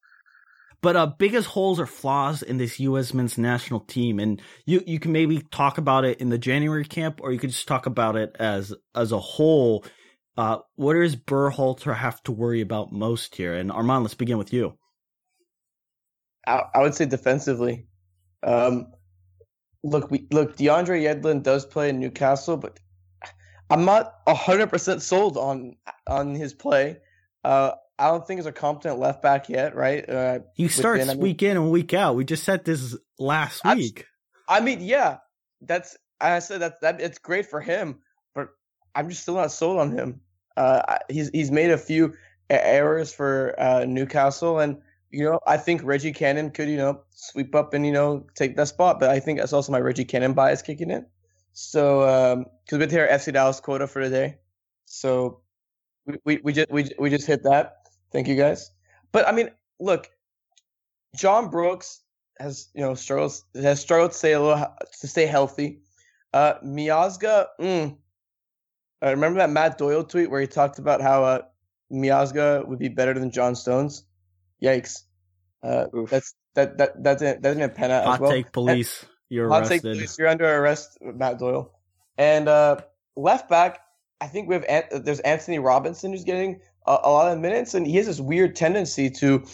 But 0.81 0.95
uh, 0.95 1.07
biggest 1.07 1.49
holes 1.49 1.79
or 1.79 1.85
flaws 1.85 2.41
in 2.41 2.57
this 2.57 2.79
U.S. 2.79 3.13
men's 3.13 3.37
national 3.37 3.81
team, 3.81 4.19
and 4.19 4.41
you 4.65 4.81
you 4.87 4.99
can 4.99 5.11
maybe 5.11 5.41
talk 5.51 5.77
about 5.77 6.05
it 6.05 6.19
in 6.21 6.29
the 6.29 6.37
January 6.37 6.85
camp, 6.85 7.19
or 7.21 7.33
you 7.33 7.39
could 7.39 7.49
just 7.49 7.67
talk 7.67 7.85
about 7.85 8.15
it 8.15 8.35
as 8.39 8.73
as 8.95 9.11
a 9.11 9.19
whole. 9.19 9.85
Uh, 10.37 10.59
what 10.75 10.93
does 10.93 11.17
Berhalter 11.17 11.95
have 11.95 12.23
to 12.23 12.31
worry 12.31 12.61
about 12.61 12.93
most 12.93 13.35
here? 13.35 13.55
And 13.55 13.71
Armand, 13.71 14.03
let's 14.03 14.13
begin 14.13 14.37
with 14.37 14.53
you. 14.53 14.77
I, 16.47 16.61
I 16.75 16.79
would 16.81 16.95
say 16.95 17.05
defensively. 17.05 17.85
Um, 18.41 18.93
look, 19.83 20.09
we 20.09 20.27
look. 20.31 20.55
DeAndre 20.55 21.03
Yedlin 21.03 21.43
does 21.43 21.65
play 21.65 21.89
in 21.89 21.99
Newcastle, 21.99 22.55
but 22.55 22.79
I'm 23.69 23.83
not 23.83 24.13
hundred 24.27 24.67
percent 24.67 25.01
sold 25.01 25.35
on 25.35 25.75
on 26.07 26.35
his 26.35 26.53
play. 26.53 26.99
Uh, 27.43 27.71
I 27.99 28.07
don't 28.07 28.25
think 28.25 28.39
he's 28.39 28.45
a 28.45 28.53
competent 28.53 28.97
left 28.97 29.21
back 29.21 29.49
yet, 29.49 29.75
right? 29.75 30.09
Uh, 30.09 30.39
He 30.53 30.69
starts 30.69 31.09
I 31.09 31.13
mean- 31.13 31.19
week 31.19 31.43
in 31.43 31.57
and 31.57 31.69
week 31.69 31.93
out. 31.93 32.15
We 32.15 32.23
just 32.23 32.45
said 32.45 32.63
this 32.63 32.95
last 33.19 33.63
week. 33.65 34.05
I 34.47 34.61
mean, 34.61 34.79
yeah, 34.81 35.17
that's 35.61 35.97
I 36.21 36.39
said 36.39 36.61
that 36.61 36.81
that 36.81 37.01
it's 37.01 37.19
great 37.19 37.45
for 37.45 37.61
him, 37.61 37.99
but 38.33 38.49
I'm 38.95 39.09
just 39.09 39.21
still 39.21 39.35
not 39.35 39.51
sold 39.51 39.79
on 39.79 39.91
him. 39.91 40.21
Uh, 40.55 40.97
he's 41.09 41.29
he's 41.29 41.51
made 41.51 41.71
a 41.71 41.77
few 41.77 42.13
errors 42.49 43.13
for 43.13 43.53
uh, 43.59 43.85
Newcastle, 43.85 44.59
and 44.59 44.81
you 45.11 45.25
know 45.25 45.39
I 45.45 45.57
think 45.57 45.83
Reggie 45.83 46.13
Cannon 46.13 46.51
could 46.51 46.69
you 46.69 46.77
know 46.77 47.01
sweep 47.11 47.53
up 47.53 47.73
and 47.73 47.85
you 47.85 47.91
know 47.91 48.25
take 48.33 48.55
that 48.55 48.69
spot, 48.69 48.99
but 48.99 49.09
I 49.09 49.19
think 49.19 49.39
that's 49.39 49.53
also 49.53 49.71
my 49.71 49.79
Reggie 49.79 50.05
Cannon 50.05 50.33
bias 50.33 50.61
kicking 50.61 50.89
in. 50.89 51.05
So 51.53 52.45
because 52.65 52.79
with 52.79 52.93
our 52.95 53.07
FC 53.07 53.33
Dallas 53.33 53.59
quota 53.59 53.87
for 53.87 54.01
today, 54.01 54.37
so 54.85 55.41
we, 56.05 56.17
we, 56.25 56.39
we 56.43 56.53
just 56.53 56.71
we, 56.71 56.89
we 56.97 57.09
just 57.09 57.27
hit 57.27 57.43
that. 57.43 57.78
Thank 58.11 58.27
you 58.27 58.35
guys. 58.35 58.71
But 59.11 59.27
I 59.27 59.31
mean, 59.31 59.49
look, 59.79 60.09
John 61.15 61.49
Brooks 61.49 62.01
has 62.39 62.69
you 62.73 62.81
know 62.81 62.95
struggles 62.95 63.43
has 63.55 63.79
struggled 63.79 64.11
to 64.11 64.17
stay 64.17 64.33
a 64.33 64.41
little 64.41 64.65
to 65.01 65.07
stay 65.07 65.25
healthy. 65.25 65.81
Uh, 66.33 66.53
Miazga, 66.63 67.47
mm, 67.59 67.97
uh, 69.03 69.09
remember 69.09 69.39
that 69.39 69.49
Matt 69.49 69.77
Doyle 69.77 70.03
tweet 70.03 70.29
where 70.29 70.41
he 70.41 70.47
talked 70.47 70.79
about 70.79 71.01
how 71.01 71.23
uh, 71.23 71.41
Miazga 71.91 72.67
would 72.67 72.79
be 72.79 72.89
better 72.89 73.13
than 73.13 73.31
John 73.31 73.55
Stones? 73.55 74.03
Yikes! 74.61 75.03
Uh, 75.63 75.85
Oof. 75.95 76.09
that's 76.09 76.35
that 76.55 76.77
that 76.77 77.03
that 77.03 77.19
didn't 77.19 77.41
that 77.41 77.53
didn't 77.55 77.75
pan 77.75 77.91
out 77.91 78.05
Hot 78.05 78.13
as 78.15 78.19
well. 78.19 78.31
take 78.31 78.51
police. 78.51 79.05
You're 79.29 79.49
Hot 79.49 79.65
take, 79.65 79.81
police, 79.81 80.17
you're 80.17 80.27
under 80.27 80.45
arrest, 80.45 80.97
Matt 81.01 81.37
Doyle. 81.37 81.71
And 82.17 82.49
uh, 82.49 82.77
left 83.15 83.47
back, 83.47 83.81
I 84.19 84.27
think 84.27 84.49
we 84.49 84.55
have 84.55 84.65
Ant- 84.67 85.05
there's 85.05 85.19
Antonee 85.19 85.59
Robinson 85.59 86.11
who's 86.11 86.23
getting 86.23 86.61
a, 86.89 86.99
a 87.03 87.11
lot 87.11 87.31
of 87.31 87.39
minutes, 87.39 87.73
and 87.73 87.87
he 87.87 87.95
has 87.95 88.07
this 88.07 88.19
weird 88.19 88.55
tendency 88.55 89.09
to 89.11 89.45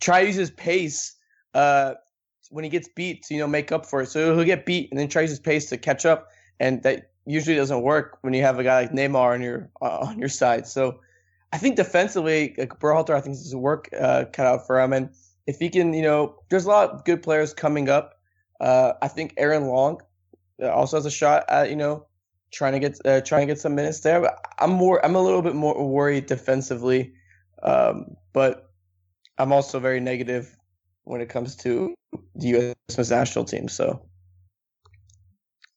try 0.00 0.20
to 0.20 0.26
use 0.28 0.36
his 0.36 0.50
pace 0.52 1.16
uh, 1.52 1.94
when 2.50 2.64
he 2.64 2.70
gets 2.70 2.88
beat 2.88 3.24
to 3.24 3.34
you 3.34 3.40
know 3.40 3.46
make 3.46 3.72
up 3.72 3.84
for 3.84 4.00
it. 4.02 4.06
So 4.06 4.34
he'll 4.34 4.44
get 4.44 4.64
beat 4.64 4.90
and 4.90 4.98
then 4.98 5.08
use 5.08 5.30
his 5.30 5.40
pace 5.40 5.68
to 5.70 5.76
catch 5.76 6.06
up, 6.06 6.28
and 6.60 6.82
that 6.84 7.10
usually 7.26 7.56
doesn't 7.56 7.82
work 7.82 8.18
when 8.22 8.32
you 8.32 8.42
have 8.42 8.58
a 8.58 8.64
guy 8.64 8.82
like 8.82 8.92
Neymar 8.92 9.34
on 9.34 9.42
your 9.42 9.68
uh, 9.82 9.98
on 9.98 10.18
your 10.18 10.28
side. 10.28 10.66
So 10.66 11.00
I 11.52 11.58
think 11.58 11.76
defensively, 11.76 12.54
like 12.56 12.78
Berhalter, 12.80 13.14
I 13.14 13.20
think 13.20 13.36
this 13.36 13.44
is 13.44 13.52
a 13.52 13.58
work 13.58 13.88
uh, 13.98 14.24
cut 14.32 14.46
out 14.46 14.66
for 14.66 14.80
him, 14.80 14.92
and 14.92 15.10
if 15.46 15.58
he 15.58 15.68
can, 15.68 15.92
you 15.92 16.02
know, 16.02 16.36
there's 16.48 16.64
a 16.64 16.68
lot 16.68 16.90
of 16.90 17.04
good 17.04 17.22
players 17.22 17.52
coming 17.52 17.88
up. 17.88 18.14
Uh, 18.60 18.94
I 19.02 19.08
think 19.08 19.34
Aaron 19.36 19.66
Long 19.66 20.00
uh, 20.62 20.68
also 20.68 20.96
has 20.96 21.04
a 21.04 21.10
shot 21.10 21.44
at 21.48 21.70
you 21.70 21.76
know 21.76 22.06
trying 22.54 22.72
to 22.72 22.78
get 22.78 22.98
uh, 23.04 23.20
trying 23.20 23.46
to 23.46 23.52
get 23.52 23.60
some 23.60 23.74
minutes 23.74 24.00
there. 24.00 24.20
But 24.20 24.38
I'm 24.58 24.70
more 24.70 25.04
I'm 25.04 25.16
a 25.16 25.22
little 25.22 25.42
bit 25.42 25.54
more 25.54 25.86
worried 25.86 26.26
defensively, 26.26 27.12
um, 27.62 28.16
but 28.32 28.70
I'm 29.38 29.52
also 29.52 29.80
very 29.80 30.00
negative 30.00 30.56
when 31.04 31.20
it 31.20 31.28
comes 31.28 31.56
to 31.56 31.94
the 32.36 32.48
U.S. 32.48 32.96
men's 32.96 33.10
national 33.10 33.44
team. 33.44 33.68
So 33.68 34.02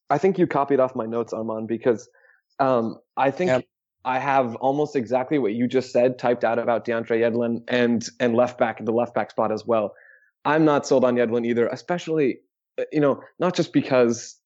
I 0.09 0.17
think 0.17 0.37
you 0.37 0.47
copied 0.47 0.79
off 0.79 0.95
my 0.95 1.05
notes, 1.05 1.33
Armand, 1.33 1.67
because 1.67 2.07
um, 2.59 2.99
I 3.17 3.31
think 3.31 3.49
Yep. 3.49 3.65
I 4.05 4.19
have 4.19 4.55
almost 4.55 4.95
exactly 4.95 5.37
what 5.37 5.53
you 5.53 5.67
just 5.67 5.91
said 5.91 6.17
typed 6.17 6.45
out 6.45 6.59
about 6.59 6.85
DeAndre 6.85 7.19
Yedlin 7.19 7.63
and 7.67 8.07
and 8.19 8.35
left 8.35 8.57
back 8.57 8.83
the 8.83 8.91
left 8.91 9.13
back 9.13 9.31
spot 9.31 9.51
as 9.51 9.65
well. 9.65 9.93
I'm 10.45 10.63
not 10.63 10.87
sold 10.87 11.03
on 11.03 11.15
Yedlin 11.15 11.45
either, 11.45 11.67
especially 11.67 12.39
uh, 12.79 12.83
you 12.91 13.01
know 13.01 13.21
not 13.39 13.55
just 13.55 13.73
because 13.73 14.39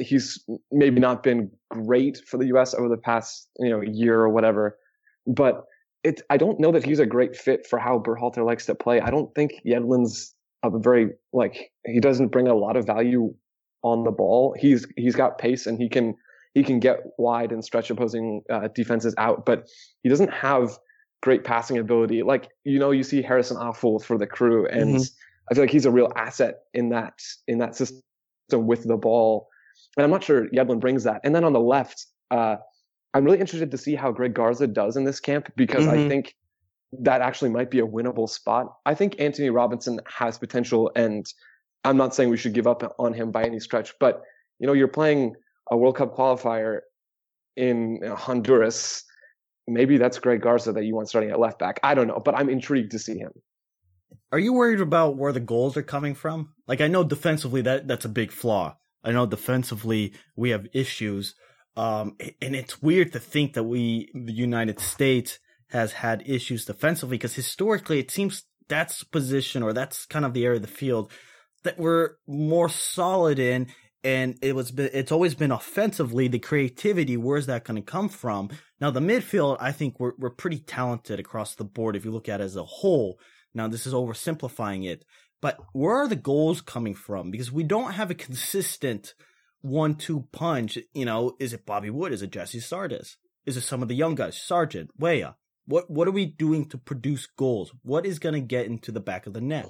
he's 0.00 0.44
maybe 0.70 1.00
not 1.00 1.22
been 1.22 1.50
great 1.70 2.18
for 2.26 2.38
the 2.38 2.46
U.S. 2.48 2.74
over 2.74 2.88
the 2.88 2.96
past 2.96 3.48
you 3.58 3.70
know 3.70 3.80
year 3.80 4.20
or 4.20 4.28
whatever, 4.28 4.78
but 5.26 5.64
it 6.04 6.22
I 6.30 6.36
don't 6.36 6.60
know 6.60 6.72
that 6.72 6.84
he's 6.84 6.98
a 7.00 7.06
great 7.06 7.36
fit 7.36 7.66
for 7.66 7.78
how 7.78 7.98
Berhalter 7.98 8.44
likes 8.44 8.66
to 8.66 8.74
play. 8.74 9.00
I 9.00 9.10
don't 9.10 9.34
think 9.34 9.52
Yedlin's 9.66 10.34
a 10.64 10.70
very 10.78 11.10
like 11.32 11.70
he 11.86 12.00
doesn't 12.00 12.28
bring 12.28 12.48
a 12.48 12.54
lot 12.54 12.76
of 12.76 12.86
value 12.86 13.34
on 13.82 14.04
the 14.04 14.10
ball. 14.10 14.54
He's 14.58 14.86
he's 14.96 15.14
got 15.16 15.38
pace 15.38 15.66
and 15.66 15.78
he 15.80 15.88
can 15.88 16.14
he 16.54 16.62
can 16.62 16.80
get 16.80 16.98
wide 17.18 17.52
and 17.52 17.64
stretch 17.64 17.90
opposing 17.90 18.42
uh, 18.50 18.68
defenses 18.74 19.14
out, 19.18 19.44
but 19.46 19.68
he 20.02 20.08
doesn't 20.08 20.32
have 20.32 20.78
great 21.22 21.44
passing 21.44 21.78
ability. 21.78 22.22
Like 22.22 22.48
you 22.64 22.78
know, 22.78 22.90
you 22.90 23.02
see 23.02 23.22
Harrison 23.22 23.56
Afful 23.56 24.02
for 24.02 24.18
the 24.18 24.26
crew, 24.26 24.66
and 24.66 24.96
Mhm. 24.96 25.10
I 25.50 25.54
feel 25.54 25.62
like 25.64 25.70
he's 25.70 25.86
a 25.86 25.90
real 25.90 26.12
asset 26.16 26.60
in 26.74 26.90
that 26.90 27.14
in 27.46 27.58
that 27.58 27.76
system 27.76 28.02
with 28.52 28.84
the 28.84 28.96
ball. 28.96 29.47
And 29.98 30.04
I'm 30.04 30.10
not 30.10 30.22
sure 30.22 30.48
Yedlin 30.50 30.78
brings 30.80 31.04
that. 31.04 31.20
And 31.24 31.34
then 31.34 31.42
on 31.42 31.52
the 31.52 31.60
left, 31.60 32.06
uh, 32.30 32.56
I'm 33.12 33.24
really 33.24 33.40
interested 33.40 33.72
to 33.72 33.78
see 33.78 33.96
how 33.96 34.12
Greg 34.12 34.32
Garza 34.32 34.68
does 34.68 34.96
in 34.96 35.02
this 35.04 35.18
camp 35.18 35.52
because 35.56 35.88
I 35.88 35.96
Mhm. 35.96 36.08
think 36.08 36.36
that 37.00 37.20
actually 37.20 37.50
might 37.50 37.70
be 37.70 37.80
a 37.80 37.86
winnable 37.86 38.28
spot. 38.28 38.78
I 38.86 38.94
think 38.94 39.20
Antonee 39.20 39.50
Robinson 39.50 40.00
has 40.06 40.38
potential, 40.38 40.92
and 40.94 41.26
I'm 41.84 41.96
not 41.96 42.14
saying 42.14 42.30
we 42.30 42.36
should 42.36 42.54
give 42.54 42.68
up 42.68 42.94
on 42.98 43.12
him 43.12 43.32
by 43.32 43.42
any 43.42 43.58
stretch. 43.58 43.92
But 43.98 44.22
you 44.60 44.66
know, 44.66 44.72
you're 44.72 44.88
playing 44.88 45.34
a 45.70 45.76
World 45.76 45.96
Cup 45.96 46.16
qualifier 46.16 46.80
in 47.56 48.00
Honduras. 48.02 49.04
Maybe 49.66 49.98
that's 49.98 50.18
Greg 50.18 50.40
Garza 50.40 50.72
that 50.72 50.84
you 50.84 50.94
want 50.94 51.08
starting 51.08 51.30
at 51.30 51.40
left 51.40 51.58
back. 51.58 51.80
I 51.82 51.94
don't 51.94 52.06
know, 52.06 52.20
but 52.24 52.36
I'm 52.36 52.48
intrigued 52.48 52.92
to 52.92 52.98
see 52.98 53.18
him. 53.18 53.32
Are 54.32 54.38
you 54.38 54.52
worried 54.52 54.80
about 54.80 55.16
where 55.16 55.32
the 55.32 55.40
goals 55.40 55.76
are 55.76 55.82
coming 55.82 56.14
from? 56.14 56.54
Like 56.66 56.80
I 56.80 56.86
know 56.86 57.02
defensively 57.02 57.62
that 57.62 57.88
that's 57.88 58.04
a 58.04 58.08
big 58.08 58.30
flaw. 58.30 58.76
I 59.08 59.12
know 59.12 59.26
defensively 59.26 60.12
we 60.36 60.50
have 60.50 60.66
issues. 60.72 61.34
Um, 61.76 62.16
and 62.42 62.54
it's 62.54 62.82
weird 62.82 63.12
to 63.12 63.20
think 63.20 63.54
that 63.54 63.64
we, 63.64 64.10
the 64.14 64.32
United 64.32 64.80
States, 64.80 65.38
has 65.70 65.92
had 65.92 66.22
issues 66.26 66.64
defensively 66.64 67.16
because 67.16 67.34
historically 67.34 67.98
it 67.98 68.10
seems 68.10 68.44
that's 68.68 69.04
position 69.04 69.62
or 69.62 69.72
that's 69.72 70.06
kind 70.06 70.24
of 70.24 70.34
the 70.34 70.44
area 70.44 70.56
of 70.56 70.62
the 70.62 70.68
field 70.68 71.10
that 71.64 71.78
we're 71.78 72.16
more 72.26 72.68
solid 72.68 73.38
in. 73.38 73.68
And 74.04 74.38
it 74.42 74.54
was, 74.54 74.72
it's 74.78 75.12
always 75.12 75.34
been 75.34 75.50
offensively 75.50 76.28
the 76.28 76.38
creativity. 76.38 77.16
Where's 77.16 77.46
that 77.46 77.64
going 77.64 77.82
to 77.82 77.90
come 77.90 78.08
from? 78.08 78.50
Now 78.80 78.90
the 78.90 79.00
midfield, 79.00 79.56
I 79.60 79.72
think 79.72 79.98
we're 79.98 80.12
we're 80.18 80.30
pretty 80.30 80.58
talented 80.58 81.18
across 81.18 81.54
the 81.54 81.64
board 81.64 81.96
if 81.96 82.04
you 82.04 82.10
look 82.10 82.28
at 82.28 82.40
it 82.40 82.44
as 82.44 82.56
a 82.56 82.64
whole. 82.64 83.18
Now, 83.54 83.66
this 83.68 83.86
is 83.86 83.94
oversimplifying 83.94 84.86
it, 84.86 85.04
but 85.40 85.58
where 85.72 85.96
are 85.96 86.08
the 86.08 86.16
goals 86.16 86.60
coming 86.60 86.94
from? 86.94 87.30
Because 87.30 87.52
we 87.52 87.62
don't 87.62 87.92
have 87.92 88.10
a 88.10 88.14
consistent 88.14 89.14
one 89.60 89.94
two 89.94 90.26
punch. 90.32 90.78
You 90.94 91.04
know, 91.04 91.36
is 91.38 91.52
it 91.52 91.66
Bobby 91.66 91.90
Wood? 91.90 92.12
Is 92.12 92.22
it 92.22 92.30
Gyasi 92.30 92.60
Zardes? 92.60 93.16
Is 93.46 93.56
it 93.56 93.62
some 93.62 93.82
of 93.82 93.88
the 93.88 93.94
young 93.94 94.14
guys? 94.14 94.40
Sargent, 94.40 94.90
Weah? 94.98 95.36
What 95.66 95.90
what 95.90 96.08
are 96.08 96.12
we 96.12 96.26
doing 96.26 96.66
to 96.66 96.78
produce 96.78 97.26
goals? 97.26 97.72
What 97.82 98.06
is 98.06 98.18
going 98.18 98.34
to 98.34 98.40
get 98.40 98.66
into 98.66 98.92
the 98.92 99.00
back 99.00 99.26
of 99.26 99.32
the 99.32 99.40
net? 99.40 99.68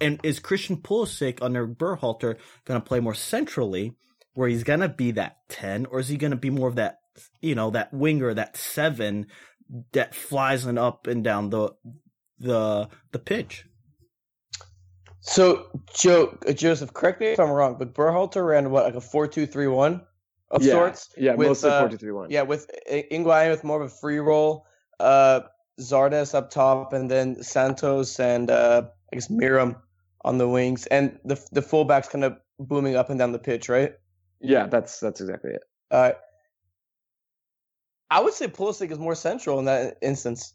And 0.00 0.18
is 0.22 0.40
Christian 0.40 0.78
Pulisic 0.78 1.38
under 1.42 1.68
Berhalter 1.68 2.36
going 2.64 2.80
to 2.80 2.86
play 2.86 3.00
more 3.00 3.14
centrally, 3.14 3.94
where 4.34 4.48
he's 4.48 4.64
going 4.64 4.80
to 4.80 4.88
be 4.88 5.10
that 5.12 5.36
ten, 5.48 5.86
or 5.86 6.00
is 6.00 6.08
he 6.08 6.16
going 6.16 6.30
to 6.30 6.36
be 6.36 6.50
more 6.50 6.68
of 6.68 6.76
that 6.76 6.98
you 7.40 7.54
know, 7.54 7.70
that 7.70 7.92
winger, 7.92 8.34
that 8.34 8.56
seven 8.56 9.26
that 9.92 10.14
flies 10.14 10.64
and 10.64 10.78
up 10.78 11.06
and 11.06 11.24
down 11.24 11.50
the 11.50 11.74
the 12.38 12.88
the 13.12 13.18
pitch. 13.18 13.66
So, 15.24 15.68
Joe, 15.94 16.36
uh, 16.48 16.52
Joseph, 16.52 16.92
correct 16.92 17.20
me 17.20 17.28
if 17.28 17.40
I'm 17.40 17.50
wrong, 17.50 17.76
but 17.78 17.94
Berhalter 17.94 18.46
ran 18.46 18.70
what 18.70 18.84
like 18.84 18.96
a 18.96 19.00
four-two-three-one 19.00 20.02
of 20.50 20.62
yeah, 20.62 20.72
sorts. 20.72 21.08
Yeah, 21.16 21.34
with, 21.34 21.48
mostly 21.48 21.70
uh, 21.70 21.80
four 21.80 21.88
two 21.88 21.96
three 21.96 22.12
one. 22.12 22.30
Yeah, 22.30 22.42
with 22.42 22.68
Higuain 22.90 23.50
with 23.50 23.64
more 23.64 23.80
of 23.80 23.86
a 23.86 23.88
free 23.88 24.18
roll, 24.18 24.66
uh, 24.98 25.42
Zardes 25.80 26.34
up 26.34 26.50
top, 26.50 26.92
and 26.92 27.10
then 27.10 27.42
Santos 27.42 28.18
and 28.18 28.50
uh, 28.50 28.82
I 29.12 29.16
guess 29.16 29.28
Meram 29.28 29.76
on 30.22 30.38
the 30.38 30.48
wings, 30.48 30.86
and 30.86 31.18
the 31.24 31.42
the 31.52 31.62
fullbacks 31.62 32.10
kind 32.10 32.24
of 32.24 32.36
booming 32.58 32.96
up 32.96 33.08
and 33.08 33.18
down 33.18 33.30
the 33.30 33.38
pitch, 33.38 33.68
right? 33.68 33.94
Yeah, 34.40 34.66
that's 34.66 35.00
that's 35.00 35.20
exactly 35.20 35.52
it. 35.52 35.62
Uh, 35.90 36.12
I 38.10 38.20
would 38.20 38.34
say 38.34 38.48
Pulisic 38.48 38.90
is 38.90 38.98
more 38.98 39.14
central 39.14 39.58
in 39.58 39.66
that 39.66 39.98
instance 40.02 40.52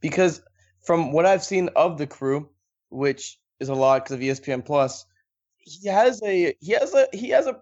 because 0.00 0.42
from 0.84 1.12
what 1.12 1.26
I've 1.26 1.44
seen 1.44 1.68
of 1.76 1.98
the 1.98 2.06
crew, 2.06 2.48
which 2.88 3.38
is 3.60 3.68
a 3.68 3.74
lot 3.74 4.04
because 4.04 4.14
of 4.14 4.20
ESPN 4.20 4.64
Plus, 4.64 5.06
he 5.58 5.88
has 5.88 6.20
a 6.24 6.54
he 6.60 6.72
has 6.72 6.94
a 6.94 7.06
he 7.12 7.30
has 7.30 7.46
a 7.46 7.60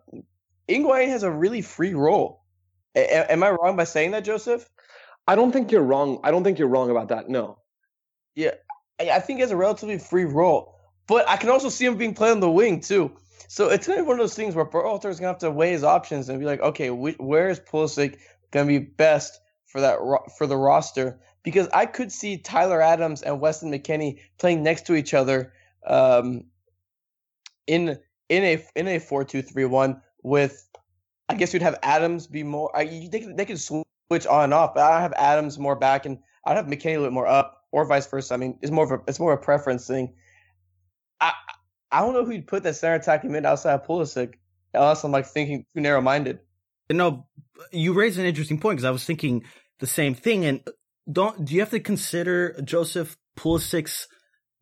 Higuain 0.68 1.08
has 1.08 1.22
a 1.22 1.30
really 1.30 1.62
free 1.62 1.94
role. 1.94 2.44
A- 2.94 3.32
am 3.32 3.42
I 3.42 3.50
wrong 3.50 3.76
by 3.76 3.84
saying 3.84 4.12
that, 4.12 4.24
Joseph? 4.24 4.68
I 5.26 5.34
don't 5.34 5.52
think 5.52 5.72
you're 5.72 5.82
wrong. 5.82 6.20
I 6.24 6.30
don't 6.30 6.44
think 6.44 6.58
you're 6.58 6.68
wrong 6.68 6.90
about 6.90 7.08
that. 7.08 7.28
No. 7.28 7.58
Yeah, 8.34 8.52
I 9.00 9.10
I 9.10 9.20
think 9.20 9.38
he 9.38 9.40
has 9.42 9.50
a 9.50 9.56
relatively 9.56 9.98
free 9.98 10.24
role, 10.24 10.76
but 11.06 11.28
I 11.28 11.36
can 11.36 11.50
also 11.50 11.68
see 11.68 11.84
him 11.86 11.96
being 11.96 12.14
played 12.14 12.32
on 12.32 12.40
the 12.40 12.50
wing 12.50 12.80
too. 12.80 13.12
So 13.48 13.68
it's 13.70 13.86
gonna 13.86 14.00
be 14.02 14.06
one 14.06 14.16
of 14.16 14.22
those 14.22 14.34
things 14.34 14.54
where 14.54 14.64
Berhalter 14.66 15.08
is 15.10 15.18
gonna 15.18 15.32
have 15.32 15.38
to 15.38 15.50
weigh 15.50 15.72
his 15.72 15.84
options 15.84 16.28
and 16.28 16.38
be 16.38 16.46
like, 16.46 16.60
okay, 16.60 16.88
wh- 16.88 17.20
where 17.20 17.48
is 17.48 17.60
Pulisic 17.60 18.18
gonna 18.50 18.66
be 18.66 18.78
best 18.78 19.40
for 19.66 19.80
that 19.80 20.00
ro- 20.00 20.26
for 20.36 20.46
the 20.46 20.56
roster? 20.56 21.20
Because 21.42 21.68
I 21.72 21.86
could 21.86 22.12
see 22.12 22.38
Tyler 22.38 22.80
Adams 22.82 23.22
and 23.22 23.40
Weston 23.40 23.70
McKennie 23.72 24.20
playing 24.38 24.62
next 24.62 24.86
to 24.86 24.94
each 24.94 25.14
other 25.14 25.52
um, 25.88 26.44
in 27.66 27.98
in 28.28 28.44
a 28.44 28.64
in 28.76 28.88
a 28.88 28.98
four 28.98 29.24
two 29.24 29.42
three 29.42 29.64
one 29.64 30.02
with, 30.22 30.68
I 31.28 31.34
guess 31.34 31.52
you'd 31.52 31.62
have 31.62 31.78
Adams 31.82 32.26
be 32.26 32.42
more. 32.42 32.74
I, 32.76 32.82
you- 32.82 33.08
they 33.08 33.20
could, 33.20 33.36
they 33.36 33.44
could 33.44 33.60
switch 33.60 34.26
on 34.28 34.44
and 34.44 34.54
off, 34.54 34.74
but 34.74 34.82
I 34.84 35.00
have 35.00 35.12
Adams 35.14 35.58
more 35.58 35.76
back 35.76 36.06
and 36.06 36.18
I'd 36.44 36.56
have 36.56 36.66
McKennie 36.66 36.94
a 36.94 36.98
little 36.98 37.06
bit 37.06 37.12
more 37.12 37.26
up, 37.26 37.64
or 37.72 37.84
vice 37.86 38.06
versa. 38.06 38.34
I 38.34 38.36
mean, 38.36 38.58
it's 38.62 38.70
more 38.70 38.84
of 38.84 38.90
a 38.92 39.02
it's 39.08 39.20
more 39.20 39.32
of 39.32 39.40
a 39.40 39.42
preference 39.42 39.86
thing. 39.86 40.14
I 41.20 41.32
I 41.90 42.00
don't 42.00 42.12
know 42.12 42.24
who 42.24 42.32
you'd 42.32 42.46
put 42.46 42.62
that 42.64 42.76
center 42.76 42.94
attacking 42.94 43.32
mid 43.32 43.46
outside 43.46 43.74
of 43.74 43.86
Pulisic, 43.86 44.34
unless 44.74 45.04
I'm 45.04 45.12
like 45.12 45.26
thinking 45.26 45.64
too 45.74 45.80
narrow 45.80 46.00
minded. 46.00 46.40
No, 46.90 47.26
you 47.70 47.92
raise 47.92 48.16
an 48.18 48.24
interesting 48.24 48.58
point 48.60 48.76
because 48.76 48.84
I 48.86 48.90
was 48.90 49.04
thinking 49.04 49.44
the 49.80 49.86
same 49.86 50.14
thing. 50.14 50.44
And 50.46 50.62
don't 51.10 51.44
do 51.44 51.54
you 51.54 51.60
have 51.60 51.70
to 51.70 51.80
consider 51.80 52.58
Joseph 52.62 53.16
Pulisic's 53.38 54.08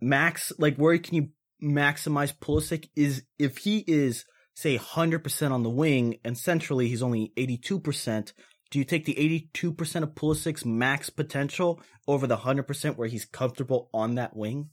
max? 0.00 0.52
Like, 0.58 0.76
where 0.76 0.96
can 0.98 1.14
you 1.14 1.28
maximize 1.62 2.34
Pulisic? 2.36 2.88
Is 2.96 3.22
if 3.38 3.58
he 3.58 3.84
is 3.86 4.24
say 4.54 4.76
hundred 4.76 5.22
percent 5.22 5.52
on 5.52 5.62
the 5.62 5.70
wing 5.70 6.18
and 6.24 6.36
centrally 6.36 6.88
he's 6.88 7.02
only 7.02 7.32
eighty 7.36 7.56
two 7.56 7.78
percent. 7.78 8.32
Do 8.70 8.78
you 8.80 8.84
take 8.84 9.04
the 9.04 9.18
eighty 9.18 9.48
two 9.52 9.72
percent 9.72 10.02
of 10.02 10.14
Pulisic's 10.14 10.64
max 10.64 11.10
potential 11.10 11.80
over 12.08 12.26
the 12.26 12.36
hundred 12.36 12.64
percent 12.64 12.98
where 12.98 13.08
he's 13.08 13.24
comfortable 13.24 13.90
on 13.92 14.16
that 14.16 14.36
wing? 14.36 14.70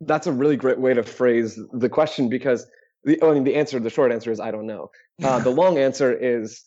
That's 0.00 0.26
a 0.26 0.32
really 0.32 0.56
great 0.56 0.78
way 0.78 0.94
to 0.94 1.02
phrase 1.02 1.58
the 1.72 1.88
question 1.88 2.28
because 2.28 2.66
the 3.04 3.22
I 3.22 3.32
mean 3.32 3.44
the 3.44 3.56
answer 3.56 3.78
the 3.78 3.90
short 3.90 4.12
answer 4.12 4.30
is 4.30 4.40
I 4.40 4.50
don't 4.50 4.66
know. 4.66 4.90
Uh, 5.22 5.38
the 5.38 5.50
long 5.50 5.78
answer 5.88 6.12
is 6.12 6.64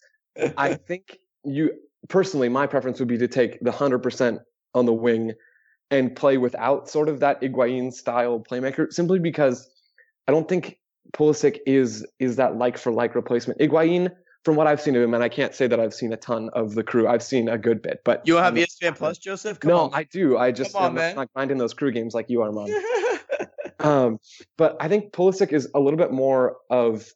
I 0.58 0.76
think 0.76 1.18
you 1.44 1.72
personally 2.08 2.50
my 2.50 2.68
preference 2.68 3.00
would 3.00 3.08
be 3.08 3.18
to 3.20 3.28
take 3.28 3.60
the 3.60 3.72
100% 3.72 4.40
on 4.74 4.86
the 4.86 4.94
wing 4.94 5.34
and 5.92 6.16
play 6.16 6.38
without 6.38 6.90
sort 6.90 7.10
of 7.10 7.20
that 7.20 7.42
Higuain 7.42 7.94
style 7.94 8.40
playmaker 8.40 8.92
simply 8.92 9.20
because 9.20 9.70
I 10.28 10.32
don't 10.32 10.48
think 10.48 10.80
Pulisic 11.14 11.60
is 11.68 12.06
is 12.20 12.38
that 12.38 12.56
like 12.58 12.78
for 12.78 12.92
like 12.92 13.14
replacement. 13.14 13.60
Higuain, 13.60 14.10
from 14.46 14.56
what 14.56 14.66
I've 14.66 14.82
seen 14.82 14.96
of 14.96 15.04
him 15.04 15.14
and 15.14 15.24
I 15.24 15.30
can't 15.30 15.54
say 15.54 15.68
that 15.68 15.80
I've 15.80 15.94
seen 15.94 16.14
a 16.14 16.18
ton 16.18 16.50
of 16.54 16.74
the 16.74 16.84
crew. 16.84 17.08
I've 17.08 17.22
seen 17.22 17.50
a 17.50 17.58
good 17.58 17.82
bit, 17.82 18.02
but 18.06 18.22
You 18.26 18.38
have 18.38 18.54
I'm 18.54 18.64
ESPN 18.64 18.96
Plus, 18.98 19.18
Joseph? 19.18 19.60
Come 19.60 19.70
No, 19.70 19.78
on. 19.82 19.92
I 19.94 20.04
do. 20.06 20.38
I 20.38 20.52
just 20.52 20.74
Come 20.74 20.84
on, 20.84 20.94
man. 20.96 21.16
not 21.16 21.32
grinding 21.34 21.58
those 21.58 21.74
crew 21.74 21.92
games 21.92 22.14
like 22.16 22.30
you 22.30 22.42
are, 22.42 22.52
man. 22.52 22.68
Um, 23.80 24.20
but 24.60 24.78
I 24.80 24.88
think 24.88 25.12
Pulisic 25.12 25.52
is 25.52 25.68
a 25.74 25.80
little 25.80 25.98
bit 25.98 26.12
more 26.12 26.58
of 26.70 27.08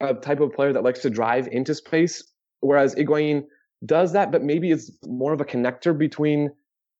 a 0.00 0.14
type 0.14 0.38
of 0.38 0.52
player 0.52 0.72
that 0.72 0.84
likes 0.84 1.00
to 1.00 1.10
drive 1.10 1.48
into 1.48 1.74
space, 1.74 2.22
whereas 2.60 2.94
Higuain 2.94 3.42
does 3.84 4.12
that, 4.12 4.30
but 4.30 4.44
maybe 4.44 4.70
it's 4.70 4.92
more 5.04 5.32
of 5.32 5.40
a 5.40 5.44
connector 5.44 5.98
between 5.98 6.50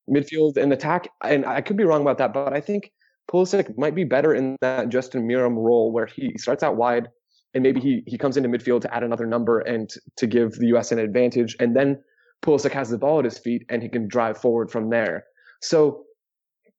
midfield 0.09 0.57
and 0.57 0.73
attack. 0.73 1.09
And 1.23 1.45
I 1.45 1.61
could 1.61 1.77
be 1.77 1.83
wrong 1.83 2.01
about 2.01 2.17
that, 2.17 2.33
but 2.33 2.53
I 2.53 2.61
think 2.61 2.91
Pulisic 3.31 3.77
might 3.77 3.95
be 3.95 4.03
better 4.03 4.33
in 4.33 4.55
that 4.61 4.89
Justin 4.89 5.27
Meram 5.27 5.55
role 5.55 5.91
where 5.91 6.07
he 6.07 6.37
starts 6.37 6.63
out 6.63 6.75
wide 6.75 7.09
and 7.53 7.63
maybe 7.63 7.79
he, 7.79 8.03
he 8.05 8.17
comes 8.17 8.37
into 8.37 8.49
midfield 8.49 8.81
to 8.81 8.93
add 8.93 9.03
another 9.03 9.25
number 9.25 9.59
and 9.59 9.89
to 10.17 10.27
give 10.27 10.53
the 10.53 10.67
US 10.77 10.91
an 10.91 10.99
advantage. 10.99 11.55
And 11.59 11.75
then 11.75 12.01
Pulisic 12.41 12.71
has 12.71 12.89
the 12.89 12.97
ball 12.97 13.19
at 13.19 13.25
his 13.25 13.37
feet 13.37 13.65
and 13.69 13.81
he 13.81 13.89
can 13.89 14.07
drive 14.07 14.37
forward 14.37 14.71
from 14.71 14.89
there. 14.89 15.25
So 15.61 16.05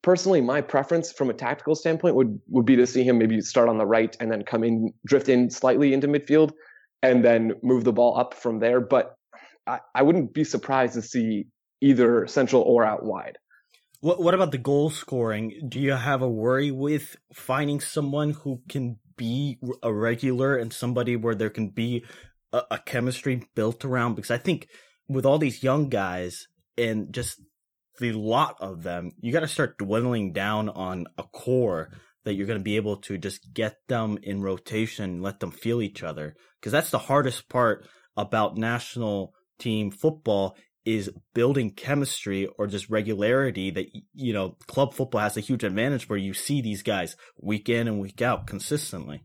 personally, 0.02 0.40
my 0.40 0.60
preference 0.60 1.12
from 1.12 1.30
a 1.30 1.34
tactical 1.34 1.74
standpoint 1.74 2.14
would 2.14 2.40
would 2.48 2.66
be 2.66 2.76
to 2.76 2.86
see 2.86 3.02
him 3.02 3.18
maybe 3.18 3.40
start 3.40 3.68
on 3.68 3.78
the 3.78 3.86
right 3.86 4.16
and 4.20 4.30
then 4.30 4.42
come 4.44 4.64
in, 4.64 4.92
drift 5.06 5.28
in 5.28 5.50
slightly 5.50 5.92
into 5.92 6.08
midfield, 6.08 6.52
and 7.02 7.24
then 7.24 7.52
move 7.62 7.84
the 7.84 7.92
ball 7.92 8.18
up 8.18 8.34
from 8.34 8.58
there. 8.58 8.80
But 8.80 9.16
I, 9.66 9.80
I 9.94 10.02
wouldn't 10.02 10.32
be 10.32 10.44
surprised 10.44 10.94
to 10.94 11.02
see 11.02 11.46
either 11.80 12.26
central 12.26 12.62
or 12.62 12.84
out 12.84 13.04
wide. 13.04 13.38
What 14.00 14.20
What 14.20 14.34
about 14.34 14.52
the 14.52 14.58
goal 14.58 14.90
scoring? 14.90 15.68
Do 15.68 15.78
you 15.78 15.92
have 15.92 16.22
a 16.22 16.28
worry 16.28 16.70
with 16.70 17.16
finding 17.32 17.80
someone 17.80 18.30
who 18.30 18.62
can 18.68 18.98
be 19.16 19.58
a 19.82 19.92
regular 19.92 20.56
and 20.56 20.72
somebody 20.72 21.16
where 21.16 21.34
there 21.34 21.50
can 21.50 21.68
be 21.68 22.04
a, 22.52 22.62
a 22.72 22.78
chemistry 22.78 23.46
built 23.54 23.84
around? 23.84 24.14
Because 24.14 24.30
I 24.30 24.38
think 24.38 24.68
with 25.08 25.26
all 25.26 25.38
these 25.38 25.62
young 25.62 25.88
guys 25.88 26.46
and 26.78 27.12
just 27.12 27.40
the 27.98 28.12
lot 28.12 28.56
of 28.60 28.82
them, 28.82 29.10
you 29.20 29.32
got 29.32 29.40
to 29.40 29.48
start 29.48 29.76
dwindling 29.76 30.32
down 30.32 30.70
on 30.70 31.06
a 31.18 31.22
core 31.22 31.90
that 32.24 32.34
you're 32.34 32.46
going 32.46 32.58
to 32.58 32.64
be 32.64 32.76
able 32.76 32.96
to 32.96 33.18
just 33.18 33.52
get 33.52 33.76
them 33.88 34.18
in 34.22 34.42
rotation, 34.42 35.22
let 35.22 35.40
them 35.40 35.50
feel 35.50 35.82
each 35.82 36.02
other. 36.02 36.34
Because 36.58 36.72
that's 36.72 36.90
the 36.90 36.98
hardest 36.98 37.48
part 37.48 37.86
about 38.16 38.56
national 38.56 39.34
team 39.58 39.90
football 39.90 40.56
is 40.84 41.10
building 41.34 41.70
chemistry 41.70 42.46
or 42.58 42.66
just 42.66 42.88
regularity 42.88 43.70
that 43.70 43.86
you 44.14 44.32
know 44.32 44.56
club 44.66 44.94
football 44.94 45.20
has 45.20 45.36
a 45.36 45.40
huge 45.40 45.64
advantage 45.64 46.08
where 46.08 46.18
you 46.18 46.32
see 46.32 46.62
these 46.62 46.82
guys 46.82 47.16
week 47.40 47.68
in 47.68 47.86
and 47.86 48.00
week 48.00 48.22
out 48.22 48.46
consistently 48.46 49.22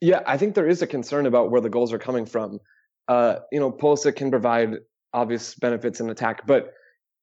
Yeah, 0.00 0.20
I 0.26 0.36
think 0.36 0.54
there 0.54 0.68
is 0.68 0.82
a 0.82 0.86
concern 0.86 1.24
about 1.24 1.50
where 1.50 1.62
the 1.62 1.70
goals 1.70 1.92
are 1.92 1.98
coming 1.98 2.26
from. 2.26 2.58
Uh, 3.08 3.36
you 3.50 3.58
know, 3.58 3.72
Pulisic 3.72 4.16
can 4.16 4.30
provide 4.30 4.74
obvious 5.14 5.54
benefits 5.54 6.00
in 6.00 6.10
attack, 6.10 6.46
but 6.46 6.74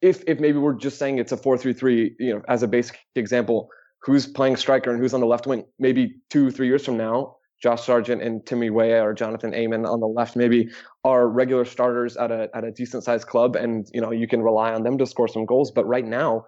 if 0.01 0.24
if 0.26 0.39
maybe 0.39 0.57
we're 0.57 0.74
just 0.74 0.97
saying 0.97 1.19
it's 1.19 1.32
a 1.32 1.38
four 1.38 1.57
three 1.57 1.74
three, 1.74 2.15
you 2.19 2.34
know, 2.34 2.41
as 2.47 2.63
a 2.63 2.67
basic 2.67 2.97
example, 3.15 3.69
who's 4.01 4.26
playing 4.26 4.55
striker 4.57 4.91
and 4.91 4.99
who's 4.99 5.13
on 5.13 5.19
the 5.19 5.28
left 5.28 5.45
wing? 5.45 5.65
Maybe 5.78 6.15
two 6.30 6.49
three 6.49 6.67
years 6.67 6.84
from 6.84 6.97
now, 6.97 7.36
Josh 7.62 7.86
Sargent 7.86 8.22
and 8.22 8.45
Timmy 8.45 8.70
Weah 8.70 9.03
or 9.03 9.14
Jonathan 9.14 9.53
Amon 9.53 9.86
on 9.86 9.99
the 9.99 10.07
left 10.07 10.36
maybe 10.36 10.70
are 11.03 11.28
regular 11.28 11.66
starters 11.66 12.18
at 12.18 12.32
a 12.32 12.49
at 12.55 12.64
a 12.64 12.72
decent 12.72 13.03
sized 13.03 13.28
club, 13.28 13.55
and 13.55 13.88
you 13.93 14.01
know 14.01 14.12
you 14.12 14.28
can 14.28 14.41
rely 14.41 14.74
on 14.74 14.84
them 14.84 14.97
to 14.97 15.05
score 15.05 15.28
some 15.28 15.45
goals. 15.45 15.72
But 15.72 15.86
right 15.88 16.05
now, 16.05 16.45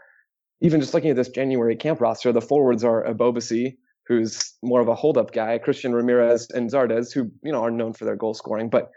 even 0.62 0.82
just 0.82 0.94
looking 0.94 1.12
at 1.12 1.16
this 1.16 1.30
January 1.30 1.76
camp 1.76 2.02
roster, 2.02 2.32
the 2.32 2.42
forwards 2.42 2.84
are 2.84 3.04
Ebobisse, 3.04 3.76
who's 4.08 4.54
more 4.64 4.82
of 4.82 4.88
a 4.88 4.96
hold 4.96 5.18
up 5.18 5.32
guy, 5.32 5.58
Christian 5.60 5.94
Ramirez 5.94 6.48
and 6.50 6.72
Zardes, 6.72 7.14
who 7.14 7.32
you 7.44 7.52
know 7.52 7.64
are 7.64 7.72
known 7.72 7.94
for 7.94 8.06
their 8.06 8.16
goal 8.16 8.34
scoring, 8.34 8.70
but 8.70 8.90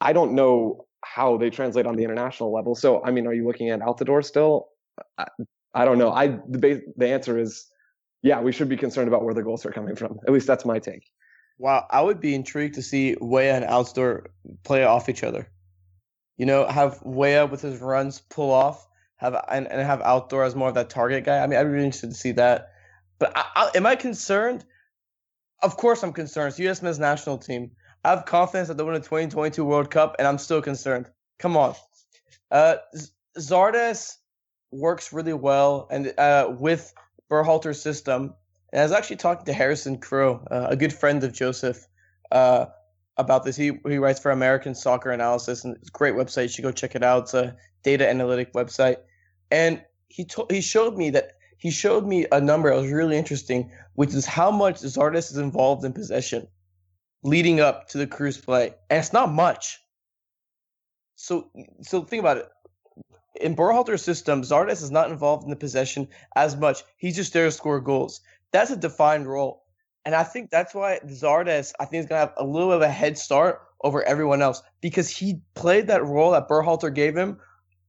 I 0.00 0.12
don't 0.12 0.34
know 0.34 0.86
how 1.04 1.36
they 1.36 1.50
translate 1.50 1.86
on 1.86 1.96
the 1.96 2.04
international 2.04 2.52
level. 2.52 2.74
So 2.74 3.02
I 3.04 3.10
mean, 3.10 3.26
are 3.26 3.34
you 3.34 3.46
looking 3.46 3.70
at 3.70 3.80
Altidore 3.80 4.24
still? 4.24 4.68
I, 5.18 5.26
I 5.74 5.84
don't 5.86 5.98
know. 5.98 6.12
I 6.12 6.28
the 6.48 6.82
the 6.96 7.08
answer 7.08 7.38
is 7.38 7.66
yeah, 8.22 8.40
we 8.40 8.52
should 8.52 8.68
be 8.68 8.76
concerned 8.76 9.08
about 9.08 9.22
where 9.22 9.34
the 9.34 9.42
goals 9.42 9.66
are 9.66 9.72
coming 9.72 9.96
from. 9.96 10.18
At 10.26 10.32
least 10.32 10.46
that's 10.46 10.64
my 10.64 10.78
take. 10.78 11.04
Wow, 11.58 11.86
I 11.90 12.02
would 12.02 12.20
be 12.20 12.34
intrigued 12.34 12.74
to 12.74 12.82
see 12.82 13.16
Weah 13.20 13.54
and 13.54 13.64
Altidore 13.64 14.26
play 14.64 14.84
off 14.84 15.08
each 15.08 15.22
other. 15.22 15.48
You 16.36 16.46
know, 16.46 16.66
have 16.66 17.00
Weah 17.02 17.46
with 17.46 17.62
his 17.62 17.80
runs 17.80 18.20
pull 18.20 18.50
off, 18.50 18.88
have 19.16 19.36
and, 19.48 19.68
and 19.68 19.80
have 19.80 20.00
Altidore 20.00 20.46
as 20.46 20.56
more 20.56 20.68
of 20.68 20.74
that 20.74 20.90
target 20.90 21.24
guy. 21.24 21.38
I 21.38 21.46
mean, 21.46 21.58
I'd 21.58 21.64
be 21.64 21.70
really 21.70 21.84
interested 21.84 22.10
to 22.10 22.16
see 22.16 22.32
that. 22.32 22.72
But 23.18 23.32
I, 23.36 23.44
I, 23.54 23.70
am 23.76 23.86
I 23.86 23.94
concerned? 23.94 24.64
Of 25.62 25.76
course, 25.76 26.02
I'm 26.02 26.12
concerned. 26.12 26.48
It's 26.48 26.58
U.S. 26.58 26.82
men's 26.82 26.98
national 26.98 27.38
team. 27.38 27.70
I 28.04 28.10
have 28.10 28.26
confidence 28.26 28.68
that 28.68 28.76
they'll 28.76 28.86
win 28.86 28.94
the 28.94 29.00
2022 29.00 29.64
World 29.64 29.90
Cup, 29.90 30.16
and 30.18 30.26
I'm 30.26 30.38
still 30.38 30.60
concerned. 30.60 31.08
Come 31.38 31.56
on, 31.56 31.74
uh, 32.50 32.76
Zardes 33.38 34.16
works 34.70 35.12
really 35.12 35.32
well 35.32 35.86
and 35.90 36.12
uh, 36.18 36.52
with 36.58 36.92
Berhalter's 37.30 37.80
system. 37.80 38.34
And 38.74 38.80
I 38.80 38.84
was 38.84 38.92
actually 38.92 39.16
talking 39.16 39.46
to 39.46 39.52
Harrison 39.52 39.98
Crow, 39.98 40.44
uh, 40.50 40.66
a 40.68 40.74
good 40.74 40.92
friend 40.92 41.22
of 41.22 41.32
Joseph, 41.32 41.86
uh, 42.32 42.66
about 43.16 43.44
this. 43.44 43.54
He 43.54 43.78
he 43.86 43.98
writes 43.98 44.18
for 44.18 44.32
American 44.32 44.74
Soccer 44.74 45.12
Analysis, 45.12 45.64
and 45.64 45.76
it's 45.76 45.90
a 45.90 45.92
great 45.92 46.14
website. 46.14 46.42
You 46.42 46.48
should 46.48 46.64
go 46.64 46.72
check 46.72 46.96
it 46.96 47.04
out. 47.04 47.22
It's 47.22 47.34
a 47.34 47.56
data 47.84 48.10
analytic 48.10 48.52
website, 48.52 48.96
and 49.52 49.80
he 50.08 50.24
told 50.24 50.50
he 50.50 50.60
showed 50.60 50.96
me 50.96 51.10
that 51.10 51.34
he 51.56 51.70
showed 51.70 52.04
me 52.04 52.26
a 52.32 52.40
number 52.40 52.68
that 52.68 52.82
was 52.82 52.90
really 52.90 53.16
interesting, 53.16 53.70
which 53.94 54.12
is 54.12 54.26
how 54.26 54.50
much 54.50 54.80
Zardes 54.80 55.30
is 55.30 55.36
involved 55.36 55.84
in 55.84 55.92
possession 55.92 56.48
leading 57.22 57.60
up 57.60 57.86
to 57.90 57.98
the 57.98 58.08
Cruz 58.08 58.38
play, 58.38 58.74
and 58.90 58.98
it's 58.98 59.12
not 59.12 59.32
much. 59.32 59.78
So 61.14 61.48
so 61.82 62.02
think 62.02 62.18
about 62.18 62.38
it. 62.38 62.48
In 63.40 63.54
Berhalter's 63.54 64.02
system, 64.02 64.42
Zardes 64.42 64.82
is 64.82 64.90
not 64.90 65.12
involved 65.12 65.44
in 65.44 65.50
the 65.50 65.56
possession 65.56 66.08
as 66.34 66.56
much. 66.56 66.82
He's 66.96 67.14
just 67.14 67.32
there 67.32 67.44
to 67.44 67.52
score 67.52 67.80
goals. 67.80 68.20
That's 68.54 68.70
a 68.70 68.76
defined 68.76 69.26
role. 69.26 69.64
And 70.04 70.14
I 70.14 70.22
think 70.22 70.48
that's 70.48 70.76
why 70.76 71.00
Zardes, 71.06 71.72
I 71.80 71.86
think, 71.86 72.02
is 72.02 72.06
going 72.06 72.20
to 72.20 72.26
have 72.28 72.34
a 72.36 72.44
little 72.44 72.68
bit 72.68 72.76
of 72.76 72.82
a 72.82 72.88
head 72.88 73.18
start 73.18 73.62
over 73.82 74.00
everyone 74.04 74.42
else 74.42 74.62
because 74.80 75.08
he 75.08 75.40
played 75.54 75.88
that 75.88 76.04
role 76.04 76.30
that 76.30 76.48
Berhalter 76.48 76.94
gave 76.94 77.16
him, 77.16 77.38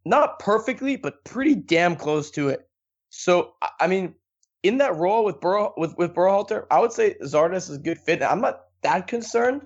not 0.06 0.40
perfectly, 0.40 0.96
but 0.96 1.24
pretty 1.24 1.54
damn 1.54 1.96
close 1.96 2.32
to 2.32 2.50
it. 2.50 2.68
So, 3.12 3.54
I 3.80 3.86
mean, 3.86 4.16
in 4.64 4.80
that 4.80 4.96
role 4.96 5.24
with 5.24 5.40
Ber- 5.40 5.70
with 5.78 5.96
with 6.00 6.16
Berhalter, 6.16 6.66
I 6.72 6.80
would 6.80 6.92
say 6.92 7.16
Zardes 7.22 7.70
is 7.70 7.76
a 7.76 7.80
good 7.80 8.00
fit. 8.00 8.24
I'm 8.24 8.42
not 8.42 8.62
that 8.82 9.06
concerned, 9.06 9.62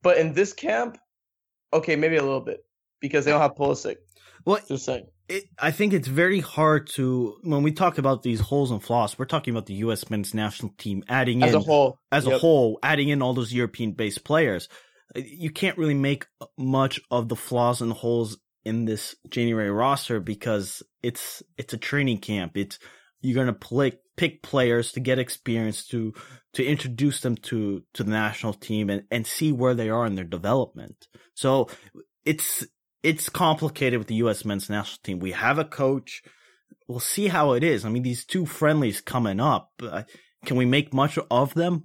but 0.00 0.16
in 0.16 0.32
this 0.32 0.52
camp, 0.52 0.96
okay, 1.72 1.96
maybe 1.96 2.18
a 2.18 2.22
little 2.22 2.40
bit 2.40 2.64
because 3.00 3.24
they 3.24 3.32
don't 3.32 3.40
have 3.40 3.56
Pulisic. 3.56 3.96
Well, 4.46 4.60
Just 4.68 4.84
saying. 4.84 5.08
It, 5.28 5.44
I 5.58 5.70
think 5.70 5.92
it's 5.92 6.08
very 6.08 6.40
hard 6.40 6.88
to 6.90 7.36
when 7.42 7.62
we 7.62 7.72
talk 7.72 7.98
about 7.98 8.22
these 8.22 8.40
holes 8.40 8.70
and 8.70 8.82
flaws. 8.82 9.18
We're 9.18 9.24
talking 9.24 9.54
about 9.54 9.66
the 9.66 9.74
U.S. 9.74 10.10
men's 10.10 10.34
national 10.34 10.72
team 10.76 11.02
adding 11.08 11.42
As 11.42 11.50
in 11.50 11.56
a 11.56 11.60
whole, 11.60 11.98
as 12.12 12.26
a 12.26 12.38
whole, 12.38 12.78
adding 12.82 13.08
in 13.08 13.22
all 13.22 13.34
those 13.34 13.52
European-based 13.52 14.24
players. 14.24 14.68
Uh, 15.16 15.20
You 15.24 15.50
can't 15.50 15.78
really 15.78 15.94
make 15.94 16.26
much 16.58 17.00
of 17.10 17.28
the 17.28 17.36
flaws 17.36 17.80
and 17.80 17.92
holes 17.92 18.36
in 18.64 18.84
this 18.84 19.16
January 19.28 19.70
roster 19.70 20.20
because 20.20 20.82
it's 21.02 21.42
it's 21.56 21.72
a 21.72 21.78
training 21.78 22.18
camp. 22.18 22.56
It's 22.56 22.78
you're 23.20 23.34
gonna 23.34 23.54
play, 23.54 23.92
pick 24.16 24.42
players 24.42 24.92
to 24.92 25.00
get 25.00 25.18
experience 25.18 25.86
to 25.88 26.12
to 26.52 26.64
introduce 26.64 27.20
them 27.20 27.36
to 27.36 27.82
to 27.94 28.04
the 28.04 28.10
national 28.10 28.52
team 28.52 28.90
and 28.90 29.04
and 29.10 29.26
see 29.26 29.52
where 29.52 29.74
they 29.74 29.88
are 29.88 30.04
in 30.04 30.16
their 30.16 30.24
development. 30.24 31.08
So 31.34 31.68
it's 32.24 32.66
it's 33.04 33.28
complicated 33.28 33.98
with 33.98 34.08
the 34.08 34.16
U.S. 34.16 34.44
men's 34.44 34.70
national 34.70 34.98
team. 35.04 35.18
We 35.18 35.32
have 35.32 35.58
a 35.58 35.64
coach. 35.64 36.22
We'll 36.88 37.00
see 37.00 37.28
how 37.28 37.52
it 37.52 37.62
is. 37.62 37.84
I 37.84 37.90
mean, 37.90 38.02
these 38.02 38.24
two 38.24 38.46
friendlies 38.46 39.00
coming 39.00 39.40
up. 39.40 39.70
Uh, 39.80 40.02
can 40.46 40.56
we 40.56 40.64
make 40.64 40.92
much 40.92 41.18
of 41.30 41.54
them? 41.54 41.84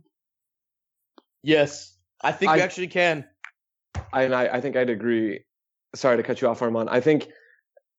Yes, 1.43 1.95
I 2.21 2.31
think 2.31 2.53
we 2.53 2.61
actually 2.61 2.87
can. 2.87 3.25
I, 4.13 4.23
and 4.23 4.33
I, 4.33 4.47
I 4.47 4.61
think 4.61 4.75
I'd 4.75 4.89
agree. 4.89 5.41
Sorry 5.93 6.17
to 6.17 6.23
cut 6.23 6.41
you 6.41 6.47
off, 6.47 6.61
Armand. 6.61 6.89
I 6.89 7.01
think 7.01 7.27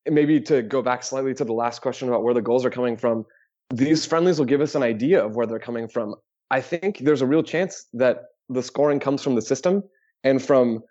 maybe 0.08 0.40
to 0.40 0.62
go 0.62 0.82
back 0.82 1.02
slightly 1.02 1.34
to 1.34 1.44
the 1.44 1.52
last 1.52 1.82
question 1.82 2.08
about 2.08 2.22
where 2.22 2.34
the 2.34 2.42
goals 2.42 2.64
are 2.64 2.70
coming 2.70 2.96
from, 2.96 3.26
these 3.70 4.06
friendlies 4.06 4.38
will 4.38 4.46
give 4.46 4.60
us 4.60 4.74
an 4.74 4.82
idea 4.82 5.24
of 5.24 5.36
where 5.36 5.46
they're 5.46 5.58
coming 5.58 5.88
from. 5.88 6.14
I 6.50 6.60
think 6.60 6.98
there's 6.98 7.22
a 7.22 7.26
real 7.26 7.42
chance 7.42 7.86
that 7.94 8.24
the 8.48 8.62
scoring 8.62 8.98
comes 8.98 9.22
from 9.22 9.34
the 9.34 9.42
system 9.42 9.82
and 10.24 10.42
from 10.42 10.82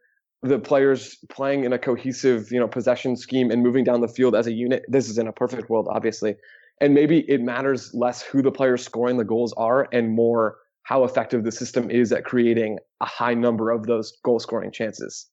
the 0.42 0.60
players 0.60 1.18
playing 1.30 1.66
in 1.66 1.74
a 1.74 1.80
cohesive, 1.80 2.52
you 2.52 2.60
know, 2.60 2.68
possession 2.68 3.16
scheme 3.16 3.52
and 3.52 3.62
moving 3.62 3.84
down 3.84 4.02
the 4.02 4.08
field 4.08 4.36
as 4.36 4.48
a 4.48 4.54
unit. 4.54 4.86
This 4.88 5.10
is 5.10 5.18
in 5.18 5.28
a 5.28 5.34
perfect 5.34 5.70
world, 5.70 5.88
obviously. 5.90 6.36
And 6.82 6.94
maybe 6.94 7.20
it 7.30 7.42
matters 7.42 7.94
less 7.94 8.22
who 8.22 8.42
the 8.42 8.52
players 8.52 8.84
scoring 8.84 9.18
the 9.18 9.26
goals 9.26 9.54
are 9.54 9.88
and 9.92 10.12
more 10.12 10.58
how 10.84 11.04
effective 11.04 11.44
the 11.44 11.52
system 11.52 11.92
is 11.92 12.12
at 12.12 12.24
creating 12.24 12.80
a 13.02 13.06
high 13.06 13.34
number 13.34 13.70
of 13.70 13.86
those 13.86 14.18
goal 14.24 14.40
scoring 14.40 14.72
chances. 14.72 15.28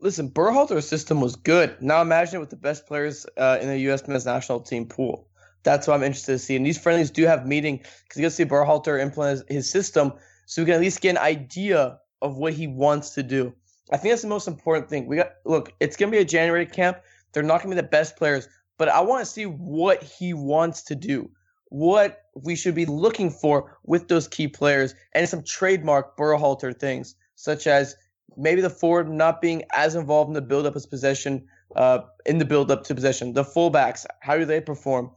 Listen, 0.00 0.30
Berhalter's 0.30 0.88
system 0.88 1.20
was 1.20 1.36
good. 1.36 1.76
Now 1.80 2.02
imagine 2.02 2.36
it 2.36 2.40
with 2.40 2.50
the 2.50 2.56
best 2.56 2.86
players 2.86 3.26
uh, 3.36 3.58
in 3.60 3.68
the 3.68 3.78
U.S. 3.80 4.06
men's 4.08 4.26
national 4.26 4.60
team 4.60 4.86
pool. 4.86 5.28
That's 5.62 5.86
what 5.86 5.94
I'm 5.94 6.02
interested 6.02 6.32
to 6.32 6.38
see. 6.38 6.56
And 6.56 6.64
these 6.64 6.78
friendlies 6.78 7.10
do 7.10 7.26
have 7.26 7.46
meeting 7.46 7.78
because 7.78 8.16
you 8.16 8.22
get 8.22 8.30
to 8.30 8.34
see 8.34 8.44
Berhalter 8.44 9.00
implement 9.00 9.48
his 9.48 9.70
system, 9.70 10.14
so 10.46 10.62
we 10.62 10.66
can 10.66 10.74
at 10.74 10.80
least 10.80 11.00
get 11.00 11.10
an 11.10 11.18
idea 11.18 11.98
of 12.22 12.36
what 12.36 12.54
he 12.54 12.66
wants 12.66 13.10
to 13.10 13.22
do. 13.22 13.54
I 13.92 13.96
think 13.96 14.12
that's 14.12 14.22
the 14.22 14.28
most 14.28 14.48
important 14.48 14.88
thing. 14.88 15.06
We 15.06 15.16
got 15.16 15.32
look, 15.44 15.72
it's 15.80 15.96
gonna 15.96 16.12
be 16.12 16.18
a 16.18 16.24
January 16.24 16.66
camp. 16.66 16.98
They're 17.32 17.42
not 17.42 17.62
gonna 17.62 17.74
be 17.74 17.80
the 17.80 17.88
best 17.88 18.16
players, 18.16 18.48
but 18.78 18.88
I 18.88 19.00
want 19.00 19.24
to 19.24 19.30
see 19.30 19.46
what 19.46 20.02
he 20.02 20.32
wants 20.32 20.82
to 20.84 20.94
do, 20.94 21.30
what 21.66 22.22
we 22.34 22.56
should 22.56 22.74
be 22.74 22.86
looking 22.86 23.30
for 23.30 23.78
with 23.84 24.08
those 24.08 24.28
key 24.28 24.48
players, 24.48 24.94
and 25.12 25.28
some 25.28 25.42
trademark 25.42 26.16
Berhalter 26.16 26.78
things, 26.78 27.14
such 27.34 27.66
as 27.66 27.96
maybe 28.36 28.60
the 28.60 28.70
forward 28.70 29.10
not 29.10 29.40
being 29.40 29.64
as 29.72 29.94
involved 29.94 30.28
in 30.28 30.34
the 30.34 30.40
build-up 30.40 30.76
of 30.76 30.88
possession, 30.88 31.46
uh, 31.76 32.00
in 32.26 32.38
the 32.38 32.44
build-up 32.44 32.84
to 32.84 32.94
possession. 32.94 33.32
The 33.32 33.44
fullbacks, 33.44 34.06
how 34.20 34.36
do 34.36 34.44
they 34.44 34.60
perform? 34.60 35.10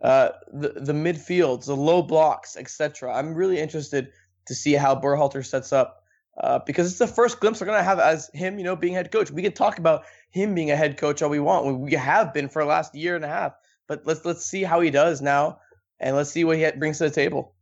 Uh, 0.00 0.30
the 0.52 0.68
the 0.76 0.92
midfields, 0.92 1.66
the 1.66 1.74
low 1.74 2.02
blocks, 2.02 2.56
etc. 2.56 3.12
I'm 3.12 3.34
really 3.34 3.58
interested 3.58 4.12
to 4.46 4.54
see 4.54 4.74
how 4.74 4.94
Berhalter 4.94 5.44
sets 5.44 5.72
up 5.72 5.97
uh, 6.38 6.60
because 6.64 6.88
it's 6.88 6.98
the 6.98 7.06
first 7.06 7.40
glimpse 7.40 7.60
we're 7.60 7.66
gonna 7.66 7.82
have 7.82 7.98
as 7.98 8.30
him, 8.32 8.58
you 8.58 8.64
know, 8.64 8.76
being 8.76 8.94
head 8.94 9.10
coach. 9.10 9.30
We 9.30 9.42
can 9.42 9.52
talk 9.52 9.78
about 9.78 10.04
him 10.30 10.54
being 10.54 10.70
a 10.70 10.76
head 10.76 10.96
coach 10.96 11.22
all 11.22 11.30
we 11.30 11.40
want. 11.40 11.66
We, 11.66 11.72
we 11.72 11.92
have 11.92 12.32
been 12.32 12.48
for 12.48 12.62
the 12.62 12.68
last 12.68 12.94
year 12.94 13.16
and 13.16 13.24
a 13.24 13.28
half, 13.28 13.52
but 13.86 14.06
let's 14.06 14.24
let's 14.24 14.44
see 14.44 14.62
how 14.62 14.80
he 14.80 14.90
does 14.90 15.20
now, 15.20 15.60
and 15.98 16.16
let's 16.16 16.30
see 16.30 16.44
what 16.44 16.56
he 16.56 16.70
brings 16.72 16.98
to 16.98 17.04
the 17.04 17.10
table. 17.10 17.54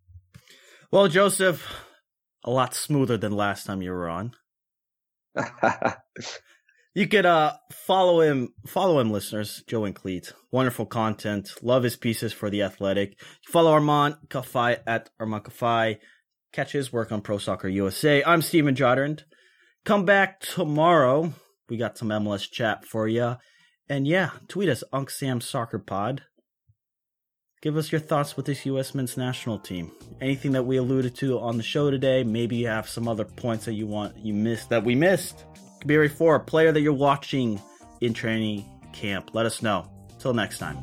Well, 0.92 1.08
Joseph, 1.08 1.66
a 2.44 2.50
lot 2.50 2.74
smoother 2.74 3.16
than 3.16 3.32
last 3.32 3.66
time 3.66 3.82
you 3.82 3.90
were 3.90 4.08
on. 4.08 4.32
You 6.96 7.06
could 7.06 7.26
uh 7.26 7.52
follow 7.70 8.22
him, 8.22 8.54
follow 8.66 9.00
him, 9.00 9.10
listeners. 9.10 9.62
Joe 9.66 9.84
and 9.84 9.94
Cleat, 9.94 10.32
wonderful 10.50 10.86
content. 10.86 11.50
Love 11.60 11.82
his 11.82 11.94
pieces 11.94 12.32
for 12.32 12.48
the 12.48 12.62
Athletic. 12.62 13.20
Follow 13.46 13.72
Armand 13.72 14.16
Kafai 14.28 14.78
at 14.86 15.10
Armand 15.20 15.44
Kafai. 15.44 15.98
Catch 16.56 16.72
his 16.72 16.90
work 16.90 17.12
on 17.12 17.20
Pro 17.20 17.36
Soccer 17.36 17.68
USA. 17.68 18.24
I'm 18.24 18.40
Steven 18.40 18.74
Joddernd. 18.74 19.24
Come 19.84 20.06
back 20.06 20.40
tomorrow. 20.40 21.34
We 21.68 21.76
got 21.76 21.98
some 21.98 22.08
MLS 22.08 22.50
chat 22.50 22.82
for 22.86 23.06
you. 23.06 23.36
And 23.90 24.08
yeah, 24.08 24.30
tweet 24.48 24.70
us 24.70 24.82
Unc 24.90 25.10
Sam 25.10 25.42
Soccer 25.42 25.78
Pod. 25.78 26.22
Give 27.60 27.76
us 27.76 27.92
your 27.92 28.00
thoughts 28.00 28.38
with 28.38 28.46
this 28.46 28.64
U.S. 28.64 28.94
men's 28.94 29.18
national 29.18 29.58
team. 29.58 29.92
Anything 30.22 30.52
that 30.52 30.62
we 30.62 30.78
alluded 30.78 31.14
to 31.16 31.38
on 31.38 31.58
the 31.58 31.62
show 31.62 31.90
today. 31.90 32.24
Maybe 32.24 32.56
you 32.56 32.68
have 32.68 32.88
some 32.88 33.06
other 33.06 33.26
points 33.26 33.66
that 33.66 33.74
you 33.74 33.86
want 33.86 34.16
you 34.16 34.32
missed 34.32 34.70
that 34.70 34.82
we 34.82 34.94
missed. 34.94 35.44
Could 35.86 36.10
four, 36.10 36.36
a 36.36 36.40
player 36.40 36.72
that 36.72 36.80
you're 36.80 36.94
watching 36.94 37.60
in 38.00 38.14
training 38.14 38.64
camp. 38.94 39.34
Let 39.34 39.44
us 39.44 39.60
know. 39.60 39.90
Till 40.18 40.32
next 40.32 40.56
time. 40.56 40.82